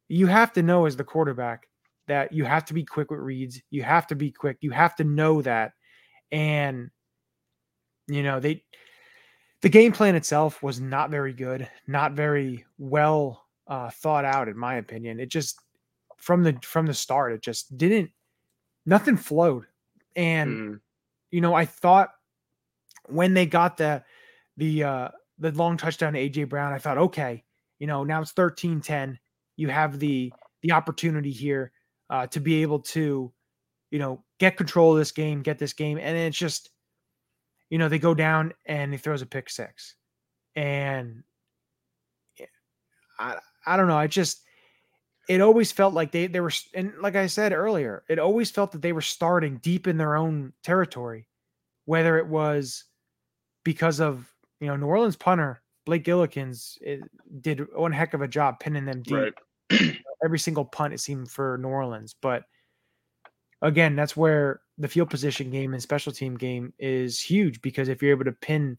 You 0.07 0.27
have 0.27 0.53
to 0.53 0.63
know 0.63 0.85
as 0.85 0.95
the 0.95 1.03
quarterback 1.03 1.67
that 2.07 2.33
you 2.33 2.45
have 2.45 2.65
to 2.65 2.73
be 2.73 2.83
quick 2.83 3.11
with 3.11 3.19
reads. 3.19 3.61
You 3.69 3.83
have 3.83 4.07
to 4.07 4.15
be 4.15 4.31
quick. 4.31 4.57
You 4.61 4.71
have 4.71 4.95
to 4.97 5.03
know 5.03 5.41
that. 5.41 5.73
And, 6.31 6.89
you 8.07 8.23
know, 8.23 8.39
they, 8.39 8.63
the 9.61 9.69
game 9.69 9.91
plan 9.91 10.15
itself 10.15 10.61
was 10.63 10.79
not 10.79 11.09
very 11.09 11.33
good, 11.33 11.69
not 11.87 12.13
very 12.13 12.65
well 12.77 13.45
uh, 13.67 13.89
thought 13.89 14.25
out, 14.25 14.47
in 14.47 14.57
my 14.57 14.75
opinion. 14.75 15.19
It 15.19 15.29
just, 15.29 15.59
from 16.17 16.43
the, 16.43 16.57
from 16.61 16.85
the 16.85 16.93
start, 16.93 17.33
it 17.33 17.41
just 17.41 17.77
didn't, 17.77 18.11
nothing 18.85 19.17
flowed. 19.17 19.65
And, 20.15 20.51
mm. 20.51 20.79
you 21.31 21.41
know, 21.41 21.53
I 21.53 21.65
thought 21.65 22.09
when 23.07 23.33
they 23.33 23.45
got 23.45 23.77
the 23.77 24.03
the 24.57 24.83
uh 24.83 25.09
the 25.39 25.51
long 25.51 25.77
touchdown 25.77 26.13
to 26.13 26.19
AJ 26.19 26.49
Brown, 26.49 26.73
I 26.73 26.79
thought, 26.79 26.97
okay, 26.97 27.43
you 27.79 27.85
know, 27.85 28.03
now 28.03 28.21
it's 28.21 28.33
13-10. 28.33 29.17
You 29.55 29.69
have 29.69 29.99
the 29.99 30.33
the 30.61 30.71
opportunity 30.71 31.31
here 31.31 31.71
uh 32.09 32.27
to 32.27 32.39
be 32.39 32.61
able 32.61 32.79
to, 32.79 33.31
you 33.91 33.99
know, 33.99 34.23
get 34.39 34.57
control 34.57 34.93
of 34.93 34.99
this 34.99 35.11
game, 35.11 35.41
get 35.41 35.59
this 35.59 35.73
game. 35.73 35.97
And 35.97 36.17
it's 36.17 36.37
just, 36.37 36.69
you 37.69 37.77
know, 37.77 37.89
they 37.89 37.99
go 37.99 38.13
down 38.13 38.53
and 38.65 38.91
he 38.91 38.97
throws 38.97 39.21
a 39.21 39.25
pick 39.25 39.49
six. 39.49 39.95
And 40.55 41.23
I 43.19 43.37
I 43.65 43.77
don't 43.77 43.87
know. 43.87 43.97
I 43.97 44.07
just 44.07 44.43
it 45.27 45.41
always 45.41 45.71
felt 45.71 45.93
like 45.93 46.11
they 46.11 46.27
they 46.27 46.39
were 46.39 46.51
and 46.73 46.93
like 47.01 47.15
I 47.15 47.27
said 47.27 47.51
earlier, 47.51 48.03
it 48.09 48.19
always 48.19 48.49
felt 48.49 48.71
that 48.71 48.81
they 48.81 48.93
were 48.93 49.01
starting 49.01 49.57
deep 49.57 49.87
in 49.87 49.97
their 49.97 50.15
own 50.15 50.53
territory, 50.63 51.27
whether 51.85 52.17
it 52.17 52.27
was 52.27 52.85
because 53.63 53.99
of 53.99 54.31
you 54.59 54.67
know 54.67 54.75
New 54.75 54.87
Orleans 54.87 55.17
punter 55.17 55.61
Blake 55.85 56.03
Gillikins 56.03 56.77
eh, 56.85 56.97
did 57.41 57.65
one 57.73 57.91
heck 57.91 58.13
of 58.13 58.21
a 58.21 58.27
job 58.27 58.59
pinning 58.59 58.85
them 58.85 59.01
deep. 59.01 59.33
Right. 59.71 59.97
every 60.23 60.39
single 60.39 60.65
punt 60.65 60.93
it 60.93 60.99
seemed 60.99 61.29
for 61.29 61.57
New 61.57 61.67
Orleans. 61.67 62.15
But 62.21 62.43
again, 63.61 63.95
that's 63.95 64.15
where 64.15 64.61
the 64.77 64.87
field 64.87 65.09
position 65.09 65.49
game 65.49 65.73
and 65.73 65.81
special 65.81 66.11
team 66.11 66.35
game 66.35 66.73
is 66.79 67.19
huge 67.19 67.61
because 67.61 67.89
if 67.89 68.01
you're 68.01 68.11
able 68.11 68.25
to 68.25 68.31
pin, 68.31 68.77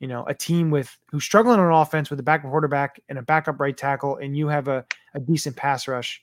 you 0.00 0.08
know, 0.08 0.24
a 0.26 0.34
team 0.34 0.70
with 0.70 0.96
who's 1.10 1.24
struggling 1.24 1.60
on 1.60 1.72
offense 1.72 2.10
with 2.10 2.20
a 2.20 2.24
backup 2.24 2.50
quarterback 2.50 3.00
and 3.08 3.18
a 3.18 3.22
backup 3.22 3.60
right 3.60 3.76
tackle, 3.76 4.16
and 4.16 4.36
you 4.36 4.48
have 4.48 4.68
a, 4.68 4.84
a 5.14 5.20
decent 5.20 5.56
pass 5.56 5.88
rush, 5.88 6.22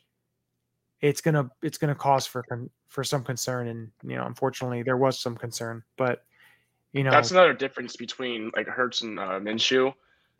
it's 1.02 1.22
gonna 1.22 1.50
it's 1.62 1.78
gonna 1.78 1.96
cause 1.96 2.26
for 2.26 2.46
for 2.88 3.04
some 3.04 3.24
concern. 3.24 3.68
And 3.68 3.92
you 4.04 4.16
know, 4.16 4.26
unfortunately, 4.26 4.84
there 4.84 4.98
was 4.98 5.20
some 5.20 5.36
concern, 5.36 5.84
but 5.98 6.24
you 6.92 7.04
know, 7.04 7.12
that's 7.12 7.32
another 7.32 7.54
difference 7.54 7.96
between 7.96 8.52
like 8.56 8.68
Hurts 8.68 9.02
and 9.02 9.20
uh, 9.20 9.40
Minshew 9.40 9.94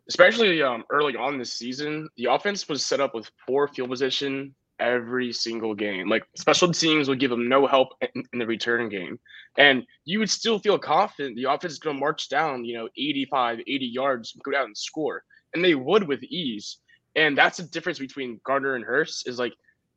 especially 0.08 0.62
um, 0.62 0.84
early 0.90 1.16
on 1.16 1.38
this 1.38 1.54
season, 1.54 2.08
the 2.16 2.26
offense 2.26 2.68
was 2.68 2.84
set 2.84 3.00
up 3.00 3.14
with 3.14 3.30
poor 3.46 3.68
field 3.68 3.90
position 3.90 4.54
every 4.80 5.32
single 5.32 5.74
game. 5.74 6.08
Like 6.08 6.24
special 6.36 6.72
teams 6.72 7.08
would 7.08 7.20
give 7.20 7.30
them 7.30 7.48
no 7.48 7.66
help 7.66 7.88
in, 8.00 8.24
in 8.32 8.38
the 8.38 8.46
return 8.46 8.88
game. 8.88 9.18
And 9.56 9.84
you 10.04 10.18
would 10.18 10.30
still 10.30 10.58
feel 10.58 10.78
confident 10.78 11.36
the 11.36 11.50
offense 11.50 11.74
is 11.74 11.78
going 11.78 11.96
to 11.96 12.00
march 12.00 12.28
down, 12.28 12.64
you 12.64 12.76
know, 12.76 12.88
85, 12.96 13.60
80 13.60 13.86
yards, 13.86 14.36
go 14.44 14.50
down 14.50 14.66
and 14.66 14.76
score. 14.76 15.22
And 15.54 15.64
they 15.64 15.74
would 15.74 16.06
with 16.06 16.22
ease. 16.24 16.78
And 17.16 17.38
that's 17.38 17.58
the 17.58 17.62
difference 17.64 17.98
between 17.98 18.40
Gardner 18.44 18.74
and 18.74 18.84
Hurts 18.84 19.24
is 19.26 19.38
like 19.38 19.52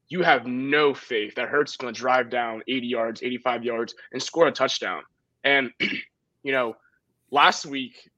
you 0.09 0.21
have 0.21 0.45
no 0.45 0.93
faith 0.93 1.35
that 1.35 1.49
Hurts 1.49 1.71
is 1.71 1.77
going 1.77 1.93
to 1.93 1.99
drive 1.99 2.29
down 2.29 2.61
80 2.67 2.87
yards, 2.87 3.23
85 3.23 3.63
yards, 3.63 3.95
and 4.13 4.21
score 4.21 4.47
a 4.47 4.51
touchdown. 4.51 5.01
And, 5.43 5.71
you 6.43 6.51
know, 6.51 6.75
last 7.31 7.65
week 7.65 8.09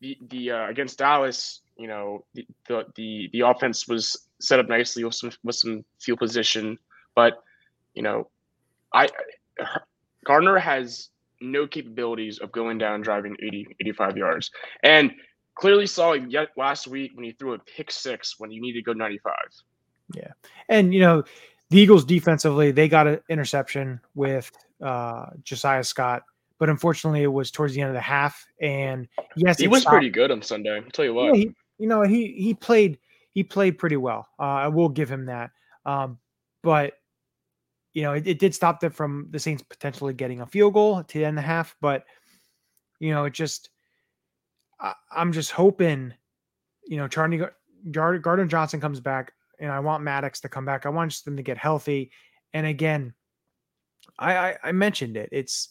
the 0.00 0.16
the 0.28 0.50
uh, 0.50 0.68
against 0.68 0.98
Dallas, 0.98 1.60
you 1.76 1.88
know, 1.88 2.24
the, 2.34 2.46
the 2.68 2.84
the 2.96 3.30
the 3.32 3.40
offense 3.40 3.88
was 3.88 4.28
set 4.40 4.58
up 4.60 4.68
nicely 4.68 5.04
with 5.04 5.14
some 5.14 5.32
with 5.44 5.56
some 5.56 5.84
field 6.00 6.18
position, 6.18 6.78
but 7.14 7.42
you 7.94 8.02
know, 8.02 8.28
I 8.92 9.08
Gardner 10.24 10.58
has 10.58 11.10
no 11.40 11.66
capabilities 11.66 12.38
of 12.38 12.50
going 12.52 12.78
down 12.78 13.02
driving 13.02 13.36
80 13.42 13.66
85 13.80 14.16
yards. 14.16 14.50
And 14.82 15.12
clearly 15.56 15.86
saw 15.86 16.12
yet 16.12 16.48
last 16.56 16.86
week 16.86 17.12
when 17.14 17.24
he 17.24 17.32
threw 17.32 17.54
a 17.54 17.58
pick 17.58 17.90
six 17.90 18.38
when 18.38 18.50
you 18.50 18.60
needed 18.60 18.80
to 18.80 18.84
go 18.84 18.92
95 18.92 19.34
yeah. 20.14 20.32
And 20.68 20.94
you 20.94 21.00
know 21.00 21.24
the 21.70 21.80
eagles 21.80 22.04
defensively 22.04 22.70
they 22.70 22.88
got 22.88 23.08
an 23.08 23.20
interception 23.28 24.00
with 24.14 24.52
uh 24.84 25.26
josiah 25.42 25.82
scott 25.82 26.22
but 26.58 26.68
unfortunately 26.68 27.22
it 27.22 27.32
was 27.32 27.50
towards 27.50 27.74
the 27.74 27.80
end 27.80 27.88
of 27.88 27.94
the 27.94 28.00
half. 28.00 28.44
And 28.60 29.08
yes, 29.36 29.58
he 29.58 29.68
was 29.68 29.82
stopped. 29.82 29.94
pretty 29.94 30.10
good 30.10 30.30
on 30.30 30.42
Sunday. 30.42 30.76
I'll 30.76 30.90
tell 30.90 31.04
you 31.04 31.14
what. 31.14 31.34
Yeah, 31.34 31.34
he, 31.34 31.50
you 31.78 31.86
know, 31.86 32.02
he 32.02 32.32
he 32.32 32.54
played 32.54 32.98
he 33.32 33.42
played 33.42 33.78
pretty 33.78 33.96
well. 33.96 34.28
Uh, 34.38 34.42
I 34.42 34.68
will 34.68 34.88
give 34.88 35.10
him 35.10 35.26
that. 35.26 35.50
Um, 35.84 36.18
but 36.62 36.94
you 37.92 38.02
know, 38.02 38.12
it, 38.12 38.26
it, 38.26 38.38
did 38.38 38.54
stop 38.54 38.80
them 38.80 38.92
from 38.92 39.28
the 39.30 39.38
Saints 39.38 39.62
potentially 39.62 40.12
getting 40.12 40.42
a 40.42 40.46
field 40.46 40.74
goal 40.74 41.02
to 41.02 41.18
the 41.18 41.24
end 41.24 41.38
of 41.38 41.42
the 41.42 41.46
half. 41.46 41.76
But 41.80 42.04
you 43.00 43.10
know, 43.10 43.24
it 43.24 43.32
just 43.32 43.70
I, 44.80 44.94
am 45.14 45.32
just 45.32 45.50
hoping, 45.50 46.12
you 46.86 46.96
know, 46.96 47.08
Charlie 47.08 47.40
Gardner 47.90 48.46
Johnson 48.46 48.80
comes 48.80 49.00
back, 49.00 49.32
and 49.60 49.70
I 49.70 49.80
want 49.80 50.02
Maddox 50.02 50.40
to 50.40 50.48
come 50.48 50.64
back. 50.64 50.86
I 50.86 50.90
want 50.90 51.24
them 51.24 51.36
to 51.36 51.42
get 51.42 51.58
healthy. 51.58 52.10
And 52.52 52.66
again, 52.66 53.14
I, 54.18 54.36
I, 54.36 54.56
I 54.64 54.72
mentioned 54.72 55.16
it. 55.16 55.28
It's 55.32 55.70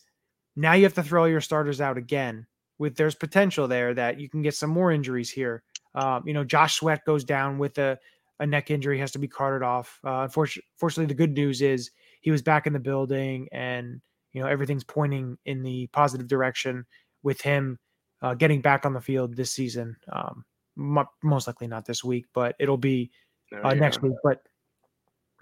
now 0.56 0.74
you 0.74 0.84
have 0.84 0.94
to 0.96 1.04
throw 1.04 1.26
your 1.26 1.42
starters 1.42 1.82
out 1.82 1.98
again. 1.98 2.48
With 2.78 2.98
there's 2.98 3.16
potential 3.16 3.70
there 3.70 3.94
that 3.94 4.20
you 4.20 4.28
can 4.28 4.42
get 4.42 4.54
some 4.54 4.70
more 4.70 4.92
injuries 4.92 5.30
here. 5.30 5.64
Um, 5.94 6.24
you 6.28 6.34
know, 6.34 6.44
Josh 6.44 6.76
Sweat 6.76 7.06
goes 7.06 7.24
down 7.24 7.58
with 7.58 7.78
a, 7.78 7.98
a 8.42 8.46
neck 8.46 8.70
injury, 8.70 9.00
has 9.00 9.12
to 9.14 9.20
be 9.20 9.30
carted 9.30 9.64
off. 9.64 9.98
Uh, 10.06 10.24
unfortunately, 10.24 10.68
fortunately, 10.76 11.08
the 11.08 11.18
good 11.18 11.34
news 11.34 11.62
is 11.62 11.92
he 12.20 12.32
was 12.32 12.42
back 12.42 12.68
in 12.68 12.74
the 12.74 12.80
building, 12.80 13.48
and 13.54 14.02
you 14.34 14.42
know 14.42 14.48
everything's 14.48 14.84
pointing 14.84 15.38
in 15.46 15.64
the 15.64 15.88
positive 15.88 16.28
direction 16.28 16.86
with 17.24 17.40
him 17.40 17.80
uh, 18.22 18.34
getting 18.34 18.60
back 18.60 18.86
on 18.86 18.94
the 18.94 19.00
field 19.00 19.36
this 19.36 19.52
season. 19.52 19.96
Um, 20.12 20.44
most 20.76 21.48
likely 21.48 21.68
not 21.68 21.86
this 21.86 22.04
week, 22.04 22.26
but 22.34 22.56
it'll 22.60 22.76
be 22.76 23.10
oh, 23.54 23.70
uh, 23.70 23.74
next 23.74 24.02
week. 24.02 24.16
But 24.22 24.42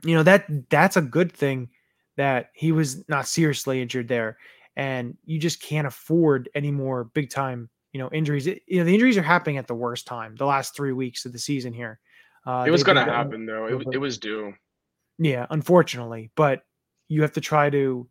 you 0.03 0.15
know 0.15 0.23
that 0.23 0.45
that's 0.69 0.97
a 0.97 1.01
good 1.01 1.31
thing 1.31 1.69
that 2.15 2.51
he 2.53 2.71
was 2.71 3.09
not 3.09 3.27
seriously 3.27 3.81
injured 3.81 4.07
there 4.07 4.37
and 4.75 5.17
you 5.25 5.39
just 5.39 5.61
can't 5.61 5.87
afford 5.87 6.49
any 6.55 6.71
more 6.71 7.05
big 7.05 7.29
time 7.29 7.69
you 7.93 7.99
know 7.99 8.09
injuries. 8.11 8.47
It, 8.47 8.63
you 8.67 8.79
know 8.79 8.85
the 8.85 8.93
injuries 8.93 9.17
are 9.17 9.23
happening 9.23 9.57
at 9.57 9.67
the 9.67 9.75
worst 9.75 10.05
time. 10.05 10.35
The 10.35 10.45
last 10.45 10.75
three 10.75 10.91
weeks 10.91 11.25
of 11.25 11.31
the 11.31 11.39
season 11.39 11.71
here. 11.73 11.99
Uh, 12.45 12.65
it 12.67 12.71
was 12.71 12.83
going 12.83 12.97
to 12.97 13.05
happen 13.05 13.45
though. 13.45 13.67
It, 13.67 13.87
it 13.93 13.97
was 13.99 14.17
due. 14.17 14.53
Yeah, 15.19 15.45
unfortunately, 15.49 16.31
but 16.35 16.63
you 17.07 17.21
have 17.21 17.31
to 17.33 17.41
try 17.41 17.69
to, 17.69 18.07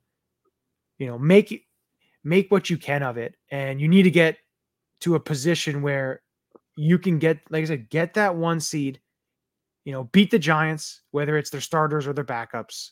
you 0.98 1.06
know, 1.06 1.18
make 1.18 1.66
make 2.24 2.50
what 2.50 2.70
you 2.70 2.78
can 2.78 3.02
of 3.02 3.18
it, 3.18 3.34
and 3.50 3.80
you 3.80 3.88
need 3.88 4.04
to 4.04 4.10
get 4.10 4.38
to 5.00 5.16
a 5.16 5.20
position 5.20 5.82
where 5.82 6.22
you 6.76 6.98
can 6.98 7.18
get, 7.18 7.40
like 7.50 7.62
I 7.62 7.66
said, 7.66 7.90
get 7.90 8.14
that 8.14 8.36
one 8.36 8.60
seed. 8.60 9.00
You 9.84 9.92
know, 9.92 10.04
beat 10.04 10.30
the 10.30 10.38
Giants, 10.38 11.02
whether 11.10 11.36
it's 11.36 11.50
their 11.50 11.60
starters 11.60 12.06
or 12.06 12.12
their 12.12 12.24
backups. 12.24 12.90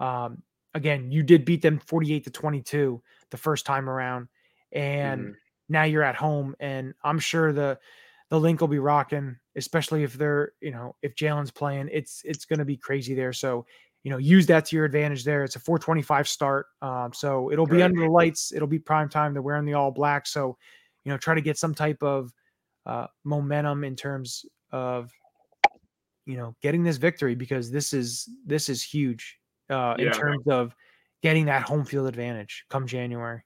Um, 0.00 0.42
again, 0.74 1.10
you 1.10 1.22
did 1.22 1.44
beat 1.44 1.62
them 1.62 1.78
48 1.78 2.24
to 2.24 2.30
22 2.30 3.02
the 3.30 3.36
first 3.36 3.66
time 3.66 3.88
around. 3.88 4.28
And 4.72 5.20
mm-hmm. 5.20 5.32
now 5.68 5.84
you're 5.84 6.02
at 6.02 6.16
home. 6.16 6.54
And 6.60 6.94
I'm 7.04 7.18
sure 7.18 7.52
the 7.52 7.78
the 8.30 8.40
Linc 8.40 8.62
will 8.62 8.68
be 8.68 8.78
rocking, 8.78 9.36
especially 9.56 10.04
if 10.04 10.14
they're, 10.14 10.52
you 10.62 10.70
know, 10.70 10.96
if 11.02 11.14
Jalen's 11.14 11.50
playing, 11.50 11.90
it's 11.92 12.22
it's 12.24 12.46
gonna 12.46 12.64
be 12.64 12.78
crazy 12.78 13.14
there. 13.14 13.34
So, 13.34 13.66
you 14.04 14.10
know, 14.10 14.16
use 14.16 14.46
that 14.46 14.64
to 14.66 14.76
your 14.76 14.86
advantage 14.86 15.24
there. 15.24 15.44
It's 15.44 15.56
a 15.56 15.60
425 15.60 16.26
start. 16.26 16.66
Um, 16.80 17.12
so 17.12 17.52
it'll 17.52 17.66
be 17.66 17.82
under 17.82 18.00
the 18.00 18.10
lights, 18.10 18.52
it'll 18.52 18.68
be 18.68 18.78
prime 18.78 19.08
time. 19.08 19.34
They're 19.34 19.42
wearing 19.42 19.66
the 19.66 19.74
all 19.74 19.90
black. 19.90 20.26
So, 20.26 20.56
you 21.04 21.12
know, 21.12 21.18
try 21.18 21.34
to 21.34 21.42
get 21.42 21.58
some 21.58 21.74
type 21.74 22.02
of 22.02 22.32
uh, 22.86 23.06
momentum 23.24 23.84
in 23.84 23.94
terms 23.94 24.46
of 24.70 25.12
you 26.24 26.36
know 26.36 26.54
getting 26.62 26.82
this 26.82 26.96
victory 26.96 27.34
because 27.34 27.70
this 27.70 27.92
is 27.92 28.28
this 28.46 28.68
is 28.68 28.82
huge 28.82 29.38
uh, 29.70 29.94
yeah. 29.98 30.06
in 30.06 30.12
terms 30.12 30.46
of 30.48 30.74
getting 31.22 31.46
that 31.46 31.62
home 31.68 31.84
field 31.84 32.08
advantage 32.08 32.64
come 32.68 32.86
January 32.86 33.42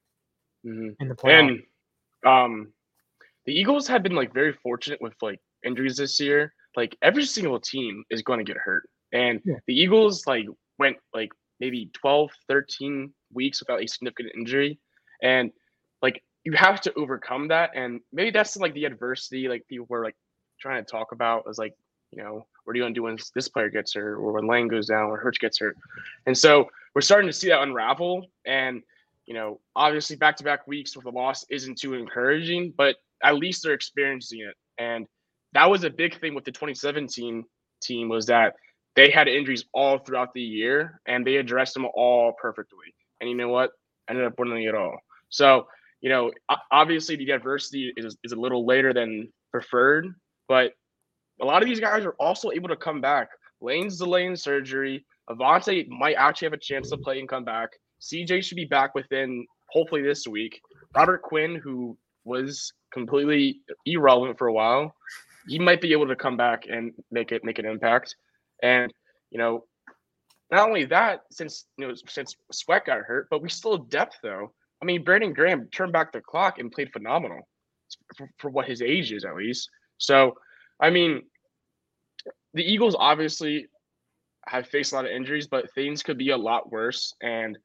mm-hmm. 0.66 0.90
in 1.00 1.08
the 1.08 1.14
playoff. 1.14 1.38
And 1.38 1.62
um, 2.26 2.72
the 3.44 3.52
Eagles 3.52 3.86
have 3.88 4.02
been 4.02 4.14
like 4.14 4.32
very 4.34 4.52
fortunate 4.52 5.00
with 5.00 5.14
like 5.22 5.40
injuries 5.64 5.96
this 5.96 6.18
year. 6.20 6.52
Like 6.76 6.96
every 7.02 7.24
single 7.24 7.60
team 7.60 8.04
is 8.10 8.22
going 8.22 8.38
to 8.38 8.44
get 8.44 8.60
hurt, 8.60 8.88
and 9.12 9.40
yeah. 9.44 9.54
the 9.66 9.74
Eagles 9.74 10.26
like 10.26 10.46
went 10.78 10.96
like 11.14 11.30
maybe 11.58 11.90
12, 11.94 12.30
13 12.48 13.12
weeks 13.32 13.60
without 13.60 13.82
a 13.82 13.86
significant 13.86 14.32
injury, 14.36 14.78
and 15.22 15.50
like 16.02 16.22
you 16.44 16.52
have 16.52 16.80
to 16.82 16.92
overcome 16.94 17.48
that. 17.48 17.70
And 17.74 18.00
maybe 18.12 18.30
that's 18.30 18.56
like 18.56 18.74
the 18.74 18.84
adversity 18.84 19.48
like 19.48 19.66
people 19.68 19.86
were 19.88 20.04
like 20.04 20.16
trying 20.60 20.84
to 20.84 20.90
talk 20.90 21.12
about 21.12 21.44
as 21.48 21.56
like 21.58 21.72
you 22.12 22.22
know 22.22 22.46
what 22.66 22.72
are 22.72 22.76
you 22.76 22.82
going 22.82 22.94
to 22.94 22.98
do 22.98 23.04
when 23.04 23.16
this 23.34 23.48
player 23.48 23.70
gets 23.70 23.94
hurt 23.94 24.16
or 24.16 24.32
when 24.32 24.48
Lane 24.48 24.66
goes 24.66 24.88
down 24.88 25.08
or 25.08 25.16
Hurts 25.18 25.38
gets 25.38 25.60
hurt? 25.60 25.76
And 26.26 26.36
so 26.36 26.68
we're 26.96 27.00
starting 27.00 27.28
to 27.28 27.32
see 27.32 27.48
that 27.48 27.62
unravel. 27.62 28.26
And, 28.44 28.82
you 29.24 29.34
know, 29.34 29.60
obviously 29.76 30.16
back 30.16 30.36
to 30.38 30.44
back 30.44 30.66
weeks 30.66 30.96
with 30.96 31.06
a 31.06 31.10
loss 31.10 31.44
isn't 31.48 31.78
too 31.78 31.94
encouraging, 31.94 32.74
but 32.76 32.96
at 33.22 33.36
least 33.36 33.62
they're 33.62 33.72
experiencing 33.72 34.40
it. 34.40 34.54
And 34.78 35.06
that 35.52 35.70
was 35.70 35.84
a 35.84 35.90
big 35.90 36.18
thing 36.18 36.34
with 36.34 36.44
the 36.44 36.50
2017 36.50 37.44
team 37.82 38.08
was 38.08 38.26
that 38.26 38.56
they 38.96 39.10
had 39.10 39.28
injuries 39.28 39.64
all 39.72 39.98
throughout 39.98 40.34
the 40.34 40.42
year 40.42 41.00
and 41.06 41.24
they 41.24 41.36
addressed 41.36 41.74
them 41.74 41.86
all 41.94 42.32
perfectly. 42.32 42.94
And 43.20 43.30
you 43.30 43.36
know 43.36 43.48
what? 43.48 43.70
Ended 44.10 44.24
up 44.24 44.36
winning 44.40 44.64
it 44.64 44.74
all. 44.74 44.98
So, 45.28 45.68
you 46.00 46.08
know, 46.08 46.32
obviously 46.72 47.14
the 47.14 47.30
adversity 47.30 47.92
is, 47.96 48.16
is 48.24 48.32
a 48.32 48.36
little 48.36 48.66
later 48.66 48.92
than 48.92 49.32
preferred, 49.52 50.12
but 50.48 50.72
a 51.40 51.44
lot 51.44 51.62
of 51.62 51.68
these 51.68 51.80
guys 51.80 52.04
are 52.04 52.14
also 52.18 52.50
able 52.50 52.68
to 52.68 52.76
come 52.76 53.00
back. 53.00 53.28
Lane's 53.60 53.98
delaying 53.98 54.36
surgery. 54.36 55.04
Avonte 55.28 55.88
might 55.88 56.14
actually 56.14 56.46
have 56.46 56.52
a 56.52 56.58
chance 56.58 56.90
to 56.90 56.96
play 56.96 57.18
and 57.18 57.28
come 57.28 57.44
back. 57.44 57.70
CJ 58.00 58.44
should 58.44 58.56
be 58.56 58.64
back 58.64 58.94
within 58.94 59.46
hopefully 59.70 60.02
this 60.02 60.26
week. 60.26 60.60
Robert 60.94 61.22
Quinn, 61.22 61.56
who 61.56 61.96
was 62.24 62.72
completely 62.92 63.60
irrelevant 63.84 64.38
for 64.38 64.48
a 64.48 64.52
while, 64.52 64.94
he 65.48 65.58
might 65.58 65.80
be 65.80 65.92
able 65.92 66.06
to 66.08 66.16
come 66.16 66.36
back 66.36 66.64
and 66.70 66.92
make 67.10 67.32
it 67.32 67.44
make 67.44 67.58
an 67.58 67.66
impact. 67.66 68.16
And 68.62 68.92
you 69.30 69.38
know, 69.38 69.64
not 70.50 70.68
only 70.68 70.84
that, 70.86 71.22
since 71.30 71.66
you 71.76 71.86
know 71.86 71.94
since 72.08 72.36
Sweat 72.52 72.86
got 72.86 73.00
hurt, 73.00 73.28
but 73.30 73.42
we 73.42 73.48
still 73.48 73.76
have 73.76 73.88
depth 73.88 74.16
though. 74.22 74.52
I 74.82 74.84
mean, 74.84 75.04
Brandon 75.04 75.32
Graham 75.32 75.68
turned 75.72 75.92
back 75.92 76.12
the 76.12 76.20
clock 76.20 76.58
and 76.58 76.70
played 76.70 76.92
phenomenal 76.92 77.48
for, 78.16 78.28
for 78.38 78.50
what 78.50 78.66
his 78.66 78.82
age 78.82 79.12
is, 79.12 79.24
at 79.24 79.34
least. 79.34 79.70
So 79.98 80.36
I 80.80 80.90
mean, 80.90 81.22
the 82.54 82.62
Eagles 82.62 82.96
obviously 82.98 83.66
have 84.46 84.68
faced 84.68 84.92
a 84.92 84.96
lot 84.96 85.04
of 85.04 85.10
injuries, 85.10 85.46
but 85.46 85.72
things 85.74 86.02
could 86.02 86.18
be 86.18 86.30
a 86.30 86.36
lot 86.36 86.70
worse. 86.70 87.14
And 87.22 87.58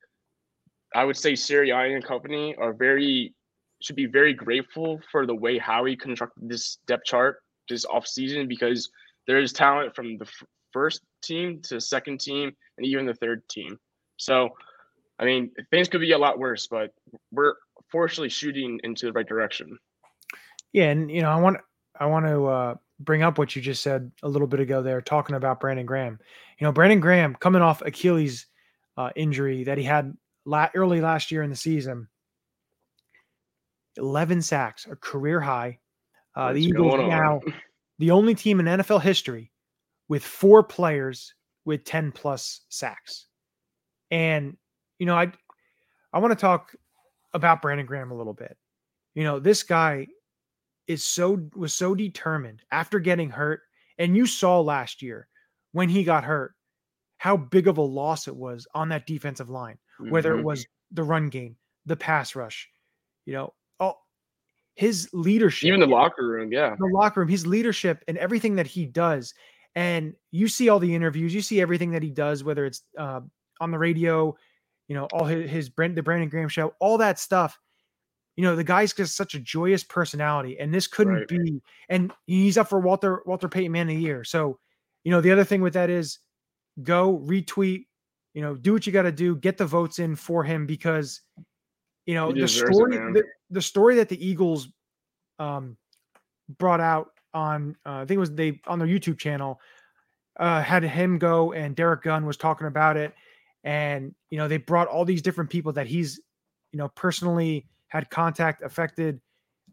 I 0.95 1.03
would 1.03 1.17
say 1.17 1.33
Sirianni 1.33 1.95
and 1.95 2.03
company 2.03 2.55
are 2.55 2.73
very 2.73 3.33
should 3.81 3.95
be 3.95 4.05
very 4.05 4.33
grateful 4.33 5.01
for 5.11 5.25
the 5.25 5.33
way 5.33 5.57
Howie 5.57 5.95
constructed 5.95 6.47
this 6.47 6.77
depth 6.85 7.05
chart 7.05 7.41
this 7.67 7.85
offseason 7.85 8.47
because 8.47 8.89
there 9.27 9.39
is 9.39 9.53
talent 9.53 9.95
from 9.95 10.17
the 10.17 10.27
first 10.71 11.01
team 11.23 11.61
to 11.63 11.79
second 11.79 12.19
team 12.19 12.51
and 12.77 12.85
even 12.85 13.05
the 13.05 13.13
third 13.13 13.47
team. 13.49 13.77
So, 14.17 14.49
I 15.19 15.25
mean, 15.25 15.51
things 15.71 15.87
could 15.87 16.01
be 16.01 16.11
a 16.11 16.17
lot 16.17 16.37
worse, 16.39 16.67
but 16.67 16.93
we're 17.31 17.55
fortunately 17.91 18.29
shooting 18.29 18.79
into 18.83 19.05
the 19.07 19.13
right 19.13 19.27
direction. 19.27 19.77
Yeah, 20.73 20.89
and 20.89 21.11
you 21.11 21.21
know, 21.21 21.29
I 21.29 21.39
want 21.39 21.57
I 21.99 22.05
want 22.05 22.25
to 22.27 22.45
uh, 22.45 22.75
bring 23.03 23.23
up 23.23 23.37
what 23.37 23.55
you 23.55 23.61
just 23.61 23.83
said 23.83 24.11
a 24.23 24.29
little 24.29 24.47
bit 24.47 24.59
ago 24.59 24.81
there, 24.81 25.01
talking 25.01 25.35
about 25.35 25.59
Brandon 25.59 25.85
Graham. 25.85 26.19
You 26.59 26.65
know, 26.65 26.71
Brandon 26.71 26.99
Graham 26.99 27.35
coming 27.35 27.61
off 27.61 27.81
Achilles 27.81 28.47
uh, 28.97 29.09
injury 29.15 29.63
that 29.63 29.77
he 29.77 29.83
had 29.83 30.15
la- 30.45 30.69
early 30.75 31.01
last 31.01 31.31
year 31.31 31.43
in 31.43 31.49
the 31.49 31.55
season. 31.55 32.07
11 33.97 34.41
sacks, 34.41 34.87
a 34.89 34.95
career 34.95 35.39
high. 35.41 35.79
Uh, 36.35 36.53
the 36.53 36.63
Eagles 36.63 36.97
now 36.97 37.41
the 37.99 38.11
only 38.11 38.33
team 38.33 38.59
in 38.59 38.65
NFL 38.65 39.01
history 39.01 39.51
with 40.07 40.23
four 40.23 40.63
players 40.63 41.35
with 41.65 41.83
10 41.83 42.11
plus 42.11 42.61
sacks. 42.69 43.27
And 44.09 44.57
you 44.97 45.05
know, 45.05 45.15
I 45.15 45.31
I 46.13 46.19
want 46.19 46.31
to 46.31 46.39
talk 46.39 46.75
about 47.33 47.61
Brandon 47.61 47.85
Graham 47.85 48.11
a 48.11 48.15
little 48.15 48.33
bit. 48.33 48.57
You 49.13 49.23
know, 49.23 49.39
this 49.39 49.63
guy 49.63 50.07
is 50.87 51.03
so 51.03 51.39
was 51.55 51.73
so 51.73 51.95
determined 51.95 52.63
after 52.71 52.99
getting 52.99 53.29
hurt 53.29 53.61
and 53.97 54.15
you 54.15 54.25
saw 54.25 54.59
last 54.59 55.01
year 55.01 55.27
when 55.71 55.89
he 55.89 56.03
got 56.03 56.23
hurt 56.23 56.53
how 57.17 57.37
big 57.37 57.67
of 57.67 57.77
a 57.77 57.81
loss 57.81 58.27
it 58.27 58.35
was 58.35 58.67
on 58.73 58.89
that 58.89 59.05
defensive 59.05 59.49
line 59.49 59.77
mm-hmm. 59.99 60.11
whether 60.11 60.33
it 60.33 60.37
mm-hmm. 60.37 60.47
was 60.47 60.65
the 60.91 61.03
run 61.03 61.29
game 61.29 61.55
the 61.85 61.95
pass 61.95 62.35
rush 62.35 62.69
you 63.25 63.33
know 63.33 63.53
oh 63.79 63.95
his 64.75 65.09
leadership 65.13 65.67
even 65.67 65.79
the 65.79 65.87
locker 65.87 66.27
room 66.27 66.51
yeah 66.51 66.75
the 66.79 66.89
locker 66.93 67.21
room 67.21 67.29
his 67.29 67.45
leadership 67.45 68.03
and 68.07 68.17
everything 68.17 68.55
that 68.55 68.67
he 68.67 68.85
does 68.85 69.33
and 69.75 70.13
you 70.31 70.47
see 70.47 70.69
all 70.69 70.79
the 70.79 70.93
interviews 70.93 71.33
you 71.33 71.41
see 71.41 71.61
everything 71.61 71.91
that 71.91 72.03
he 72.03 72.09
does 72.09 72.43
whether 72.43 72.65
it's 72.65 72.83
uh, 72.97 73.21
on 73.59 73.71
the 73.71 73.77
radio 73.77 74.35
you 74.87 74.95
know 74.95 75.07
all 75.13 75.25
his, 75.25 75.49
his 75.49 75.69
brand 75.69 75.95
the 75.95 76.03
brandon 76.03 76.27
graham 76.29 76.49
show 76.49 76.73
all 76.79 76.97
that 76.97 77.19
stuff 77.19 77.57
you 78.35 78.43
know, 78.43 78.55
the 78.55 78.63
guy's 78.63 78.93
just 78.93 79.15
such 79.15 79.35
a 79.35 79.39
joyous 79.39 79.83
personality, 79.83 80.57
and 80.59 80.73
this 80.73 80.87
couldn't 80.87 81.13
right. 81.13 81.27
be. 81.27 81.61
And 81.89 82.11
he's 82.25 82.57
up 82.57 82.69
for 82.69 82.79
Walter 82.79 83.21
Walter 83.25 83.49
Payton 83.49 83.71
Man 83.71 83.89
of 83.89 83.95
the 83.95 84.01
Year. 84.01 84.23
So, 84.23 84.59
you 85.03 85.11
know, 85.11 85.21
the 85.21 85.31
other 85.31 85.43
thing 85.43 85.61
with 85.61 85.73
that 85.73 85.89
is 85.89 86.19
go 86.81 87.19
retweet. 87.25 87.85
You 88.33 88.41
know, 88.41 88.55
do 88.55 88.71
what 88.71 88.87
you 88.87 88.93
got 88.93 89.01
to 89.01 89.11
do, 89.11 89.35
get 89.35 89.57
the 89.57 89.65
votes 89.65 89.99
in 89.99 90.15
for 90.15 90.43
him 90.43 90.65
because, 90.65 91.21
you 92.05 92.13
know, 92.15 92.31
the 92.31 92.47
story 92.47 92.95
it, 92.95 93.13
the, 93.13 93.23
the, 93.49 93.61
story 93.61 93.95
that 93.95 94.07
the 94.07 94.25
Eagles 94.25 94.69
um 95.37 95.75
brought 96.57 96.79
out 96.79 97.09
on 97.33 97.75
uh, 97.85 97.95
I 97.95 98.05
think 98.05 98.15
it 98.17 98.19
was 98.19 98.31
they 98.31 98.61
on 98.67 98.79
their 98.79 98.87
YouTube 98.87 99.17
channel 99.17 99.59
uh 100.39 100.61
had 100.61 100.83
him 100.83 101.17
go 101.17 101.51
and 101.51 101.75
Derrick 101.75 102.03
Gunn 102.03 102.25
was 102.25 102.37
talking 102.37 102.67
about 102.67 102.95
it 102.95 103.13
and 103.63 104.13
you 104.29 104.37
know 104.37 104.47
they 104.47 104.57
brought 104.57 104.87
all 104.87 105.05
these 105.05 105.21
different 105.21 105.49
people 105.49 105.73
that 105.73 105.87
he's 105.87 106.19
you 106.71 106.77
know 106.77 106.89
personally 106.89 107.65
had 107.91 108.09
contact 108.09 108.63
affected 108.63 109.19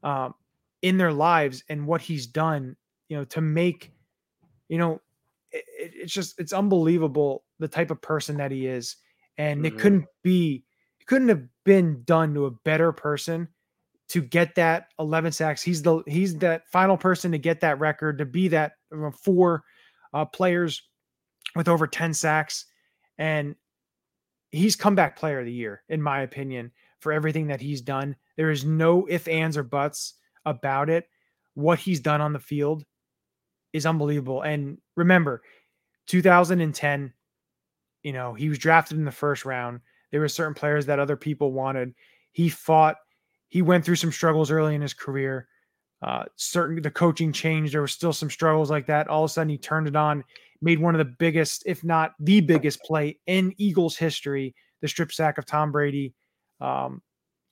um, 0.02 0.34
in 0.82 0.98
their 0.98 1.12
lives 1.12 1.62
and 1.68 1.86
what 1.86 2.00
he's 2.00 2.26
done, 2.26 2.76
you 3.08 3.16
know, 3.16 3.24
to 3.24 3.40
make, 3.40 3.92
you 4.68 4.76
know, 4.76 5.00
it, 5.52 5.64
it's 5.78 6.12
just 6.12 6.38
it's 6.40 6.52
unbelievable 6.52 7.44
the 7.60 7.68
type 7.68 7.92
of 7.92 8.02
person 8.02 8.36
that 8.36 8.50
he 8.50 8.66
is, 8.66 8.96
and 9.38 9.58
mm-hmm. 9.58 9.66
it 9.66 9.80
couldn't 9.80 10.06
be, 10.24 10.64
it 11.00 11.06
couldn't 11.06 11.28
have 11.28 11.44
been 11.64 12.02
done 12.04 12.34
to 12.34 12.46
a 12.46 12.50
better 12.50 12.90
person 12.90 13.46
to 14.08 14.20
get 14.20 14.56
that 14.56 14.88
11 14.98 15.30
sacks. 15.30 15.62
He's 15.62 15.82
the 15.82 16.02
he's 16.08 16.36
that 16.38 16.68
final 16.68 16.96
person 16.96 17.30
to 17.30 17.38
get 17.38 17.60
that 17.60 17.78
record 17.78 18.18
to 18.18 18.26
be 18.26 18.48
that 18.48 18.72
four 19.22 19.62
uh, 20.12 20.24
players 20.24 20.82
with 21.54 21.68
over 21.68 21.86
10 21.86 22.14
sacks, 22.14 22.64
and 23.16 23.54
he's 24.50 24.74
comeback 24.74 25.16
player 25.16 25.38
of 25.38 25.46
the 25.46 25.52
year 25.52 25.84
in 25.88 26.02
my 26.02 26.22
opinion 26.22 26.72
for 27.00 27.12
everything 27.12 27.46
that 27.48 27.60
he's 27.60 27.80
done. 27.80 28.16
There 28.36 28.50
is 28.50 28.64
no 28.64 29.06
if, 29.06 29.28
ands, 29.28 29.56
or 29.56 29.62
buts 29.62 30.14
about 30.44 30.90
it. 30.90 31.08
What 31.54 31.78
he's 31.78 32.00
done 32.00 32.20
on 32.20 32.32
the 32.32 32.38
field 32.38 32.84
is 33.72 33.86
unbelievable. 33.86 34.42
And 34.42 34.78
remember, 34.96 35.42
2010, 36.06 37.12
you 38.02 38.12
know, 38.12 38.34
he 38.34 38.48
was 38.48 38.58
drafted 38.58 38.98
in 38.98 39.04
the 39.04 39.12
first 39.12 39.44
round. 39.44 39.80
There 40.10 40.20
were 40.20 40.28
certain 40.28 40.54
players 40.54 40.86
that 40.86 40.98
other 40.98 41.16
people 41.16 41.52
wanted. 41.52 41.94
He 42.32 42.48
fought, 42.48 42.96
he 43.48 43.62
went 43.62 43.84
through 43.84 43.96
some 43.96 44.12
struggles 44.12 44.50
early 44.50 44.74
in 44.74 44.82
his 44.82 44.94
career. 44.94 45.48
Uh, 46.00 46.24
certain 46.36 46.80
the 46.80 46.90
coaching 46.90 47.32
changed. 47.32 47.74
There 47.74 47.80
were 47.80 47.88
still 47.88 48.12
some 48.12 48.30
struggles 48.30 48.70
like 48.70 48.86
that. 48.86 49.08
All 49.08 49.24
of 49.24 49.30
a 49.30 49.32
sudden, 49.32 49.48
he 49.48 49.58
turned 49.58 49.88
it 49.88 49.96
on, 49.96 50.22
made 50.62 50.78
one 50.78 50.94
of 50.94 50.98
the 50.98 51.12
biggest, 51.18 51.64
if 51.66 51.82
not 51.82 52.12
the 52.20 52.40
biggest 52.40 52.80
play 52.82 53.18
in 53.26 53.52
Eagles 53.58 53.96
history, 53.96 54.54
the 54.80 54.88
strip 54.88 55.12
sack 55.12 55.38
of 55.38 55.46
Tom 55.46 55.72
Brady 55.72 56.14
um, 56.60 57.02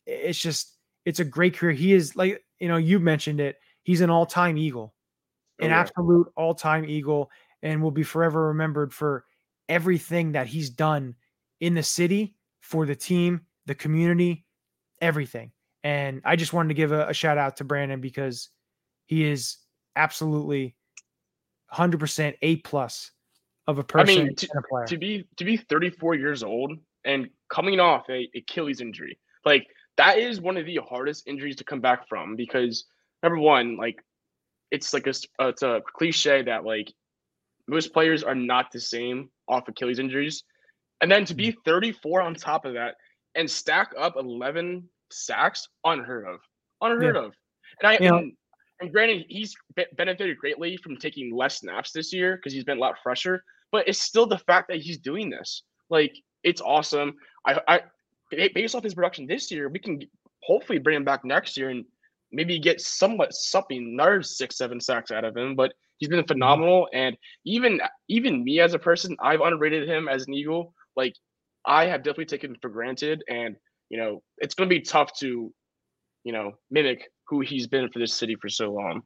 it's 0.07 0.39
just 0.39 0.77
it's 1.05 1.21
a 1.21 1.25
great 1.25 1.57
career. 1.57 1.73
He 1.73 1.93
is 1.93 2.17
like 2.17 2.43
you 2.59 2.69
know 2.69 2.77
you 2.77 2.99
mentioned 2.99 3.41
it. 3.41 3.57
He's 3.83 4.01
an 4.01 4.11
all 4.11 4.27
time 4.27 4.59
Eagle, 4.59 4.95
an 5.61 5.67
oh, 5.67 5.69
yeah. 5.69 5.81
absolute 5.81 6.29
all 6.37 6.55
time 6.55 6.85
Eagle, 6.85 7.31
and 7.63 7.83
will 7.83 7.91
be 7.91 8.03
forever 8.03 8.49
remembered 8.49 8.93
for 8.93 9.25
everything 9.69 10.33
that 10.33 10.47
he's 10.47 10.71
done 10.71 11.15
in 11.61 11.75
the 11.75 11.83
city 11.83 12.35
for 12.61 12.87
the 12.87 12.97
team, 12.97 13.43
the 13.67 13.75
community, 13.75 14.45
everything. 15.01 15.53
And 15.85 16.21
I 16.25 16.37
just 16.37 16.53
wanted 16.53 16.69
to 16.69 16.75
give 16.75 16.93
a, 16.93 17.09
a 17.09 17.15
shout 17.15 17.39
out 17.39 17.59
to 17.59 17.65
Brandon 17.65 18.01
because 18.01 18.49
he 19.07 19.25
is 19.25 19.57
absolutely 19.95 20.75
100% 21.73 22.35
A 22.43 22.57
plus 22.57 23.13
of 23.67 23.79
a 23.79 23.85
person. 23.85 24.21
I 24.21 24.25
mean, 24.25 24.35
to, 24.35 24.49
to 24.89 24.99
be 24.99 25.29
to 25.37 25.45
be 25.45 25.57
34 25.57 26.15
years 26.17 26.43
old 26.43 26.73
and 27.07 27.31
coming 27.49 27.81
off 27.81 28.05
a 28.11 28.29
Achilles 28.35 28.81
injury. 28.81 29.19
Like 29.45 29.67
that 29.97 30.19
is 30.19 30.41
one 30.41 30.57
of 30.57 30.67
the 30.67 30.81
hardest 30.87 31.27
injuries 31.27 31.57
to 31.57 31.65
come 31.65 31.81
back 31.81 32.09
from 32.09 32.37
because 32.37 32.85
number 33.23 33.39
one, 33.39 33.77
like 33.77 33.97
it's 34.71 34.93
like 34.93 35.07
a 35.07 35.15
uh, 35.41 35.49
it's 35.49 35.63
a 35.63 35.81
cliche 35.95 36.43
that 36.43 36.65
like 36.65 36.93
most 37.69 37.93
players 37.93 38.23
are 38.23 38.35
not 38.35 38.71
the 38.73 38.81
same 38.81 39.31
off 39.49 39.69
Achilles 39.69 39.99
injuries, 39.99 40.45
and 41.01 41.11
then 41.11 41.25
to 41.25 41.35
be 41.35 41.49
mm. 41.49 41.57
34 41.65 42.23
on 42.23 42.35
top 42.35 42.65
of 42.65 42.75
that 42.75 42.97
and 43.35 43.51
stack 43.51 43.93
up 43.99 44.17
11 44.17 44.89
sacks, 45.11 45.69
unheard 45.85 46.27
of, 46.27 46.41
unheard 46.81 47.17
yeah. 47.17 47.23
of. 47.23 47.33
And 47.81 47.89
I 47.89 47.99
yeah. 48.01 48.17
and, 48.17 48.33
and 48.81 48.93
granted, 48.93 49.25
he's 49.29 49.55
benefited 49.97 50.37
greatly 50.39 50.77
from 50.79 50.97
taking 50.97 51.35
less 51.35 51.61
snaps 51.61 51.93
this 51.93 52.13
year 52.13 52.37
because 52.37 52.53
he's 52.53 52.65
been 52.65 52.79
a 52.79 52.81
lot 52.81 52.97
fresher. 53.03 53.43
But 53.73 53.89
it's 53.89 54.03
still 54.03 54.27
the 54.27 54.39
fact 54.39 54.69
that 54.69 54.81
he's 54.81 54.99
doing 54.99 55.31
this. 55.31 55.63
Like 55.91 56.15
it's 56.43 56.61
awesome. 56.61 57.15
I, 57.47 57.61
I 57.69 57.81
based 58.55 58.75
off 58.75 58.85
his 58.85 58.95
production 58.95 59.27
this 59.27 59.51
year, 59.51 59.69
we 59.69 59.79
can 59.79 60.01
hopefully 60.43 60.79
bring 60.79 60.97
him 60.97 61.05
back 61.05 61.25
next 61.25 61.57
year 61.57 61.71
and 61.71 61.85
maybe 62.33 62.59
get 62.59 62.81
somewhat 62.81 63.35
something 63.35 63.79
another 63.79 64.23
six, 64.23 64.57
seven 64.57 64.81
sacks 64.81 65.11
out 65.11 65.25
of 65.25 65.37
him. 65.37 65.55
But 65.55 65.73
he's 65.99 66.09
been 66.09 66.21
mm-hmm. 66.21 66.29
phenomenal, 66.29 66.89
and 66.93 67.17
even 67.45 67.81
even 68.09 68.45
me 68.45 68.61
as 68.61 68.75
a 68.75 68.79
person, 68.79 69.17
I've 69.21 69.41
underrated 69.41 69.89
him 69.89 70.09
as 70.09 70.27
an 70.27 70.35
Eagle. 70.35 70.75
Like 70.97 71.15
I 71.67 71.87
have 71.87 72.03
definitely 72.03 72.27
taken 72.27 72.57
for 72.61 72.71
granted, 72.71 73.23
and 73.29 73.57
you 73.89 73.99
know 73.99 74.23
it's 74.39 74.55
going 74.55 74.69
to 74.69 74.75
be 74.75 74.83
tough 74.83 75.13
to, 75.19 75.53
you 76.25 76.33
know, 76.33 76.53
mimic 76.71 77.11
who 77.29 77.41
he's 77.41 77.67
been 77.67 77.91
for 77.91 77.99
this 77.99 78.15
city 78.15 78.37
for 78.41 78.49
so 78.49 78.73
long. 78.73 79.03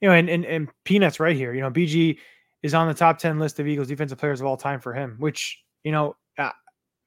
You 0.00 0.08
know, 0.08 0.14
and 0.14 0.28
and, 0.28 0.44
and 0.44 0.68
peanuts 0.84 1.20
right 1.20 1.36
here. 1.36 1.54
You 1.54 1.62
know, 1.62 1.70
BG 1.70 2.18
is 2.62 2.74
on 2.74 2.88
the 2.88 2.94
top 2.94 3.18
ten 3.18 3.38
list 3.38 3.60
of 3.60 3.66
Eagles 3.66 3.88
defensive 3.88 4.18
players 4.18 4.40
of 4.40 4.46
all 4.46 4.56
time 4.56 4.80
for 4.80 4.92
him, 4.92 5.16
which 5.18 5.58
you 5.84 5.92
know 5.92 6.16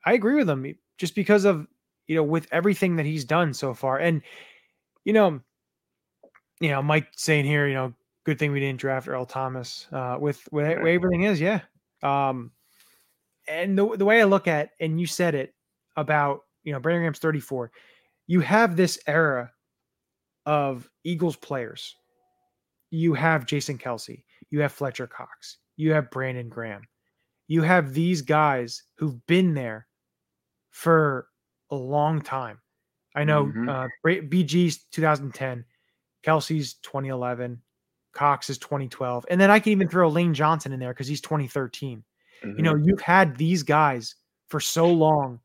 I 0.05 0.13
agree 0.13 0.35
with 0.35 0.49
him 0.49 0.75
just 0.97 1.15
because 1.15 1.45
of 1.45 1.67
you 2.07 2.15
know 2.15 2.23
with 2.23 2.47
everything 2.51 2.95
that 2.97 3.05
he's 3.05 3.25
done 3.25 3.53
so 3.53 3.73
far, 3.73 3.97
and 3.97 4.21
you 5.05 5.13
know, 5.13 5.39
you 6.59 6.69
know, 6.69 6.81
Mike 6.81 7.07
saying 7.15 7.45
here, 7.45 7.67
you 7.67 7.73
know, 7.73 7.93
good 8.25 8.39
thing 8.39 8.51
we 8.51 8.59
didn't 8.59 8.79
draft 8.79 9.07
Earl 9.07 9.25
Thomas. 9.25 9.87
Uh, 9.91 10.17
with 10.19 10.47
with 10.51 10.65
everything 10.65 11.23
is, 11.23 11.39
yeah. 11.41 11.61
Um, 12.03 12.51
and 13.47 13.77
the 13.77 13.97
the 13.97 14.05
way 14.05 14.21
I 14.21 14.25
look 14.25 14.47
at, 14.47 14.71
and 14.79 14.99
you 14.99 15.07
said 15.07 15.35
it 15.35 15.53
about 15.97 16.41
you 16.63 16.71
know 16.71 16.79
Brandon 16.79 17.01
Graham's 17.01 17.19
34. 17.19 17.71
You 18.27 18.41
have 18.41 18.75
this 18.75 18.99
era 19.07 19.51
of 20.45 20.89
Eagles 21.03 21.35
players. 21.35 21.95
You 22.91 23.13
have 23.13 23.45
Jason 23.45 23.77
Kelce. 23.77 24.23
You 24.49 24.61
have 24.61 24.71
Fletcher 24.71 25.07
Cox. 25.07 25.57
You 25.77 25.93
have 25.93 26.11
Brandon 26.11 26.49
Graham. 26.49 26.83
You 27.47 27.61
have 27.63 27.93
these 27.93 28.21
guys 28.21 28.83
who've 28.97 29.25
been 29.25 29.53
there 29.53 29.87
for 30.71 31.27
a 31.69 31.75
long 31.75 32.21
time. 32.21 32.59
I 33.15 33.23
know 33.23 33.45
mm-hmm. 33.45 33.69
uh, 33.69 33.87
BG's 34.05 34.85
2010, 34.91 35.65
Kelce's 36.23 36.75
2011, 36.75 37.61
Cox 38.13 38.49
is 38.49 38.57
2012, 38.57 39.25
and 39.29 39.39
then 39.39 39.51
I 39.51 39.59
can 39.59 39.71
even 39.71 39.89
throw 39.89 40.09
Lane 40.09 40.33
Johnson 40.33 40.71
in 40.71 40.79
there 40.79 40.93
because 40.93 41.07
he's 41.07 41.21
2013. 41.21 42.03
Mm-hmm. 42.43 42.57
You 42.57 42.63
know, 42.63 42.73
mm-hmm. 42.73 42.89
you've 42.89 43.01
had 43.01 43.35
these 43.35 43.63
guys 43.63 44.15
for 44.47 44.59
so 44.59 44.87
long. 44.87 45.39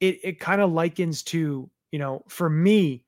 It 0.00 0.18
it 0.22 0.40
kind 0.40 0.60
of 0.60 0.72
likens 0.72 1.22
to 1.24 1.70
you 1.90 1.98
know, 1.98 2.22
for 2.28 2.48
me, 2.48 3.04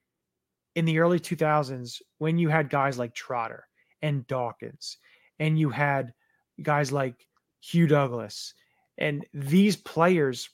in 0.74 0.84
the 0.84 0.98
early 0.98 1.20
2000s 1.20 2.00
when 2.18 2.38
you 2.38 2.48
had 2.48 2.70
guys 2.70 2.98
like 2.98 3.14
Trotter 3.14 3.64
and 4.00 4.26
Dawkins, 4.26 4.98
and 5.38 5.58
you 5.58 5.70
had 5.70 6.12
guys 6.62 6.90
like 6.90 7.26
Hugh 7.60 7.86
Douglas, 7.86 8.54
and 8.98 9.24
these 9.34 9.76
players, 9.76 10.50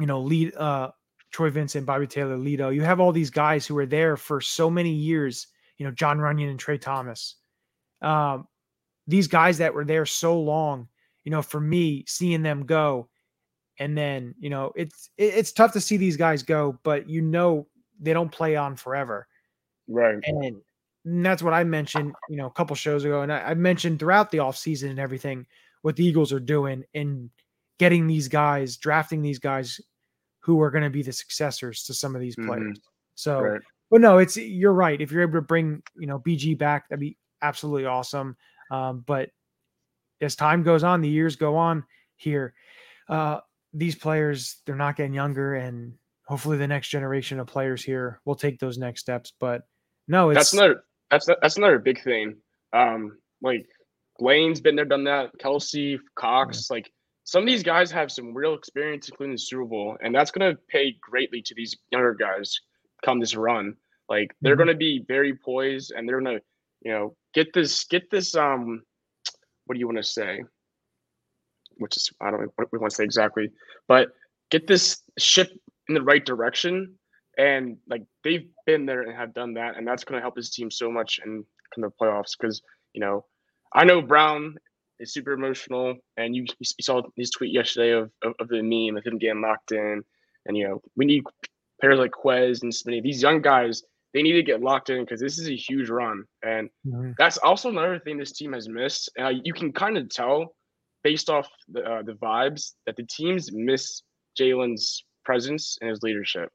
you 0.00 0.06
know, 0.06 0.20
lead 0.20 0.56
uh, 0.56 0.90
Troy 1.30 1.50
Vincent, 1.50 1.86
Bobby 1.86 2.06
Taylor, 2.06 2.36
Lito. 2.36 2.74
You 2.74 2.82
have 2.82 2.98
all 2.98 3.12
these 3.12 3.30
guys 3.30 3.66
who 3.66 3.74
were 3.74 3.86
there 3.86 4.16
for 4.16 4.40
so 4.40 4.68
many 4.70 4.90
years. 4.90 5.46
You 5.78 5.86
know, 5.86 5.92
Jon 5.92 6.18
Runyan 6.18 6.50
and 6.50 6.58
Tra 6.58 6.78
Thomas. 6.78 7.36
Um, 8.02 8.48
these 9.06 9.28
guys 9.28 9.58
that 9.58 9.74
were 9.74 9.84
there 9.84 10.06
so 10.06 10.40
long. 10.40 10.88
You 11.24 11.30
know, 11.30 11.42
for 11.42 11.60
me, 11.60 12.04
seeing 12.08 12.42
them 12.42 12.64
go, 12.64 13.08
and 13.78 13.96
then 13.96 14.34
you 14.40 14.50
know, 14.50 14.72
it's 14.74 15.10
it's 15.18 15.52
tough 15.52 15.72
to 15.74 15.80
see 15.80 15.98
these 15.98 16.16
guys 16.16 16.42
go, 16.42 16.78
but 16.82 17.08
you 17.08 17.20
know, 17.20 17.66
they 18.00 18.12
don't 18.12 18.32
play 18.32 18.56
on 18.56 18.74
forever. 18.74 19.28
Right. 19.86 20.18
And, 20.24 20.62
and 21.04 21.26
that's 21.26 21.42
what 21.42 21.52
I 21.52 21.64
mentioned, 21.64 22.14
you 22.28 22.36
know, 22.36 22.46
a 22.46 22.50
couple 22.50 22.76
shows 22.76 23.04
ago. 23.04 23.22
And 23.22 23.32
I, 23.32 23.40
I 23.40 23.54
mentioned 23.54 23.98
throughout 23.98 24.30
the 24.30 24.38
offseason 24.38 24.90
and 24.90 24.98
everything 24.98 25.46
what 25.82 25.96
the 25.96 26.04
Eagles 26.04 26.32
are 26.32 26.40
doing 26.40 26.84
in 26.94 27.30
getting 27.78 28.06
these 28.06 28.28
guys, 28.28 28.76
drafting 28.76 29.22
these 29.22 29.38
guys 29.38 29.80
who 30.40 30.60
are 30.60 30.70
going 30.70 30.84
to 30.84 30.90
be 30.90 31.02
the 31.02 31.12
successors 31.12 31.84
to 31.84 31.94
some 31.94 32.14
of 32.14 32.20
these 32.20 32.36
players. 32.36 32.78
Mhm. 32.78 32.82
So, 33.14 33.40
Right. 33.40 33.60
but 33.90 34.00
no, 34.00 34.18
it's 34.18 34.36
you're 34.36 34.72
right. 34.72 35.00
If 35.00 35.12
you're 35.12 35.22
able 35.22 35.34
to 35.34 35.42
bring, 35.42 35.82
you 35.96 36.06
know, 36.06 36.18
BG 36.18 36.54
back, 36.58 36.88
that'd 36.88 37.00
be 37.00 37.16
absolutely 37.42 37.86
awesome. 37.86 38.36
Um, 38.70 39.00
but 39.06 39.30
as 40.20 40.34
time 40.36 40.62
goes 40.62 40.82
on, 40.84 41.00
the 41.00 41.08
years 41.08 41.36
go 41.36 41.56
on 41.56 41.84
here, 42.16 42.54
uh, 43.08 43.40
these 43.72 43.94
players, 43.94 44.60
they're 44.66 44.76
not 44.76 44.96
getting 44.96 45.14
younger 45.14 45.54
and 45.54 45.94
hopefully 46.26 46.56
the 46.58 46.66
next 46.68 46.88
generation 46.88 47.40
of 47.40 47.46
players 47.46 47.82
here 47.82 48.20
will 48.24 48.34
take 48.36 48.58
those 48.60 48.78
next 48.78 49.00
steps. 49.00 49.32
But 49.40 49.62
no, 50.08 50.30
it's 50.30 50.38
that's 50.38 50.52
another 50.52 50.84
that's 51.10 51.26
that's 51.26 51.56
another 51.56 51.78
big 51.78 52.02
thing. 52.02 52.36
Um, 52.72 53.18
like 53.42 53.66
Lane's 54.20 54.60
been 54.60 54.76
there, 54.76 54.84
done 54.84 55.04
that. 55.04 55.36
Kelce, 55.38 55.98
Cox, 56.14 56.70
like 56.70 56.90
some 57.30 57.44
of 57.44 57.46
these 57.46 57.62
guys 57.62 57.92
have 57.92 58.10
some 58.10 58.34
real 58.34 58.54
experience, 58.54 59.08
including 59.08 59.34
the 59.34 59.38
Super 59.38 59.64
Bowl, 59.64 59.96
and 60.02 60.12
that's 60.12 60.32
gonna 60.32 60.56
pay 60.66 60.96
greatly 61.00 61.40
to 61.42 61.54
these 61.54 61.78
younger 61.92 62.12
guys 62.12 62.58
come 63.04 63.20
this 63.20 63.36
run. 63.36 63.76
Like 64.08 64.34
they're 64.40 64.56
Mhm. 64.56 64.58
gonna 64.58 64.74
be 64.74 65.04
very 65.06 65.36
poised, 65.36 65.92
and 65.92 66.08
they're 66.08 66.20
gonna, 66.20 66.40
you 66.80 66.90
know, 66.90 67.16
get 67.32 67.52
this 67.52 67.84
get 67.84 68.10
this 68.10 68.34
um, 68.34 68.84
what 69.66 69.74
do 69.74 69.78
you 69.78 69.86
want 69.86 69.98
to 69.98 70.02
say? 70.02 70.42
Which 71.76 71.96
is 71.96 72.10
I 72.20 72.32
don't 72.32 72.40
know 72.40 72.52
what 72.56 72.72
we 72.72 72.80
want 72.80 72.90
to 72.90 72.96
say 72.96 73.04
exactly, 73.04 73.52
but 73.86 74.12
get 74.50 74.66
this 74.66 75.00
ship 75.16 75.52
in 75.88 75.94
the 75.94 76.02
right 76.02 76.26
direction 76.26 76.98
and 77.38 77.78
like 77.86 78.02
they've 78.24 78.50
been 78.66 78.86
there 78.86 79.02
and 79.02 79.16
have 79.16 79.34
done 79.34 79.54
that, 79.54 79.76
and 79.76 79.86
that's 79.86 80.02
going 80.02 80.18
to 80.18 80.20
help 80.20 80.34
his 80.34 80.50
team 80.50 80.68
so 80.68 80.90
much 80.90 81.20
in 81.24 81.44
kind 81.72 81.84
the 81.84 81.90
playoffs. 81.92 82.36
Because 82.36 82.60
you 82.92 83.00
know, 83.00 83.24
I 83.72 83.84
know 83.84 84.02
Brown 84.02 84.56
is 85.00 85.12
super 85.12 85.32
emotional, 85.32 85.96
and 86.16 86.36
you, 86.36 86.44
you 86.58 86.66
saw 86.82 87.02
his 87.16 87.30
tweet 87.30 87.52
yesterday 87.52 87.90
of, 87.90 88.10
of 88.22 88.34
of 88.38 88.48
the 88.48 88.62
meme 88.62 88.96
of 88.96 89.04
him 89.04 89.18
getting 89.18 89.40
locked 89.40 89.72
in, 89.72 90.02
and 90.46 90.56
you 90.56 90.68
know 90.68 90.80
we 90.96 91.04
need 91.06 91.24
players 91.80 91.98
like 91.98 92.12
Quez 92.12 92.62
and 92.62 92.72
Smitty. 92.72 93.02
These 93.02 93.22
young 93.22 93.40
guys, 93.40 93.82
they 94.12 94.22
need 94.22 94.32
to 94.34 94.42
get 94.42 94.60
locked 94.60 94.90
in 94.90 95.00
because 95.04 95.20
this 95.20 95.38
is 95.38 95.48
a 95.48 95.56
huge 95.56 95.88
run, 95.88 96.24
and 96.42 96.68
Mhm. 96.86 97.14
that's 97.18 97.38
also 97.38 97.70
another 97.70 97.98
thing 97.98 98.18
this 98.18 98.32
team 98.32 98.52
has 98.52 98.68
missed. 98.68 99.10
And 99.16 99.26
uh, 99.26 99.40
you 99.42 99.52
can 99.52 99.72
kind 99.72 99.96
of 99.96 100.08
tell 100.10 100.54
based 101.02 101.30
off 101.30 101.48
the 101.68 101.82
uh, 101.82 102.02
the 102.02 102.12
vibes 102.12 102.74
that 102.86 102.96
the 102.96 103.04
teams 103.04 103.50
miss 103.52 104.02
Jalen's 104.38 105.04
presence 105.24 105.78
and 105.80 105.90
his 105.90 106.02
leadership. 106.02 106.50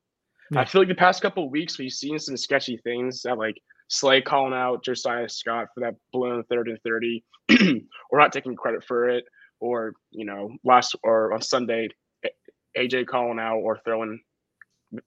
Yeah. 0.52 0.62
I 0.62 0.66
feel 0.66 0.82
like 0.82 0.90
the 0.90 0.96
past 0.96 1.22
couple 1.22 1.46
of 1.46 1.52
weeks 1.52 1.80
we've 1.80 1.92
seen 1.92 2.20
some 2.20 2.38
sketchy 2.38 2.78
things 2.78 3.24
that 3.24 3.38
like 3.38 3.58
Slay 3.88 4.22
calling 4.22 4.54
out 4.54 4.84
Josiah 4.84 5.30
Scott 5.30 5.68
for 5.74 5.82
that 5.82 5.96
blown 6.12 6.44
third 6.46 6.68
and 6.68 6.80
thirty, 6.82 7.24
or 8.10 8.20
not 8.20 8.34
taking 8.34 8.56
credit 8.56 8.84
for 8.84 9.10
it, 9.10 9.26
or 9.60 9.94
you 10.12 10.26
know 10.26 10.52
last 10.64 10.96
or 11.04 11.34
on 11.34 11.42
Sunday 11.42 11.90
AJ 12.78 13.08
calling 13.08 13.40
out 13.40 13.58
or 13.58 13.80
throwing 13.84 14.20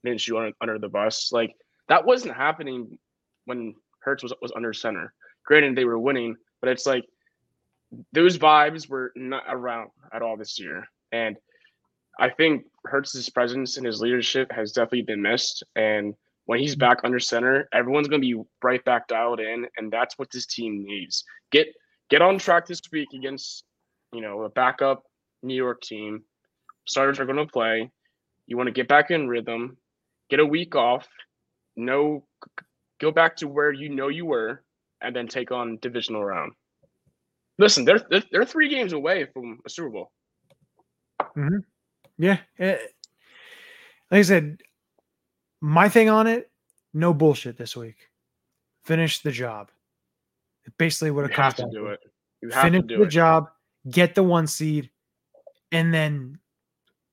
Minshew 0.06 0.38
under, 0.38 0.52
under 0.60 0.78
the 0.78 0.88
bus. 0.88 1.30
Like 1.32 1.54
that 1.88 2.04
wasn't 2.04 2.34
happening 2.34 2.98
when 3.44 3.74
Hurts 4.00 4.22
was 4.22 4.32
was 4.40 4.52
under 4.54 4.72
center. 4.72 5.12
Granted, 5.44 5.76
they 5.76 5.84
were 5.84 5.98
winning, 5.98 6.36
but 6.60 6.70
it's 6.70 6.86
like 6.86 7.04
those 8.12 8.38
vibes 8.38 8.88
were 8.88 9.12
not 9.16 9.44
around 9.48 9.90
at 10.12 10.22
all 10.22 10.36
this 10.36 10.58
year. 10.58 10.84
And 11.12 11.36
I 12.20 12.28
think 12.30 12.64
Hurts's 12.84 13.30
presence 13.30 13.76
and 13.76 13.86
his 13.86 14.00
leadership 14.00 14.50
has 14.52 14.72
definitely 14.72 15.02
been 15.02 15.22
missed. 15.22 15.62
And 15.74 16.14
when 16.48 16.58
he's 16.60 16.74
back 16.76 17.00
under 17.04 17.20
center, 17.20 17.68
everyone's 17.74 18.08
going 18.08 18.22
to 18.22 18.26
be 18.26 18.42
right 18.62 18.82
back 18.86 19.06
dialed 19.06 19.38
in, 19.38 19.66
and 19.76 19.92
that's 19.92 20.18
what 20.18 20.30
this 20.30 20.46
team 20.46 20.82
needs. 20.82 21.22
Get 21.52 21.66
get 22.08 22.22
on 22.22 22.38
track 22.38 22.66
this 22.66 22.80
week 22.90 23.08
against 23.14 23.64
you 24.14 24.22
know 24.22 24.44
a 24.44 24.48
backup 24.48 25.02
New 25.42 25.54
York 25.54 25.82
team. 25.82 26.22
Starters 26.86 27.20
are 27.20 27.26
going 27.26 27.36
to 27.36 27.44
play. 27.52 27.90
You 28.46 28.56
want 28.56 28.68
to 28.68 28.72
get 28.72 28.88
back 28.88 29.10
in 29.10 29.28
rhythm, 29.28 29.76
get 30.30 30.40
a 30.40 30.46
week 30.46 30.74
off, 30.74 31.06
no, 31.76 32.24
go 32.98 33.10
back 33.10 33.36
to 33.36 33.46
where 33.46 33.70
you 33.70 33.90
know 33.90 34.08
you 34.08 34.24
were, 34.24 34.64
and 35.02 35.14
then 35.14 35.28
take 35.28 35.52
on 35.52 35.78
divisional 35.82 36.24
round. 36.24 36.52
Listen, 37.58 37.84
they're 37.84 38.00
they're, 38.08 38.24
they're 38.32 38.46
three 38.46 38.70
games 38.70 38.94
away 38.94 39.26
from 39.34 39.60
a 39.66 39.68
Super 39.68 39.90
Bowl. 39.90 40.10
Mm-hmm. 41.36 41.58
yeah. 42.16 42.38
eh, 42.58 42.78
Like 44.10 44.20
I 44.20 44.22
said, 44.22 44.62
my 45.60 45.88
thing 45.88 46.08
on 46.08 46.26
it, 46.26 46.50
no 46.94 47.12
bullshit 47.12 47.56
this 47.56 47.76
week. 47.76 48.08
Finish 48.84 49.20
the 49.20 49.30
job. 49.30 49.70
Basically, 50.78 51.10
what 51.10 51.22
You 51.22 51.26
it 51.26 51.34
comes 51.34 51.54
have 51.54 51.56
to 51.56 51.70
do 51.72 51.86
it. 51.86 52.00
You 52.42 52.50
have 52.50 52.62
Finish 52.62 52.82
to 52.82 52.86
do 52.86 52.96
the 52.98 53.04
it. 53.04 53.10
job, 53.10 53.50
get 53.90 54.14
the 54.14 54.22
one 54.22 54.46
seed, 54.46 54.90
and 55.72 55.92
then 55.92 56.38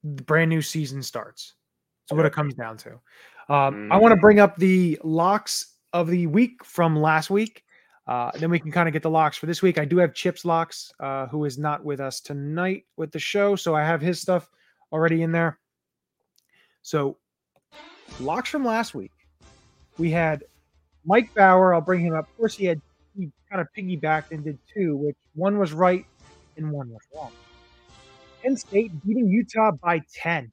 the 0.04 0.24
brand 0.24 0.50
new 0.50 0.62
season 0.62 1.02
starts. 1.02 1.56
That's 2.10 2.18
what 2.18 2.26
it 2.26 2.34
comes 2.34 2.54
down 2.54 2.78
to. 2.78 2.92
Um, 3.50 3.92
I 3.92 3.98
Mhm. 3.98 4.02
want 4.02 4.12
to 4.14 4.20
bring 4.20 4.40
up 4.40 4.56
the 4.58 5.00
locks 5.04 5.78
of 5.94 6.08
the 6.08 6.28
week 6.28 6.64
from 6.64 6.96
last 6.96 7.30
week. 7.30 7.64
Uh, 8.08 8.32
then 8.38 8.52
we 8.52 8.60
can 8.60 8.72
kind 8.72 8.88
of 8.88 8.94
get 8.94 9.02
the 9.02 9.10
locks 9.10 9.38
for 9.38 9.48
this 9.48 9.64
week. 9.64 9.80
I 9.80 9.86
do 9.86 9.98
have 9.98 10.14
Chips 10.14 10.46
Locks, 10.46 10.94
uh, 11.00 11.26
who 11.28 11.46
is 11.46 11.58
not 11.58 11.84
with 11.84 12.00
us 12.00 12.20
tonight 12.22 12.86
with 12.98 13.12
the 13.12 13.18
show, 13.20 13.56
so 13.56 13.74
I 13.76 13.84
have 13.84 14.00
his 14.02 14.22
stuff 14.22 14.48
already 14.92 15.24
in 15.24 15.32
there. 15.32 15.60
So, 16.84 17.18
locks 18.20 18.50
from 18.50 18.66
last 18.66 18.94
week. 18.94 19.12
We 19.98 20.12
had 20.12 20.44
Mike 21.06 21.34
Bauer. 21.34 21.74
I'll 21.74 21.82
bring 21.82 22.02
him 22.02 22.14
up. 22.14 22.28
Of 22.30 22.38
course, 22.38 22.56
he 22.56 22.66
had 22.66 22.82
he 23.18 23.32
kind 23.50 23.62
of 23.62 23.68
piggybacked 23.78 24.32
and 24.32 24.44
did 24.44 24.58
two, 24.74 24.98
which 24.98 25.16
one 25.36 25.58
was 25.58 25.74
right 25.74 26.06
and 26.58 26.72
one 26.72 26.90
was 26.90 27.02
wrong. 27.16 27.32
Penn 28.42 28.58
State 28.58 28.92
beating 29.06 29.28
Utah 29.28 29.72
by 29.72 30.02
10. 30.14 30.52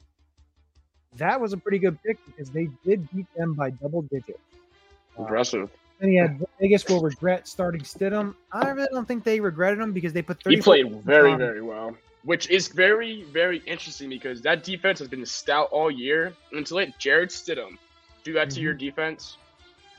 That 1.16 1.40
was 1.40 1.52
a 1.52 1.56
pretty 1.56 1.78
good 1.78 2.02
pick 2.02 2.18
because 2.26 2.50
they 2.50 2.68
did 2.84 3.08
beat 3.14 3.26
them 3.36 3.54
by 3.54 3.70
double 3.70 4.02
digits. 4.02 4.38
Uh, 5.18 5.22
Impressive. 5.22 5.70
then 6.00 6.08
he 6.10 6.16
had 6.16 6.42
Vegas 6.58 6.86
will 6.88 7.02
regret 7.02 7.46
starting 7.46 7.82
Stidham. 7.82 8.34
I 8.50 8.70
really 8.70 8.88
don't 8.92 9.06
think 9.06 9.24
they 9.24 9.40
regretted 9.40 9.78
him 9.78 9.92
because 9.92 10.12
they 10.14 10.22
put 10.22 10.42
30 10.42 10.56
He 10.56 10.62
played 10.62 11.02
very, 11.02 11.34
very 11.34 11.60
well, 11.60 11.94
which 12.24 12.48
is 12.50 12.68
very, 12.68 13.24
very 13.24 13.58
interesting 13.66 14.08
because 14.08 14.40
that 14.42 14.62
defense 14.64 14.98
has 14.98 15.08
been 15.08 15.24
stout 15.26 15.68
all 15.72 15.90
year. 15.90 16.32
And 16.52 16.64
to 16.66 16.74
let 16.74 16.98
Jarrett 16.98 17.30
Stidham 17.30 17.78
do 18.24 18.32
that 18.34 18.50
to 18.50 18.56
Mm-hmm. 18.56 18.64
your 18.64 18.74
defense, 18.74 19.36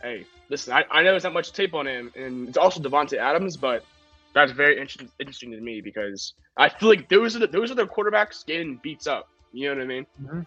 hey, 0.01 0.25
listen, 0.49 0.73
I, 0.73 0.85
I 0.91 1.03
know 1.03 1.11
there's 1.11 1.23
not 1.23 1.33
much 1.33 1.51
tape 1.51 1.73
on 1.73 1.87
him, 1.87 2.11
and 2.15 2.47
it's 2.47 2.57
also 2.57 2.79
Davante 2.81 3.17
Adams, 3.17 3.57
but 3.57 3.85
that's 4.33 4.51
very 4.51 4.79
interesting, 4.79 5.09
interesting 5.19 5.51
to 5.51 5.59
me 5.61 5.81
because 5.81 6.33
I 6.57 6.69
feel 6.69 6.89
like 6.89 7.09
those 7.09 7.35
are 7.35 7.39
the 7.39 7.47
those 7.47 7.71
are 7.71 7.75
the 7.75 7.85
quarterbacks 7.85 8.45
getting 8.45 8.77
beats 8.81 9.05
up. 9.07 9.29
You 9.51 9.69
know 9.69 9.75
what 9.75 9.83
I 9.83 9.87
mean? 9.87 10.45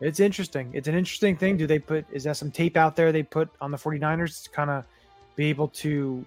It's 0.00 0.20
interesting. 0.20 0.70
It's 0.72 0.88
an 0.88 0.94
interesting 0.94 1.36
thing. 1.36 1.56
Do 1.56 1.66
they 1.66 1.78
put 1.78 2.04
is 2.12 2.24
that 2.24 2.36
some 2.36 2.50
tape 2.50 2.76
out 2.76 2.96
there 2.96 3.12
they 3.12 3.22
put 3.22 3.48
on 3.60 3.70
the 3.70 3.76
49ers 3.76 4.44
to 4.44 4.50
kind 4.50 4.70
of 4.70 4.84
be 5.36 5.46
able 5.46 5.68
to 5.68 6.24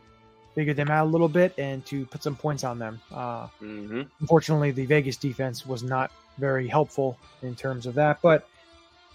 figure 0.56 0.74
them 0.74 0.90
out 0.90 1.06
a 1.06 1.10
little 1.10 1.28
bit 1.30 1.54
and 1.58 1.86
to 1.88 2.06
put 2.08 2.24
some 2.24 2.36
points 2.36 2.64
on 2.64 2.80
them? 2.80 3.00
Uh, 3.12 3.48
Mm-hmm. 3.62 4.02
unfortunately, 4.22 4.72
the 4.72 4.86
Vegas 4.86 5.18
defense 5.18 5.66
was 5.66 5.84
not 5.84 6.12
very 6.38 6.68
helpful 6.68 7.18
in 7.42 7.56
terms 7.56 7.86
of 7.86 7.94
that. 7.96 8.20
But 8.22 8.48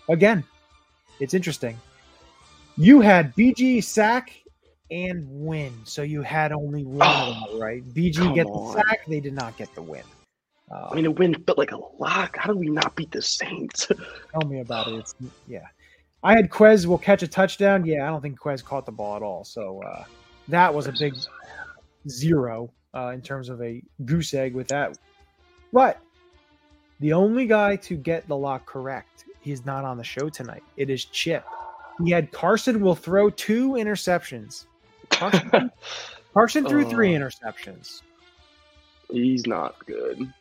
again, 0.08 0.44
it's 1.20 1.34
interesting. 1.34 1.76
You 2.76 3.00
had 3.00 3.34
BG 3.34 3.82
sack 3.82 4.32
and 4.90 5.26
win, 5.28 5.72
so 5.84 6.02
you 6.02 6.22
had 6.22 6.52
only 6.52 6.84
one 6.84 7.08
of 7.08 7.50
them, 7.50 7.60
right? 7.60 7.82
BG 7.94 8.34
get 8.34 8.46
the 8.46 8.52
on. 8.52 8.74
sack, 8.76 9.00
they 9.08 9.20
did 9.20 9.34
not 9.34 9.56
get 9.56 9.74
the 9.74 9.82
win. 9.82 10.04
Uh, 10.70 10.88
I 10.90 10.94
mean, 10.94 11.06
a 11.06 11.10
win 11.10 11.34
felt 11.44 11.56
like 11.58 11.72
a 11.72 11.78
lock. 11.98 12.36
How 12.36 12.52
do 12.52 12.58
we 12.58 12.68
not 12.68 12.94
beat 12.94 13.10
the 13.10 13.22
Saints? 13.22 13.86
Tell 14.32 14.48
me 14.48 14.60
about 14.60 14.86
it. 14.88 14.94
It's 14.96 15.14
yeah. 15.46 15.66
I 16.22 16.34
had 16.34 16.50
Quez 16.50 16.84
will 16.84 16.98
catch 16.98 17.22
a 17.22 17.28
touchdown. 17.28 17.86
Yeah, 17.86 18.06
I 18.06 18.10
don't 18.10 18.20
think 18.20 18.38
Quez 18.38 18.62
caught 18.62 18.84
the 18.86 18.92
ball 18.92 19.16
at 19.16 19.22
all. 19.22 19.44
So 19.44 19.82
uh, 19.82 20.04
that 20.48 20.72
was 20.72 20.86
a 20.86 20.92
big 20.92 21.14
zero 22.08 22.70
uh, 22.94 23.08
in 23.08 23.20
terms 23.22 23.48
of 23.48 23.60
a 23.62 23.82
goose 24.04 24.34
egg 24.34 24.54
with 24.54 24.68
that. 24.68 24.98
But 25.72 26.00
the 27.00 27.12
only 27.12 27.46
guy 27.46 27.76
to 27.76 27.96
get 27.96 28.26
the 28.28 28.36
lock 28.36 28.66
correct, 28.66 29.24
he's 29.40 29.64
not 29.64 29.84
on 29.84 29.96
the 29.98 30.04
show 30.04 30.28
tonight. 30.28 30.62
It 30.76 30.90
is 30.90 31.04
Chip. 31.04 31.44
He 32.04 32.10
had 32.10 32.32
Carson 32.32 32.80
will 32.80 32.94
throw 32.94 33.28
two 33.30 33.70
interceptions. 33.72 34.66
Carson, 35.10 35.70
Carson 36.34 36.66
threw 36.66 36.84
three 36.88 37.14
Oh. 37.16 37.18
interceptions. 37.20 38.02
He's 39.10 39.46
not 39.46 39.84
good. 39.86 40.32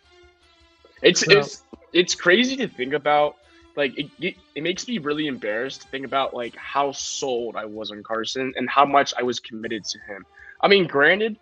It's 1.01 1.21
So- 1.25 1.37
it's 1.39 1.63
it's 1.93 2.15
crazy 2.15 2.55
to 2.57 2.67
think 2.67 2.93
about. 2.93 3.35
Like 3.77 3.97
it, 3.97 4.35
it, 4.55 4.63
makes 4.63 4.87
me 4.87 4.97
really 4.97 5.27
embarrassed 5.27 5.83
to 5.83 5.87
think 5.89 6.03
about 6.03 6.33
like 6.33 6.55
how 6.55 6.91
sold 6.91 7.55
I 7.55 7.65
was 7.65 7.91
on 7.91 8.01
Carson 8.01 8.51
and 8.55 8.67
how 8.67 8.85
much 8.85 9.13
I 9.15 9.21
was 9.21 9.39
committed 9.39 9.83
to 9.85 9.99
him. 9.99 10.25
I 10.59 10.67
mean, 10.67 10.87
granted, 10.87 11.37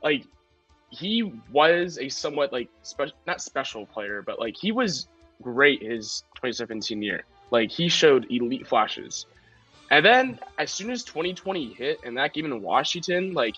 like 0.00 0.24
he 0.90 1.24
was 1.50 1.98
a 1.98 2.08
somewhat 2.08 2.52
like 2.52 2.68
special, 2.82 3.16
not 3.26 3.42
special 3.42 3.84
player, 3.84 4.22
but 4.22 4.38
like 4.38 4.56
he 4.56 4.70
was 4.70 5.08
great 5.42 5.82
his 5.82 6.22
2017 6.36 7.02
year. 7.02 7.24
Like 7.50 7.72
he 7.72 7.88
showed 7.88 8.30
elite 8.30 8.68
flashes. 8.68 9.26
And 9.90 10.06
then 10.06 10.38
as 10.58 10.70
soon 10.70 10.90
as 10.90 11.02
2020 11.02 11.72
hit 11.74 11.98
and 12.04 12.16
that 12.16 12.32
game 12.32 12.46
in 12.46 12.62
Washington, 12.62 13.34
like 13.34 13.56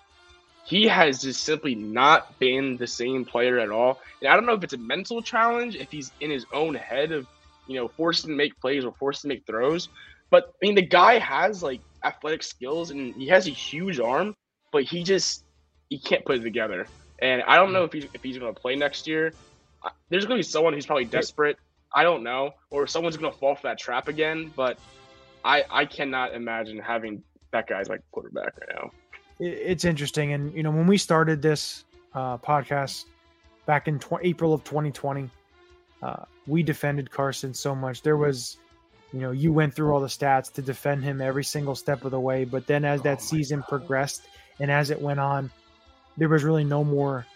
he 0.65 0.89
has 0.89 1.21
just 1.21 1.43
simply 1.43 1.75
not 1.75 2.39
been 2.39 2.79
the 2.79 2.87
same 2.87 3.27
player 3.27 3.59
at 3.59 3.71
all. 3.71 4.01
And 4.23 4.31
I 4.31 4.35
don't 4.35 4.47
know 4.47 4.55
if 4.55 4.65
it's 4.65 4.73
a 4.73 4.79
mental 4.79 5.21
challenge, 5.21 5.77
if 5.77 5.91
he's 5.91 6.11
in 6.21 6.31
his 6.31 6.47
own 6.55 6.75
head 6.75 7.13
of, 7.13 7.27
you 7.67 7.77
know, 7.77 7.89
forced 7.89 8.25
to 8.25 8.31
make 8.31 8.59
plays 8.61 8.85
or 8.85 8.93
forced 8.93 9.23
to 9.23 9.29
make 9.29 9.47
throws. 9.47 9.89
But 10.31 10.53
I 10.63 10.67
mean, 10.67 10.75
the 10.75 10.87
guy 10.87 11.19
has 11.19 11.63
like 11.63 11.81
athletic 12.05 12.43
skills 12.43 12.91
and 12.91 13.15
he 13.15 13.29
has 13.29 13.47
a 13.47 13.51
huge 13.51 14.01
arm, 14.01 14.35
but 14.73 14.85
he 14.85 15.03
just 15.03 15.45
he 15.91 15.99
can't 15.99 16.25
put 16.25 16.37
it 16.37 16.43
together. 16.43 16.87
And 17.21 17.43
I 17.47 17.57
don't 17.57 17.73
know 17.73 17.85
if 17.85 17.93
he's 17.93 18.07
if 18.15 18.23
he's 18.23 18.39
going 18.39 18.55
to 18.55 18.61
play 18.61 18.77
next 18.77 19.07
year. 19.07 19.33
There's 20.09 20.25
going 20.25 20.39
to 20.39 20.45
be 20.45 20.51
someone 20.51 20.73
who's 20.73 20.87
probably 20.87 21.05
desperate. 21.05 21.59
I 21.95 22.03
don't 22.03 22.23
know, 22.23 22.55
or 22.71 22.87
someone's 22.87 23.17
going 23.17 23.33
to 23.33 23.39
fall 23.39 23.55
for 23.55 23.63
that 23.69 23.79
trap 23.79 24.09
again. 24.09 24.53
But 24.57 24.79
I 25.45 25.65
I 25.71 25.85
cannot 25.85 26.35
imagine 26.35 26.79
having 26.79 27.23
that 27.53 27.69
guy 27.69 27.81
as 27.81 27.89
my 27.89 27.99
quarterback 28.11 28.55
right 28.61 28.71
now. 28.75 28.91
it's 29.41 29.85
interesting 29.85 30.33
and 30.33 30.53
you 30.55 30.63
know 30.63 30.71
when 30.71 30.87
we 30.87 30.99
started 30.99 31.41
this 31.41 31.85
uh, 32.15 32.37
podcast 32.39 33.05
back 33.67 33.89
in 33.89 33.99
tw- 33.99 34.23
april 34.23 34.53
of 34.53 34.63
2020 34.65 35.31
uh, 36.05 36.25
we 36.47 36.63
defended 36.63 37.11
carson 37.11 37.55
so 37.55 37.75
much 37.75 38.03
there 38.03 38.17
was 38.17 38.59
you 39.13 39.21
know 39.21 39.31
you 39.31 39.53
went 39.53 39.75
through 39.75 39.93
all 39.93 40.01
the 40.01 40.07
stats 40.07 40.53
to 40.53 40.63
defend 40.63 41.03
him 41.03 41.21
every 41.21 41.45
single 41.45 41.75
step 41.75 42.05
of 42.05 42.11
the 42.11 42.21
way 42.21 42.45
but 42.45 42.67
then 42.67 42.85
as 42.85 43.03
that 43.03 43.19
Oh 43.19 43.25
season 43.25 43.61
God. 43.61 43.69
progressed 43.69 44.23
and 44.61 44.71
as 44.71 44.91
it 44.91 45.01
went 45.01 45.19
on 45.19 45.51
there 46.17 46.29
was 46.29 46.45
really 46.45 46.65
no 46.65 46.85
more 46.85 47.27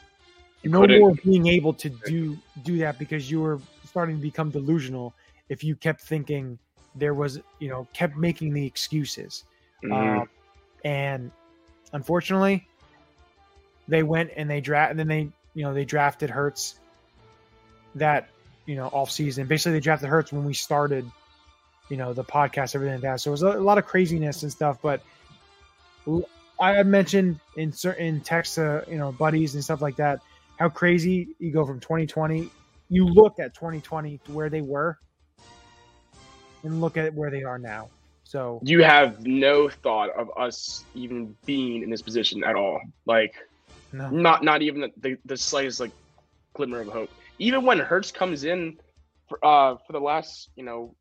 no 0.64 0.86
more 0.86 1.14
being 1.24 1.46
able 1.46 1.72
to 1.72 1.88
do 1.88 2.36
do 2.62 2.78
that 2.78 2.98
because 2.98 3.30
you 3.30 3.40
were 3.40 3.58
starting 3.86 4.16
to 4.16 4.22
become 4.22 4.50
delusional 4.50 5.14
if 5.48 5.64
you 5.64 5.74
kept 5.74 6.00
thinking 6.02 6.58
there 6.94 7.14
was 7.14 7.40
you 7.58 7.68
know 7.68 7.86
kept 7.92 8.16
making 8.16 8.52
the 8.52 8.64
excuses 8.66 9.44
Mhm. 9.82 10.20
um, 10.22 10.28
and 10.84 11.30
unfortunately, 11.92 12.66
they 13.88 14.02
went 14.02 14.30
and 14.36 14.48
they 14.48 14.60
draft, 14.60 14.90
and 14.90 14.98
then 14.98 15.08
they, 15.08 15.28
you 15.54 15.62
know, 15.62 15.72
they 15.74 15.84
drafted 15.84 16.30
Hurts 16.30 16.78
that, 17.94 18.28
you 18.68 18.76
know, 18.76 18.88
off 18.88 19.10
season. 19.10 19.46
Basically, 19.46 19.72
they 19.72 19.80
drafted 19.80 20.10
Hurts 20.10 20.30
when 20.30 20.44
we 20.44 20.52
started, 20.52 21.10
you 21.88 21.96
know, 21.96 22.12
the 22.12 22.22
podcast, 22.22 22.74
everything 22.74 22.96
like 22.96 23.02
that. 23.02 23.20
So 23.22 23.30
it 23.30 23.32
was 23.32 23.42
a, 23.42 23.48
a 23.48 23.58
lot 23.58 23.78
of 23.78 23.86
craziness 23.86 24.42
and 24.42 24.52
stuff. 24.52 24.78
But 24.82 25.00
I 26.60 26.82
mentioned 26.82 27.40
in 27.56 27.72
certain 27.72 28.20
texts, 28.20 28.56
to, 28.56 28.84
you 28.86 28.98
know, 28.98 29.10
buddies 29.10 29.54
and 29.54 29.64
stuff 29.64 29.80
like 29.80 29.96
that, 29.96 30.20
how 30.58 30.68
crazy 30.68 31.28
you 31.38 31.50
go 31.50 31.64
from 31.64 31.80
2020. 31.80 32.50
You 32.90 33.06
look 33.06 33.38
at 33.40 33.54
2020 33.54 34.18
to 34.26 34.32
where 34.32 34.50
they 34.50 34.60
were, 34.60 34.98
and 36.62 36.82
look 36.82 36.98
at 36.98 37.14
where 37.14 37.30
they 37.30 37.42
are 37.42 37.58
now. 37.58 37.88
So 38.24 38.60
you 38.62 38.82
have 38.82 39.26
no 39.26 39.70
thought 39.70 40.10
of 40.10 40.30
us 40.36 40.84
even 40.94 41.34
being 41.46 41.82
in 41.82 41.88
this 41.88 42.02
position 42.02 42.44
at 42.44 42.54
all. 42.54 42.82
Like 43.06 43.34
no. 43.92 44.10
not 44.10 44.44
not 44.44 44.60
even 44.60 44.82
the, 44.82 44.92
the, 44.98 45.16
the 45.24 45.36
slightest 45.38 45.80
like 45.80 45.92
glimmer 46.52 46.80
of 46.80 46.88
hope. 46.88 47.10
Even 47.38 47.64
when 47.64 47.78
Hurts 47.78 48.10
comes 48.10 48.44
in 48.44 48.78
for, 49.28 49.44
uh, 49.44 49.76
for 49.86 49.92
the 49.92 50.00
last 50.00 50.50
you 50.56 50.64
know 50.64 50.94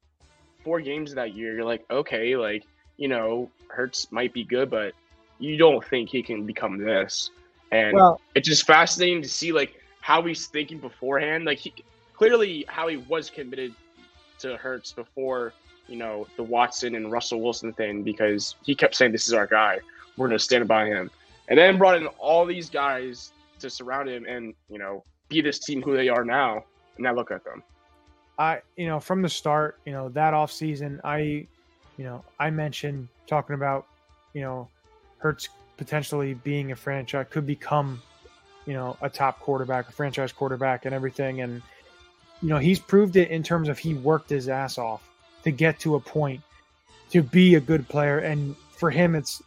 four 0.63 0.81
games 0.81 1.11
of 1.11 1.15
that 1.15 1.33
year, 1.33 1.55
you're 1.55 1.65
like, 1.65 1.85
okay, 1.89 2.35
like 2.35 2.65
you 2.97 3.07
know 3.07 3.49
Hurts 3.69 4.11
might 4.11 4.33
be 4.33 4.43
good, 4.43 4.69
but 4.69 4.93
you 5.39 5.57
don't 5.57 5.83
think 5.85 6.09
he 6.09 6.23
can 6.23 6.45
become 6.45 6.77
this. 6.77 7.31
And 7.71 7.95
Well, 7.95 8.21
it's 8.35 8.47
just 8.47 8.65
fascinating 8.65 9.21
to 9.21 9.29
see 9.29 9.51
like 9.51 9.81
how 10.01 10.21
he's 10.21 10.47
thinking 10.47 10.79
beforehand. 10.79 11.45
Like 11.45 11.59
he 11.59 11.73
clearly 12.13 12.65
how 12.67 12.88
he 12.88 12.97
was 12.97 13.29
committed 13.29 13.73
to 14.39 14.57
Hurts 14.57 14.91
before 14.91 15.53
you 15.88 15.97
know 15.97 16.27
the 16.35 16.43
Watson 16.43 16.95
and 16.95 17.11
Russell 17.11 17.41
Wilson 17.41 17.73
thing 17.73 18.03
because 18.03 18.55
he 18.63 18.75
kept 18.75 18.95
saying 18.95 19.11
this 19.11 19.27
is 19.27 19.33
our 19.33 19.47
guy. 19.47 19.79
We're 20.17 20.27
gonna 20.27 20.39
stand 20.39 20.67
by 20.67 20.85
him, 20.85 21.11
and 21.47 21.57
then 21.57 21.77
brought 21.77 21.97
in 21.97 22.07
all 22.19 22.45
these 22.45 22.69
guys 22.69 23.31
to 23.59 23.69
surround 23.69 24.07
him 24.09 24.25
and 24.25 24.53
you 24.69 24.77
know 24.77 25.03
be 25.30 25.41
this 25.41 25.59
team 25.59 25.82
who 25.82 25.95
they 25.95 26.09
are 26.09 26.23
now. 26.23 26.63
And 26.95 27.03
now 27.03 27.13
look 27.13 27.32
at 27.32 27.43
them. 27.43 27.63
I 28.39 28.61
you 28.75 28.88
know 28.88 28.99
from 28.99 29.21
the 29.21 29.30
start, 29.30 29.80
you 29.86 29.91
know 29.91 30.09
that 30.09 30.34
off 30.34 30.51
season, 30.51 31.01
I 31.03 31.47
you 31.97 32.03
know 32.03 32.23
I 32.39 32.49
mentioned 32.49 33.07
talking 33.25 33.55
about 33.55 33.88
you 34.34 34.41
know 34.41 34.67
Hurts 35.17 35.49
potentially 35.78 36.34
being 36.36 36.71
a 36.71 36.75
franchise 36.75 37.25
could 37.30 37.47
become 37.47 38.01
you 38.65 38.73
know 38.73 38.97
a 39.01 39.09
top 39.09 39.39
quarterback, 39.39 39.89
a 39.89 39.91
franchise 39.91 40.32
quarterback, 40.32 40.86
and 40.86 40.93
everything, 40.93 41.41
and 41.41 41.61
you 42.41 42.49
know 42.49 42.59
he's 42.59 42.80
proved 42.80 43.15
it 43.15 43.32
in 43.32 43.41
terms 43.41 43.69
of 43.69 43.80
he 43.80 43.95
worked 43.95 44.30
his 44.30 44.49
ass 44.49 44.78
off 44.78 45.01
to 45.43 45.51
get 45.51 45.80
to 45.80 45.95
a 45.95 45.99
point 45.99 46.41
to 47.09 47.23
be 47.23 47.55
a 47.55 47.59
good 47.59 47.88
player, 47.88 48.19
and 48.19 48.55
for 48.69 48.91
him 48.91 49.15
it's 49.15 49.41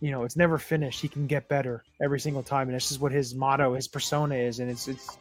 you 0.00 0.10
know 0.10 0.24
it's 0.24 0.36
never 0.36 0.58
finished. 0.58 1.00
He 1.00 1.08
can 1.08 1.26
get 1.26 1.48
better 1.48 1.82
every 2.02 2.20
single 2.20 2.42
time, 2.42 2.68
and 2.68 2.76
this 2.76 2.90
is 2.90 2.98
what 2.98 3.12
his 3.12 3.34
motto, 3.34 3.74
his 3.74 3.88
persona 3.88 4.34
is, 4.34 4.60
and 4.60 4.70
it's 4.70 4.88
it's. 4.88 5.18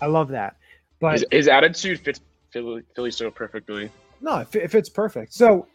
I 0.00 0.06
love 0.06 0.28
that, 0.28 0.56
but 1.00 1.12
His, 1.12 1.24
his 1.30 1.48
attitude 1.48 2.00
fits 2.00 2.20
Philly, 2.50 2.82
Philly 2.94 3.10
so 3.10 3.30
perfectly. 3.30 3.90
No, 4.20 4.38
if, 4.38 4.54
if 4.56 4.74
it's 4.74 4.88
perfect. 4.88 5.32
So, 5.34 5.66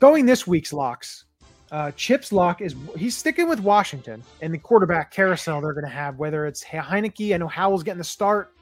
going 0.00 0.26
this 0.26 0.46
week's 0.46 0.72
locks, 0.72 1.24
uh, 1.72 1.90
Chip's 1.92 2.32
lock 2.32 2.60
is 2.60 2.74
he's 2.96 3.16
sticking 3.16 3.48
with 3.48 3.60
Washington 3.60 4.22
and 4.40 4.52
the 4.52 4.58
quarterback 4.58 5.10
carousel 5.10 5.60
they're 5.60 5.72
going 5.72 5.84
to 5.84 5.90
have. 5.90 6.18
Whether 6.18 6.46
it's 6.46 6.62
He- 6.62 6.76
Heinicke, 6.76 7.34
I 7.34 7.38
know 7.38 7.48
Howell's 7.48 7.82
getting 7.82 7.98
the 7.98 8.04
start. 8.04 8.52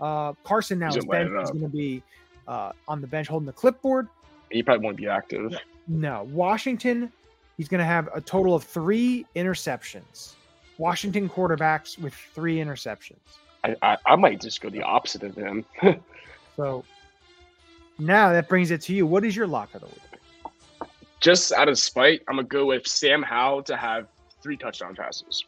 Uh, 0.00 0.32
Carson 0.44 0.78
now 0.78 0.88
is 0.88 0.96
gonna 0.96 1.06
bench. 1.10 1.30
He's 1.40 1.50
going 1.50 1.62
to 1.62 1.68
be 1.68 2.02
uh, 2.48 2.72
on 2.88 3.00
the 3.00 3.06
bench 3.06 3.28
holding 3.28 3.46
the 3.46 3.52
clipboard. 3.52 4.08
He 4.50 4.62
probably 4.62 4.84
won't 4.84 4.96
be 4.96 5.06
active. 5.06 5.56
No, 5.88 6.28
Washington. 6.30 7.12
He's 7.56 7.68
going 7.68 7.80
to 7.80 7.84
have 7.84 8.08
a 8.14 8.20
total 8.20 8.54
of 8.54 8.64
three 8.64 9.26
interceptions. 9.36 10.34
Washington 10.78 11.28
quarterbacks 11.28 11.98
with 11.98 12.14
three 12.14 12.56
interceptions. 12.56 13.18
I, 13.64 13.76
I, 13.82 13.98
I 14.06 14.16
might 14.16 14.40
just 14.40 14.60
go 14.60 14.70
the 14.70 14.82
opposite 14.82 15.22
of 15.22 15.34
him. 15.34 15.64
So 16.54 16.84
now 17.98 18.30
that 18.30 18.46
brings 18.46 18.70
it 18.70 18.82
to 18.82 18.94
you. 18.94 19.06
What 19.06 19.24
is 19.24 19.34
your 19.34 19.46
lock 19.46 19.74
of 19.74 19.80
the 19.80 19.86
week? 19.86 20.12
just 21.22 21.52
out 21.52 21.68
of 21.68 21.78
spite, 21.78 22.20
I'm 22.28 22.36
gonna 22.36 22.48
go 22.48 22.66
with 22.66 22.86
Sam 22.86 23.22
Howell 23.22 23.62
to 23.64 23.76
have 23.76 24.08
three 24.42 24.56
touchdown 24.56 24.94
passes. 24.94 25.44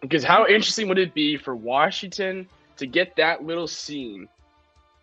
Because 0.00 0.22
how 0.24 0.46
interesting 0.46 0.88
would 0.88 0.98
it 0.98 1.12
be 1.12 1.36
for 1.36 1.56
Washington 1.56 2.48
to 2.76 2.86
get 2.86 3.14
that 3.16 3.44
little 3.44 3.66
scene, 3.66 4.28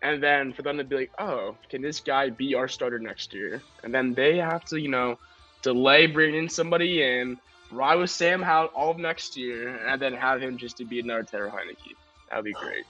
and 0.02 0.22
then 0.22 0.52
for 0.52 0.62
them 0.62 0.78
to 0.78 0.84
be 0.84 0.96
like, 0.96 1.12
"Oh, 1.18 1.56
can 1.70 1.82
this 1.82 2.00
guy 2.00 2.30
be 2.30 2.54
our 2.54 2.68
starter 2.68 2.98
next 2.98 3.34
year?" 3.34 3.62
And 3.82 3.92
then 3.94 4.14
they 4.14 4.36
have 4.38 4.64
to, 4.66 4.80
you 4.80 4.88
know, 4.88 5.18
delay 5.62 6.06
bringing 6.06 6.48
somebody 6.48 7.02
in, 7.02 7.38
ride 7.70 7.96
with 7.96 8.10
Sam 8.10 8.42
Howell 8.42 8.70
all 8.74 8.90
of 8.90 8.98
next 8.98 9.36
year, 9.36 9.76
and 9.86 10.00
then 10.00 10.14
have 10.14 10.40
him 10.40 10.56
just 10.56 10.76
to 10.78 10.84
be 10.84 11.00
another 11.00 11.24
Taylor 11.24 11.48
Heinicke. 11.50 11.94
That'd 12.30 12.44
be 12.44 12.52
great. 12.52 12.84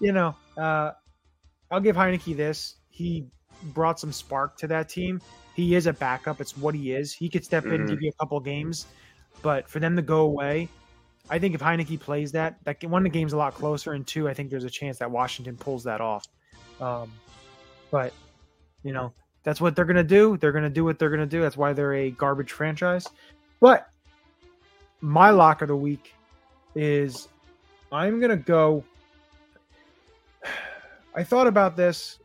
you 0.00 0.12
know, 0.12 0.34
uh, 0.56 0.92
I'll 1.70 1.80
give 1.80 1.96
Heinicke 1.96 2.36
this. 2.36 2.76
He 2.88 3.26
brought 3.74 4.00
some 4.00 4.12
spark 4.12 4.56
to 4.58 4.66
that 4.68 4.88
team. 4.88 5.20
He 5.54 5.74
is 5.74 5.86
a 5.86 5.92
backup. 5.92 6.40
It's 6.40 6.56
what 6.56 6.74
he 6.74 6.92
is. 6.92 7.12
He 7.12 7.28
could 7.28 7.44
step 7.44 7.66
in, 7.66 7.82
Mhm. 7.82 7.88
give 7.88 8.02
you 8.02 8.10
a 8.10 8.18
couple 8.18 8.40
games, 8.40 8.86
but 9.42 9.68
for 9.68 9.78
them 9.78 9.96
to 9.96 10.02
go 10.02 10.20
away, 10.20 10.68
I 11.30 11.38
think 11.38 11.54
if 11.54 11.60
Heinicke 11.60 12.00
plays 12.00 12.32
that, 12.32 12.56
that 12.64 12.82
one, 12.84 13.02
the 13.04 13.08
game's 13.08 13.32
a 13.32 13.36
lot 13.36 13.54
closer, 13.54 13.92
and 13.92 14.06
two, 14.06 14.28
I 14.28 14.34
think 14.34 14.50
there's 14.50 14.64
a 14.64 14.70
chance 14.70 14.98
that 14.98 15.10
Washington 15.10 15.56
pulls 15.56 15.84
that 15.84 16.00
off. 16.00 16.26
Um, 16.80 17.12
but 17.90 18.12
you 18.82 18.92
know, 18.92 19.12
that's 19.44 19.60
what 19.60 19.76
they're 19.76 19.84
gonna 19.84 20.02
do. 20.02 20.36
They're 20.36 20.52
gonna 20.52 20.70
do 20.70 20.84
what 20.84 20.98
they're 20.98 21.10
gonna 21.10 21.26
do. 21.26 21.40
That's 21.40 21.56
why 21.56 21.72
they're 21.72 21.94
a 21.94 22.10
garbage 22.10 22.52
franchise. 22.52 23.06
But 23.60 23.88
my 25.00 25.30
lock 25.30 25.62
of 25.62 25.68
the 25.68 25.76
week 25.76 26.14
is 26.74 27.28
I'm 27.90 28.20
gonna 28.20 28.36
go. 28.36 28.84
I 31.14 31.22
thought 31.22 31.46
about 31.46 31.76
this 31.76 32.18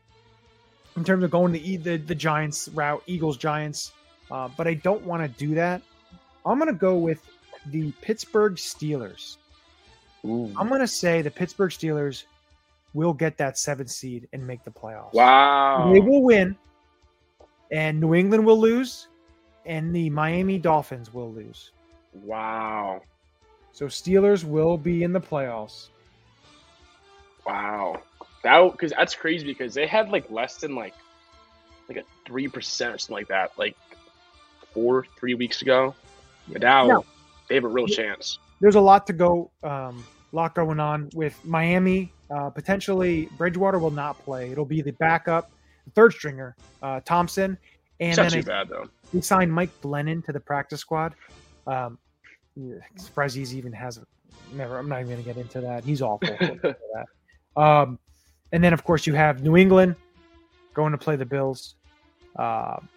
in 0.96 1.04
terms 1.04 1.24
of 1.24 1.30
going 1.30 1.54
to 1.54 1.60
e- 1.60 1.78
the 1.78 1.98
the 1.98 2.16
Giants 2.16 2.68
route, 2.70 3.04
Eagles 3.06 3.38
Giants, 3.38 3.92
uh, 4.32 4.50
but 4.58 4.68
I 4.68 4.74
don't 4.76 5.04
want 5.04 5.22
to 5.22 5.46
do 5.46 5.54
that. 5.56 5.82
I'm 6.46 6.58
gonna 6.58 6.74
go 6.74 6.98
with 6.98 7.22
the 7.72 7.92
Pittsburgh 8.02 8.56
Steelers. 8.56 9.38
Ooh. 10.26 10.54
I'm 10.58 10.70
gonna 10.70 10.88
say 10.88 11.22
the 11.22 11.32
Pittsburgh 11.32 11.72
Steelers 11.72 12.24
will 12.94 13.14
get 13.14 13.38
that 13.38 13.58
seventh 13.58 13.92
seed 13.92 14.28
and 14.34 14.46
make 14.46 14.64
the 14.64 14.72
playoffs. 14.72 15.14
Wow. 15.14 15.92
They 15.94 16.00
will 16.00 16.24
win, 16.24 16.56
and 17.72 18.00
New 18.00 18.14
England 18.16 18.46
will 18.46 18.60
lose, 18.60 19.08
and 19.66 19.96
the 19.96 20.10
Miami 20.10 20.58
Dolphins 20.58 21.14
will 21.14 21.32
lose. 21.32 21.72
Wow. 22.14 23.02
So 23.72 23.86
Steelers 23.86 24.44
will 24.44 24.78
be 24.78 25.04
in 25.04 25.14
the 25.14 25.22
playoffs. 25.22 25.90
Wow, 27.46 28.02
that 28.44 28.72
because 28.72 28.92
that's 28.92 29.16
crazy 29.16 29.46
because 29.46 29.74
they 29.74 29.88
had 29.88 30.10
like 30.10 30.30
less 30.30 30.58
than 30.58 30.76
like 30.76 30.96
like 31.88 31.98
a 32.00 32.04
three 32.26 32.48
percent 32.48 32.96
or 32.96 32.98
something 32.98 33.16
like 33.16 33.28
that, 33.30 33.52
like 33.58 33.78
four 34.74 35.06
three 35.18 35.34
weeks 35.34 35.62
ago. 35.62 35.96
But 36.50 36.62
now 36.62 36.88
No. 36.88 37.06
They 37.50 37.56
have 37.56 37.64
a 37.64 37.68
real 37.70 37.88
chance. 37.88 38.40
There's 38.60 38.76
a 38.76 38.82
lot 38.82 39.06
to 39.08 39.14
go, 39.14 39.52
um, 39.64 40.04
lot 40.32 40.56
going 40.56 40.80
on 40.80 41.10
with 41.14 41.40
Miami. 41.46 42.12
Uh, 42.30 42.50
potentially, 42.50 43.30
Bridgewater 43.38 43.80
will 43.80 43.92
not 43.92 44.18
play. 44.24 44.52
It'll 44.52 44.66
be 44.66 44.82
the 44.82 44.92
backup, 44.92 45.50
the 45.86 45.92
third 45.92 46.14
stringer, 46.14 46.56
uh, 46.82 47.00
Thompson, 47.06 47.58
and 48.00 48.10
It's 48.10 48.18
not 48.18 48.32
then 48.32 48.44
too 48.44 48.52
I 48.52 48.64
bad 48.64 48.70
though. 48.70 48.90
we 49.14 49.22
signed 49.22 49.52
Mike 49.54 49.70
Glennon 49.82 50.24
to 50.26 50.34
the 50.34 50.40
practice 50.40 50.82
squad. 50.82 51.16
Um, 51.66 51.98
yeah, 52.56 52.76
surprised 52.98 53.36
he's 53.36 53.56
even 53.56 53.72
has. 53.74 54.00
Never. 54.54 54.78
I'm 54.78 54.90
not 54.90 55.02
even 55.02 55.14
going 55.14 55.24
to 55.24 55.34
get 55.34 55.38
into 55.38 55.62
that. 55.62 55.84
He's 55.84 56.02
awful. 56.02 56.30
We'll 56.40 56.50
get 56.50 56.52
into 56.66 56.78
that. 56.94 57.62
Um, 57.62 58.00
and 58.52 58.64
then 58.64 58.74
of 58.74 58.84
course 58.84 59.06
you 59.08 59.14
have 59.14 59.44
New 59.44 59.58
England 59.58 59.96
going 60.74 60.92
to 60.92 60.98
play 60.98 61.16
the 61.16 61.26
Bills. 61.26 61.76
Um, 62.38 62.88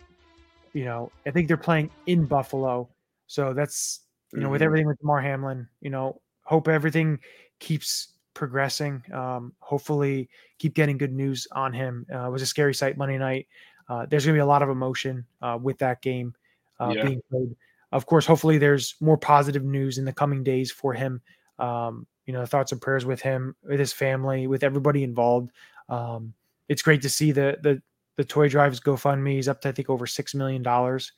you 0.73 0.85
know, 0.85 1.11
I 1.27 1.31
think 1.31 1.49
they're 1.49 1.57
playing 1.57 1.91
in 2.07 2.25
Buffalo, 2.27 2.89
so 3.27 3.53
that's 3.53 4.01
you 4.33 4.41
know 4.41 4.49
with 4.51 4.61
Mhm. 4.61 4.65
everything 4.65 4.87
with 4.87 4.99
Damar 5.01 5.21
Hamlin. 5.21 5.69
You 5.81 5.91
know, 5.91 6.21
hope 6.43 6.69
everything 6.69 7.19
keeps 7.59 8.15
progressing. 8.35 9.03
Um, 9.13 9.53
hopefully, 9.61 10.29
keep 10.59 10.75
getting 10.75 10.99
good 10.99 11.13
news 11.13 11.47
on 11.53 11.73
him. 11.73 12.07
Uh, 12.13 12.27
it 12.29 12.31
was 12.31 12.43
a 12.43 12.47
scary 12.47 12.75
sight 12.75 12.97
Monday 12.97 13.19
night. 13.19 13.49
Uh, 13.89 14.07
there's 14.07 14.25
going 14.25 14.35
to 14.35 14.39
be 14.39 14.43
a 14.43 14.47
lot 14.47 14.63
of 14.63 14.69
emotion 14.69 15.27
uh, 15.43 15.59
with 15.61 15.79
that 15.79 16.01
game 16.01 16.35
uh, 16.79 16.93
Yeah. 16.97 17.03
being 17.07 17.23
played. 17.31 17.57
Of 17.93 18.07
course, 18.07 18.25
hopefully 18.25 18.57
there's 18.57 18.95
more 19.01 19.19
positive 19.19 19.65
news 19.65 19.99
in 19.99 20.05
the 20.05 20.13
coming 20.13 20.45
days 20.45 20.71
for 20.71 20.93
him. 20.95 21.21
Um, 21.59 22.07
you 22.25 22.33
know, 22.33 22.47
thoughts 22.47 22.71
and 22.71 22.81
prayers 22.81 23.05
with 23.05 23.21
him, 23.21 23.57
with 23.65 23.81
his 23.81 23.93
family, 23.93 24.47
with 24.47 24.63
everybody 24.63 25.03
involved. 25.03 25.51
Um, 25.89 26.33
it's 26.69 26.83
great 26.83 27.03
to 27.03 27.09
see 27.09 27.33
the 27.33 27.59
the 27.63 27.83
the 28.17 28.25
toy 28.25 28.49
drives 28.49 28.79
GoFundMe 28.81 29.39
is 29.39 29.49
up 29.49 29.61
to 29.63 29.71
I 29.71 29.73
think 29.73 29.91
over 29.91 30.07
six 30.07 30.35
million 30.35 30.63
dollars. 30.63 31.13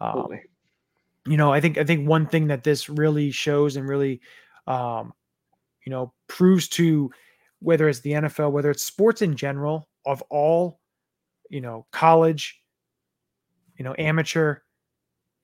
Um. 0.00 0.28
You 1.28 1.36
know, 1.36 1.52
I 1.52 1.60
think 1.60 1.78
I 1.78 1.84
think 1.84 2.08
one 2.08 2.26
thing 2.26 2.48
that 2.48 2.64
this 2.64 2.88
really 2.88 3.30
shows 3.30 3.76
and 3.76 3.88
really, 3.88 4.20
um, 4.66 5.12
you 5.84 5.90
know, 5.90 6.12
proves 6.26 6.68
to 6.70 7.10
whether 7.60 7.88
it's 7.88 8.00
the 8.00 8.12
NFL, 8.12 8.52
whether 8.52 8.70
it's 8.70 8.84
sports 8.84 9.22
in 9.22 9.36
general, 9.36 9.88
of 10.06 10.22
all, 10.30 10.80
you 11.50 11.60
know, 11.60 11.86
college, 11.92 12.60
you 13.76 13.84
know, 13.84 13.94
amateur, 13.98 14.58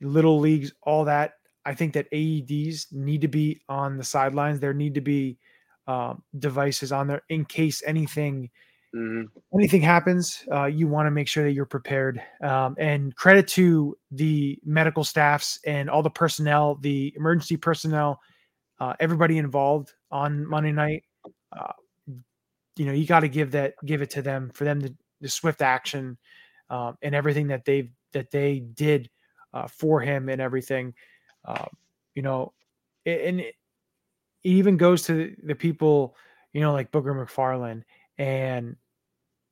little 0.01 0.39
leagues, 0.39 0.73
all 0.83 1.05
that. 1.05 1.35
I 1.67 1.75
think 1.75 1.95
that 1.95 2.11
AEDs 2.11 2.93
need 2.93 3.23
to 3.23 3.29
be 3.29 3.61
on 3.69 3.97
the 3.97 4.05
sidelines. 4.05 4.61
There 4.61 4.75
need 4.75 4.95
to 4.95 5.01
be 5.01 5.39
um, 5.87 6.23
devices 6.39 6.93
on 6.93 7.07
there 7.07 7.23
in 7.29 7.45
case 7.45 7.83
anything 7.87 8.51
Mhm. 8.95 9.29
anything 9.55 9.83
happens, 9.83 10.45
uh, 10.53 10.67
you 10.67 10.87
want 10.87 11.07
to 11.07 11.11
make 11.11 11.27
sure 11.29 11.43
that 11.45 11.53
you're 11.53 11.67
prepared. 11.67 12.23
Um, 12.43 12.77
and 12.79 13.15
credit 13.17 13.49
to 13.49 13.97
the 14.13 14.59
medical 14.65 15.03
staffs 15.05 15.59
and 15.67 15.91
all 15.91 16.03
the 16.03 16.11
personnel, 16.11 16.77
the 16.77 17.13
emergency 17.17 17.57
personnel, 17.57 18.21
uh, 18.81 18.95
everybody 19.01 19.39
involved 19.39 19.95
on 20.11 20.47
Monday 20.47 20.73
night. 20.73 21.05
Uh, 21.53 21.73
you 22.77 22.87
know, 22.87 22.93
you 22.93 23.07
got 23.07 23.21
to 23.21 23.29
give 23.29 23.51
that, 23.53 23.75
give 23.85 24.03
it 24.03 24.11
to 24.11 24.23
them 24.23 24.51
for 24.55 24.65
them 24.65 24.81
to 24.83 24.95
the 25.21 25.29
swift 25.29 25.63
action 25.63 26.19
um, 26.71 26.97
and 27.03 27.15
everything 27.15 27.47
that 27.49 27.65
they've 27.65 27.91
that 28.13 28.31
they 28.31 28.61
did 28.61 29.11
uh, 29.53 29.67
for 29.67 30.01
him 30.01 30.29
and 30.29 30.41
everything. 30.41 30.95
Uh, 31.45 31.67
you 32.15 32.23
know, 32.23 32.53
and 33.07 33.41
it 33.41 33.55
even 34.45 34.77
goes 34.77 35.03
to 35.05 35.35
the 35.43 35.55
people, 35.55 36.17
you 36.53 36.61
know, 36.61 36.73
like 36.73 36.93
Booger 36.93 37.15
McFarland 37.15 37.83
and 38.19 38.77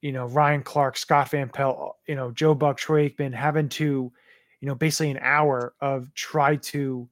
you 0.03 0.13
know 0.13 0.27
Ryan 0.27 0.63
Clark, 0.63 0.97
Scott 0.99 1.31
Van 1.31 1.49
Pelt, 1.49 1.97
you 2.07 2.15
know 2.15 2.31
Joe 2.33 2.55
Buck, 2.55 2.77
Troy 2.77 3.09
Aikman 3.09 3.33
having 3.33 3.69
to, 3.71 4.13
you 4.61 4.69
know, 4.69 4.75
basically 4.75 5.13
an 5.13 5.21
hour 5.23 5.75
of 5.81 6.13
try 6.15 6.57
to, 6.57 7.09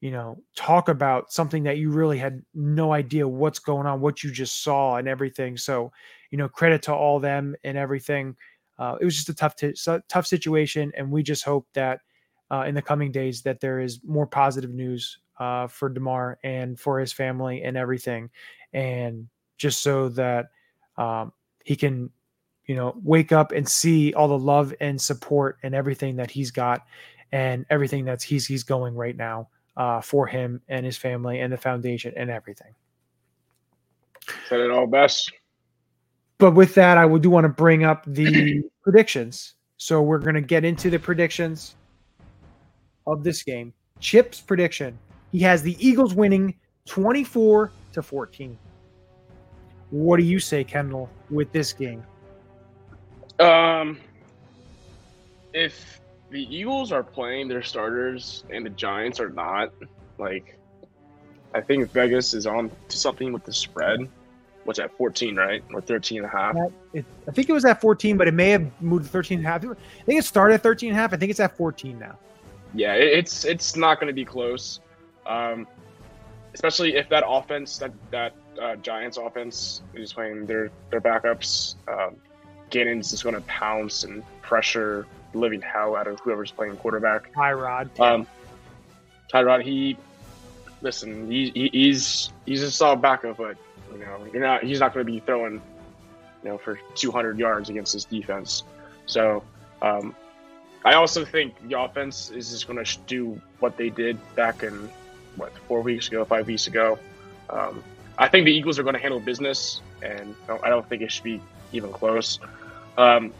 you 0.00 0.10
know, 0.10 0.36
talk 0.54 0.88
about 0.88 1.32
something 1.32 1.62
that 1.64 1.78
you 1.78 1.90
really 1.90 2.18
had 2.18 2.42
no 2.54 2.92
idea 2.92 3.26
what's 3.26 3.58
going 3.58 3.86
on, 3.86 4.00
what 4.00 4.22
you 4.22 4.30
just 4.30 4.62
saw, 4.62 4.96
and 4.96 5.08
everything. 5.08 5.56
So, 5.56 5.90
you 6.30 6.38
know, 6.38 6.48
credit 6.48 6.82
to 6.82 6.94
all 6.94 7.18
them 7.18 7.56
and 7.64 7.76
everything. 7.76 8.36
Uh, 8.78 8.96
it 9.00 9.04
was 9.04 9.14
just 9.14 9.28
a 9.28 9.34
tough, 9.34 9.56
t- 9.56 9.74
tough 10.08 10.26
situation, 10.26 10.92
and 10.96 11.10
we 11.10 11.22
just 11.22 11.44
hope 11.44 11.66
that 11.74 12.00
uh, 12.50 12.64
in 12.66 12.74
the 12.74 12.82
coming 12.82 13.10
days 13.10 13.42
that 13.42 13.60
there 13.60 13.80
is 13.80 14.00
more 14.04 14.26
positive 14.26 14.72
news 14.72 15.18
uh, 15.38 15.66
for 15.66 15.88
Damar 15.88 16.38
and 16.44 16.78
for 16.78 16.98
his 16.98 17.12
family 17.12 17.62
and 17.62 17.76
everything, 17.76 18.28
and 18.72 19.28
just 19.56 19.82
so 19.82 20.08
that 20.10 20.46
um, 20.98 21.32
he 21.64 21.76
can, 21.76 22.10
you 22.66 22.74
know, 22.74 22.94
wake 23.02 23.32
up 23.32 23.52
and 23.52 23.68
see 23.68 24.12
all 24.14 24.28
the 24.28 24.38
love 24.38 24.74
and 24.80 25.00
support 25.00 25.58
and 25.62 25.74
everything 25.74 26.16
that 26.16 26.30
he's 26.30 26.50
got, 26.50 26.86
and 27.32 27.66
everything 27.70 28.04
that's 28.04 28.24
he's 28.24 28.46
he's 28.46 28.62
going 28.62 28.94
right 28.94 29.16
now 29.16 29.48
uh, 29.76 30.00
for 30.00 30.26
him 30.26 30.60
and 30.68 30.84
his 30.84 30.96
family 30.96 31.40
and 31.40 31.52
the 31.52 31.56
foundation 31.56 32.12
and 32.16 32.30
everything. 32.30 32.74
Said 34.48 34.60
it 34.60 34.70
all 34.70 34.86
best. 34.86 35.32
But 36.38 36.52
with 36.52 36.74
that, 36.74 36.98
I 36.98 37.06
would 37.06 37.22
do 37.22 37.30
want 37.30 37.44
to 37.44 37.48
bring 37.48 37.84
up 37.84 38.04
the 38.06 38.62
predictions. 38.82 39.54
So 39.76 40.02
we're 40.02 40.18
going 40.18 40.34
to 40.34 40.40
get 40.40 40.64
into 40.64 40.90
the 40.90 40.98
predictions 40.98 41.76
of 43.06 43.24
this 43.24 43.42
game. 43.42 43.72
Chip's 44.00 44.40
prediction: 44.40 44.98
he 45.30 45.40
has 45.40 45.62
the 45.62 45.76
Eagles 45.84 46.14
winning 46.14 46.54
24 46.86 47.70
to 47.92 48.02
14. 48.02 48.58
What 49.92 50.16
do 50.16 50.22
you 50.22 50.40
say, 50.40 50.64
Kendall, 50.64 51.10
with 51.28 51.52
this 51.52 51.74
game? 51.74 52.02
Um, 53.38 54.00
if 55.52 56.00
the 56.30 56.42
Eagles 56.42 56.92
are 56.92 57.02
playing 57.02 57.48
their 57.48 57.62
starters 57.62 58.42
and 58.48 58.64
the 58.64 58.70
Giants 58.70 59.20
are 59.20 59.28
not, 59.28 59.70
like, 60.16 60.58
I 61.54 61.60
think 61.60 61.92
Vegas 61.92 62.32
is 62.32 62.46
on 62.46 62.70
to 62.88 62.96
something 62.96 63.34
with 63.34 63.44
the 63.44 63.52
spread. 63.52 64.08
What's 64.64 64.78
at 64.78 64.96
14, 64.96 65.36
right? 65.36 65.62
Or 65.74 65.82
13 65.82 66.18
and 66.18 66.26
a 66.26 66.30
half. 66.30 66.56
It, 66.94 67.04
I 67.28 67.32
think 67.32 67.50
it 67.50 67.52
was 67.52 67.66
at 67.66 67.82
14, 67.82 68.16
but 68.16 68.26
it 68.28 68.32
may 68.32 68.48
have 68.48 68.70
moved 68.80 69.04
to 69.04 69.10
13 69.10 69.38
and 69.38 69.46
a 69.46 69.50
half. 69.50 69.62
I 69.62 69.74
think 70.06 70.20
it 70.20 70.24
started 70.24 70.54
at 70.54 70.62
13 70.62 70.88
and 70.88 70.98
a 70.98 71.00
half. 71.02 71.12
I 71.12 71.18
think 71.18 71.30
it's 71.30 71.40
at 71.40 71.54
14 71.54 71.98
now. 71.98 72.16
Yeah, 72.72 72.94
it, 72.94 73.18
it's 73.18 73.44
it's 73.44 73.76
not 73.76 74.00
going 74.00 74.06
to 74.06 74.14
be 74.14 74.24
close. 74.24 74.80
Um, 75.26 75.66
especially 76.54 76.96
if 76.96 77.08
that 77.08 77.24
offense, 77.26 77.78
that 77.78 77.92
that 78.10 78.34
uh, 78.60 78.76
Giants 78.76 79.16
offense 79.16 79.82
is 79.94 80.12
playing 80.12 80.46
their 80.46 80.70
their 80.90 81.00
backups. 81.00 81.74
Um, 81.88 82.16
Gannon's 82.70 83.10
just 83.10 83.22
going 83.22 83.34
to 83.34 83.42
pounce 83.42 84.04
and 84.04 84.22
pressure 84.40 85.06
the 85.32 85.38
living 85.38 85.60
hell 85.60 85.94
out 85.96 86.06
of 86.06 86.18
whoever's 86.20 86.50
playing 86.50 86.76
quarterback. 86.76 87.32
Tyrod. 87.34 87.98
Um, 88.00 88.26
Tyrod, 89.32 89.62
he 89.62 89.96
listen, 90.80 91.30
he, 91.30 91.50
he, 91.54 91.70
he's 91.72 92.32
he's 92.46 92.62
a 92.62 92.70
solid 92.70 93.00
backup, 93.00 93.36
but 93.36 93.56
you 93.92 93.98
know 93.98 94.26
you're 94.32 94.42
not 94.42 94.64
he's 94.64 94.80
not 94.80 94.92
going 94.94 95.06
to 95.06 95.12
be 95.12 95.20
throwing 95.20 95.60
you 96.42 96.48
know 96.48 96.58
for 96.58 96.78
200 96.94 97.38
yards 97.38 97.68
against 97.68 97.92
this 97.92 98.04
defense. 98.04 98.64
So 99.06 99.42
um, 99.80 100.14
I 100.84 100.94
also 100.94 101.24
think 101.24 101.54
the 101.68 101.80
offense 101.80 102.30
is 102.30 102.50
just 102.50 102.66
going 102.66 102.82
to 102.82 102.98
do 103.06 103.40
what 103.60 103.76
they 103.76 103.90
did 103.90 104.18
back 104.34 104.62
in 104.62 104.90
what 105.36 105.52
four 105.68 105.82
weeks 105.82 106.08
ago, 106.08 106.24
five 106.24 106.46
weeks 106.46 106.66
ago. 106.66 106.98
Um, 107.50 107.82
I 108.18 108.28
think 108.28 108.44
the 108.44 108.52
Eagles 108.52 108.78
are 108.78 108.82
going 108.82 108.94
to 108.94 109.00
handle 109.00 109.20
business, 109.20 109.80
and 110.02 110.34
I 110.48 110.68
don't- 110.68 110.88
think 110.88 111.02
it 111.02 111.10
should 111.10 111.24
be 111.24 111.40
even 111.72 111.92
close. 111.92 112.38
Um, 112.98 113.32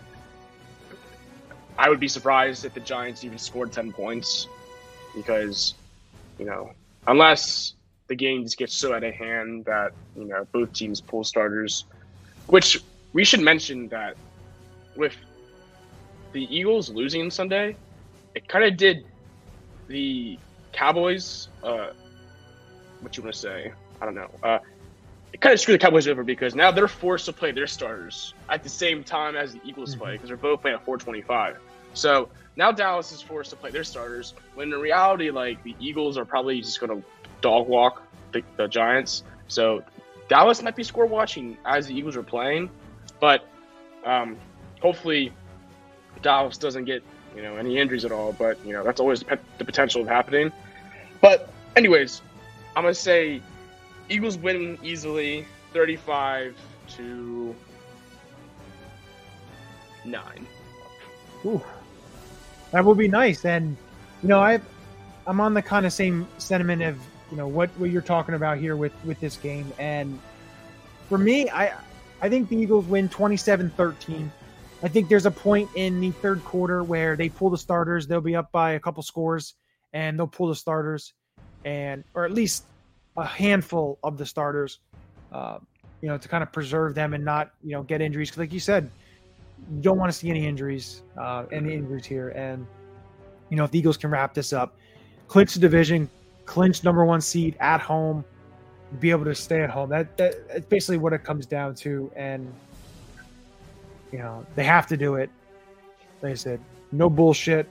I 1.78 1.88
would 1.88 2.00
be 2.00 2.08
surprised 2.08 2.64
if 2.64 2.74
the 2.74 2.80
Giants 2.80 3.24
even 3.24 3.38
scored 3.38 3.72
10 3.72 3.92
points 3.92 4.46
because, 5.14 5.74
you 6.38 6.44
know, 6.46 6.72
unless 7.06 7.74
the 8.08 8.14
game 8.14 8.44
just 8.44 8.58
gets 8.58 8.74
so 8.74 8.94
out 8.94 9.04
of 9.04 9.14
hand 9.14 9.64
that, 9.64 9.92
you 10.16 10.24
know, 10.24 10.46
both 10.52 10.72
teams 10.72 11.00
pull 11.00 11.24
starters, 11.24 11.84
which 12.46 12.82
we 13.12 13.24
should 13.24 13.40
mention 13.40 13.88
that 13.88 14.16
with 14.96 15.16
the 16.32 16.44
Eagles 16.54 16.90
losing 16.90 17.30
Sunday, 17.30 17.76
it 18.34 18.48
kind 18.48 18.64
of 18.64 18.76
did 18.76 19.04
the 19.88 20.38
Cowboys, 20.72 21.48
uh, 21.62 21.88
what 23.00 23.16
you 23.16 23.22
want 23.22 23.34
to 23.34 23.40
say? 23.40 23.72
I 24.00 24.04
don't 24.04 24.14
know. 24.14 24.30
Uh, 24.42 24.58
it 25.32 25.40
kind 25.40 25.52
of 25.52 25.60
screwed 25.60 25.80
the 25.80 25.84
Cowboys 25.84 26.08
over 26.08 26.22
because 26.22 26.54
now 26.54 26.70
they're 26.70 26.88
forced 26.88 27.26
to 27.26 27.32
play 27.32 27.52
their 27.52 27.66
starters 27.66 28.34
at 28.48 28.62
the 28.62 28.68
same 28.68 29.02
time 29.02 29.34
as 29.36 29.54
the 29.54 29.60
Eagles 29.64 29.94
play 29.94 30.12
because 30.12 30.28
they're 30.28 30.36
both 30.36 30.60
playing 30.60 30.76
at 30.76 30.84
425. 30.84 31.56
So 31.94 32.28
now 32.56 32.70
Dallas 32.72 33.12
is 33.12 33.22
forced 33.22 33.50
to 33.50 33.56
play 33.56 33.70
their 33.70 33.84
starters 33.84 34.34
when 34.54 34.72
in 34.72 34.78
reality, 34.78 35.30
like 35.30 35.62
the 35.62 35.74
Eagles 35.80 36.18
are 36.18 36.24
probably 36.24 36.60
just 36.60 36.80
going 36.80 37.00
to 37.00 37.06
dog 37.40 37.66
walk 37.66 38.02
the, 38.32 38.42
the 38.56 38.66
Giants. 38.66 39.24
So 39.48 39.82
Dallas 40.28 40.62
might 40.62 40.76
be 40.76 40.84
score 40.84 41.06
watching 41.06 41.56
as 41.64 41.86
the 41.86 41.94
Eagles 41.94 42.16
are 42.16 42.22
playing, 42.22 42.70
but 43.20 43.48
um, 44.04 44.36
hopefully 44.80 45.32
Dallas 46.22 46.58
doesn't 46.58 46.84
get 46.84 47.02
you 47.34 47.42
know 47.42 47.56
any 47.56 47.78
injuries 47.78 48.04
at 48.04 48.12
all. 48.12 48.32
But 48.32 48.58
you 48.64 48.72
know 48.72 48.84
that's 48.84 49.00
always 49.00 49.20
the, 49.20 49.64
potential 49.64 50.02
of 50.02 50.08
happening. 50.08 50.52
But 51.20 51.50
anyways, 51.76 52.22
I'm 52.76 52.82
gonna 52.82 52.94
say 52.94 53.40
Eagles 54.08 54.36
win 54.36 54.78
easily, 54.82 55.46
35 55.72 56.56
to 56.96 57.54
nine. 60.04 60.46
Ooh, 61.44 61.62
that 62.70 62.84
would 62.84 62.98
be 62.98 63.08
nice. 63.08 63.44
And 63.44 63.76
you 64.22 64.28
know, 64.28 64.40
I 64.40 64.60
I'm 65.26 65.40
on 65.40 65.54
the 65.54 65.62
kind 65.62 65.86
of 65.86 65.92
same 65.92 66.26
sentiment 66.38 66.82
of 66.82 66.98
you 67.30 67.36
know 67.36 67.48
what 67.48 67.70
what 67.78 67.90
you're 67.90 68.02
talking 68.02 68.34
about 68.34 68.58
here 68.58 68.76
with 68.76 68.92
with 69.04 69.20
this 69.20 69.36
game. 69.36 69.72
And 69.78 70.18
for 71.08 71.18
me, 71.18 71.48
I 71.50 71.72
I 72.20 72.28
think 72.28 72.48
the 72.48 72.56
Eagles 72.56 72.86
win 72.86 73.08
27-13. 73.08 74.30
I 74.82 74.88
think 74.88 75.08
there's 75.08 75.26
a 75.26 75.30
point 75.30 75.70
in 75.76 76.00
the 76.00 76.10
third 76.10 76.44
quarter 76.44 76.82
where 76.82 77.14
they 77.14 77.28
pull 77.28 77.50
the 77.50 77.58
starters. 77.58 78.06
They'll 78.06 78.20
be 78.20 78.34
up 78.34 78.50
by 78.50 78.72
a 78.72 78.80
couple 78.80 79.02
scores, 79.02 79.54
and 79.92 80.18
they'll 80.18 80.26
pull 80.26 80.48
the 80.48 80.56
starters, 80.56 81.14
and 81.64 82.02
or 82.14 82.24
at 82.24 82.32
least 82.32 82.64
a 83.16 83.24
handful 83.24 83.98
of 84.02 84.18
the 84.18 84.26
starters, 84.26 84.80
uh, 85.30 85.58
you 86.00 86.08
know, 86.08 86.18
to 86.18 86.28
kind 86.28 86.42
of 86.42 86.50
preserve 86.50 86.94
them 86.96 87.14
and 87.14 87.24
not 87.24 87.52
you 87.62 87.72
know 87.72 87.82
get 87.84 88.00
injuries. 88.00 88.30
Because 88.30 88.40
like 88.40 88.52
you 88.52 88.60
said, 88.60 88.90
you 89.70 89.82
don't 89.82 89.98
want 89.98 90.10
to 90.10 90.18
see 90.18 90.30
any 90.30 90.46
injuries, 90.46 91.02
uh, 91.16 91.44
any 91.52 91.74
injuries 91.74 92.04
here. 92.04 92.30
And 92.30 92.66
you 93.50 93.56
know, 93.56 93.64
if 93.64 93.70
the 93.70 93.78
Eagles 93.78 93.96
can 93.96 94.10
wrap 94.10 94.34
this 94.34 94.52
up, 94.52 94.74
clinch 95.28 95.54
the 95.54 95.60
division, 95.60 96.10
clinch 96.44 96.82
number 96.82 97.04
one 97.04 97.20
seed 97.20 97.56
at 97.60 97.80
home, 97.80 98.24
be 98.98 99.10
able 99.10 99.26
to 99.26 99.34
stay 99.34 99.62
at 99.62 99.70
home. 99.70 99.90
That, 99.90 100.16
that 100.16 100.48
that's 100.48 100.66
basically 100.66 100.98
what 100.98 101.12
it 101.12 101.22
comes 101.22 101.46
down 101.46 101.76
to. 101.76 102.10
And 102.16 102.52
you 104.12 104.18
know, 104.18 104.46
they 104.54 104.64
have 104.64 104.86
to 104.88 104.96
do 104.96 105.16
it. 105.16 105.30
They 106.20 106.34
said, 106.34 106.60
no 106.92 107.08
bullshit. 107.10 107.68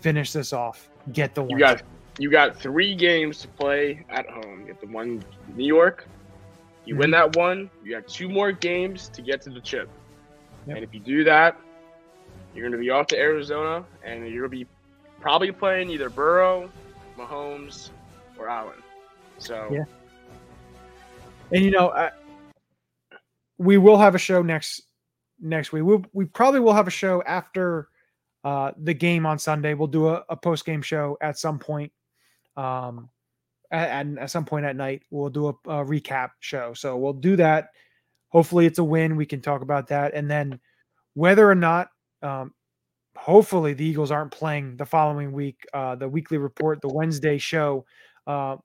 Finish 0.00 0.32
this 0.32 0.52
off. 0.52 0.88
Get 1.12 1.34
the 1.34 1.42
one. 1.42 1.50
You 1.50 1.58
got 1.58 1.82
you 2.18 2.30
got 2.30 2.56
three 2.56 2.94
games 2.94 3.40
to 3.42 3.48
play 3.48 4.04
at 4.10 4.28
home. 4.28 4.60
You 4.60 4.66
get 4.66 4.80
the 4.80 4.88
one 4.88 5.24
New 5.54 5.64
York. 5.66 6.06
You 6.84 6.96
win 6.96 7.10
Mm-hmm. 7.10 7.32
that 7.32 7.36
one. 7.36 7.70
You 7.84 7.92
got 7.92 8.08
two 8.08 8.28
more 8.28 8.50
games 8.50 9.08
to 9.10 9.22
get 9.22 9.40
to 9.42 9.50
the 9.50 9.60
chip. 9.60 9.88
Yep. 10.66 10.76
And 10.76 10.84
if 10.84 10.92
you 10.92 11.00
do 11.00 11.22
that, 11.24 11.56
you're 12.54 12.62
going 12.68 12.72
to 12.72 12.78
be 12.84 12.90
off 12.90 13.06
to 13.08 13.18
Arizona, 13.18 13.84
and 14.04 14.26
you're 14.28 14.48
going 14.48 14.60
to 14.60 14.64
be 14.64 14.70
probably 15.20 15.52
playing 15.52 15.90
either 15.90 16.10
Burrow, 16.10 16.68
Mahomes, 17.16 17.90
or 18.38 18.48
Allen. 18.48 18.82
So 19.38 19.68
Yeah. 19.70 19.84
And 21.52 21.64
you 21.64 21.70
know, 21.70 21.88
uh, 21.88 22.10
we 23.58 23.78
will 23.78 23.98
have 23.98 24.14
a 24.14 24.18
show 24.18 24.42
next 24.42 24.82
next 25.42 25.72
week. 25.72 25.82
We 25.82 25.98
we 26.12 26.24
probably 26.24 26.60
will 26.60 26.72
have 26.72 26.86
a 26.86 26.90
show 26.90 27.22
after 27.24 27.88
uh, 28.44 28.72
the 28.78 28.94
game 28.94 29.26
on 29.26 29.38
Sunday. 29.38 29.74
We'll 29.74 29.88
do 29.88 30.08
a, 30.08 30.24
a 30.28 30.36
post 30.36 30.64
game 30.64 30.82
show 30.82 31.18
at 31.20 31.38
some 31.38 31.58
point. 31.58 31.92
Um, 32.56 33.10
a- 33.70 33.76
and 33.76 34.18
at 34.18 34.30
some 34.30 34.44
point 34.44 34.64
at 34.64 34.76
night, 34.76 35.02
we'll 35.10 35.30
do 35.30 35.48
a, 35.48 35.50
a 35.68 35.84
recap 35.84 36.30
show. 36.40 36.72
So 36.74 36.96
we'll 36.96 37.12
do 37.12 37.36
that. 37.36 37.70
Hopefully, 38.28 38.66
it's 38.66 38.78
a 38.78 38.84
win. 38.84 39.16
We 39.16 39.26
can 39.26 39.40
talk 39.42 39.62
about 39.62 39.88
that, 39.88 40.14
and 40.14 40.30
then 40.30 40.60
whether 41.14 41.48
or 41.48 41.54
not. 41.54 41.88
Um, 42.22 42.54
hopefully 43.14 43.74
the 43.74 43.84
Eagles 43.84 44.10
aren't 44.10 44.30
playing 44.30 44.76
the 44.78 44.86
following 44.86 45.32
week. 45.32 45.66
Uh, 45.74 45.94
the 45.94 46.08
weekly 46.08 46.38
report, 46.38 46.80
the 46.80 46.88
Wednesday 46.88 47.36
show. 47.36 47.84
Uh, 48.26 48.56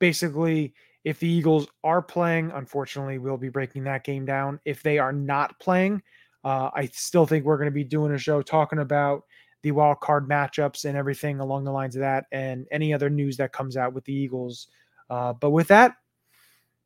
basically, 0.00 0.74
if 1.08 1.18
the 1.18 1.26
Eagles 1.26 1.66
are 1.84 2.02
playing, 2.02 2.50
unfortunately, 2.50 3.16
we'll 3.16 3.38
be 3.38 3.48
breaking 3.48 3.82
that 3.84 4.04
game 4.04 4.26
down. 4.26 4.60
If 4.66 4.82
they 4.82 4.98
are 4.98 5.10
not 5.10 5.58
playing, 5.58 6.02
uh, 6.44 6.68
I 6.74 6.84
still 6.92 7.24
think 7.24 7.46
we're 7.46 7.56
going 7.56 7.70
to 7.70 7.74
be 7.74 7.82
doing 7.82 8.12
a 8.12 8.18
show 8.18 8.42
talking 8.42 8.80
about 8.80 9.22
the 9.62 9.70
wild 9.70 10.00
card 10.00 10.28
matchups 10.28 10.84
and 10.84 10.98
everything 10.98 11.40
along 11.40 11.64
the 11.64 11.72
lines 11.72 11.96
of 11.96 12.00
that, 12.00 12.26
and 12.30 12.66
any 12.70 12.92
other 12.92 13.08
news 13.08 13.38
that 13.38 13.54
comes 13.54 13.74
out 13.74 13.94
with 13.94 14.04
the 14.04 14.12
Eagles. 14.12 14.68
Uh, 15.08 15.32
but 15.32 15.48
with 15.48 15.68
that, 15.68 15.94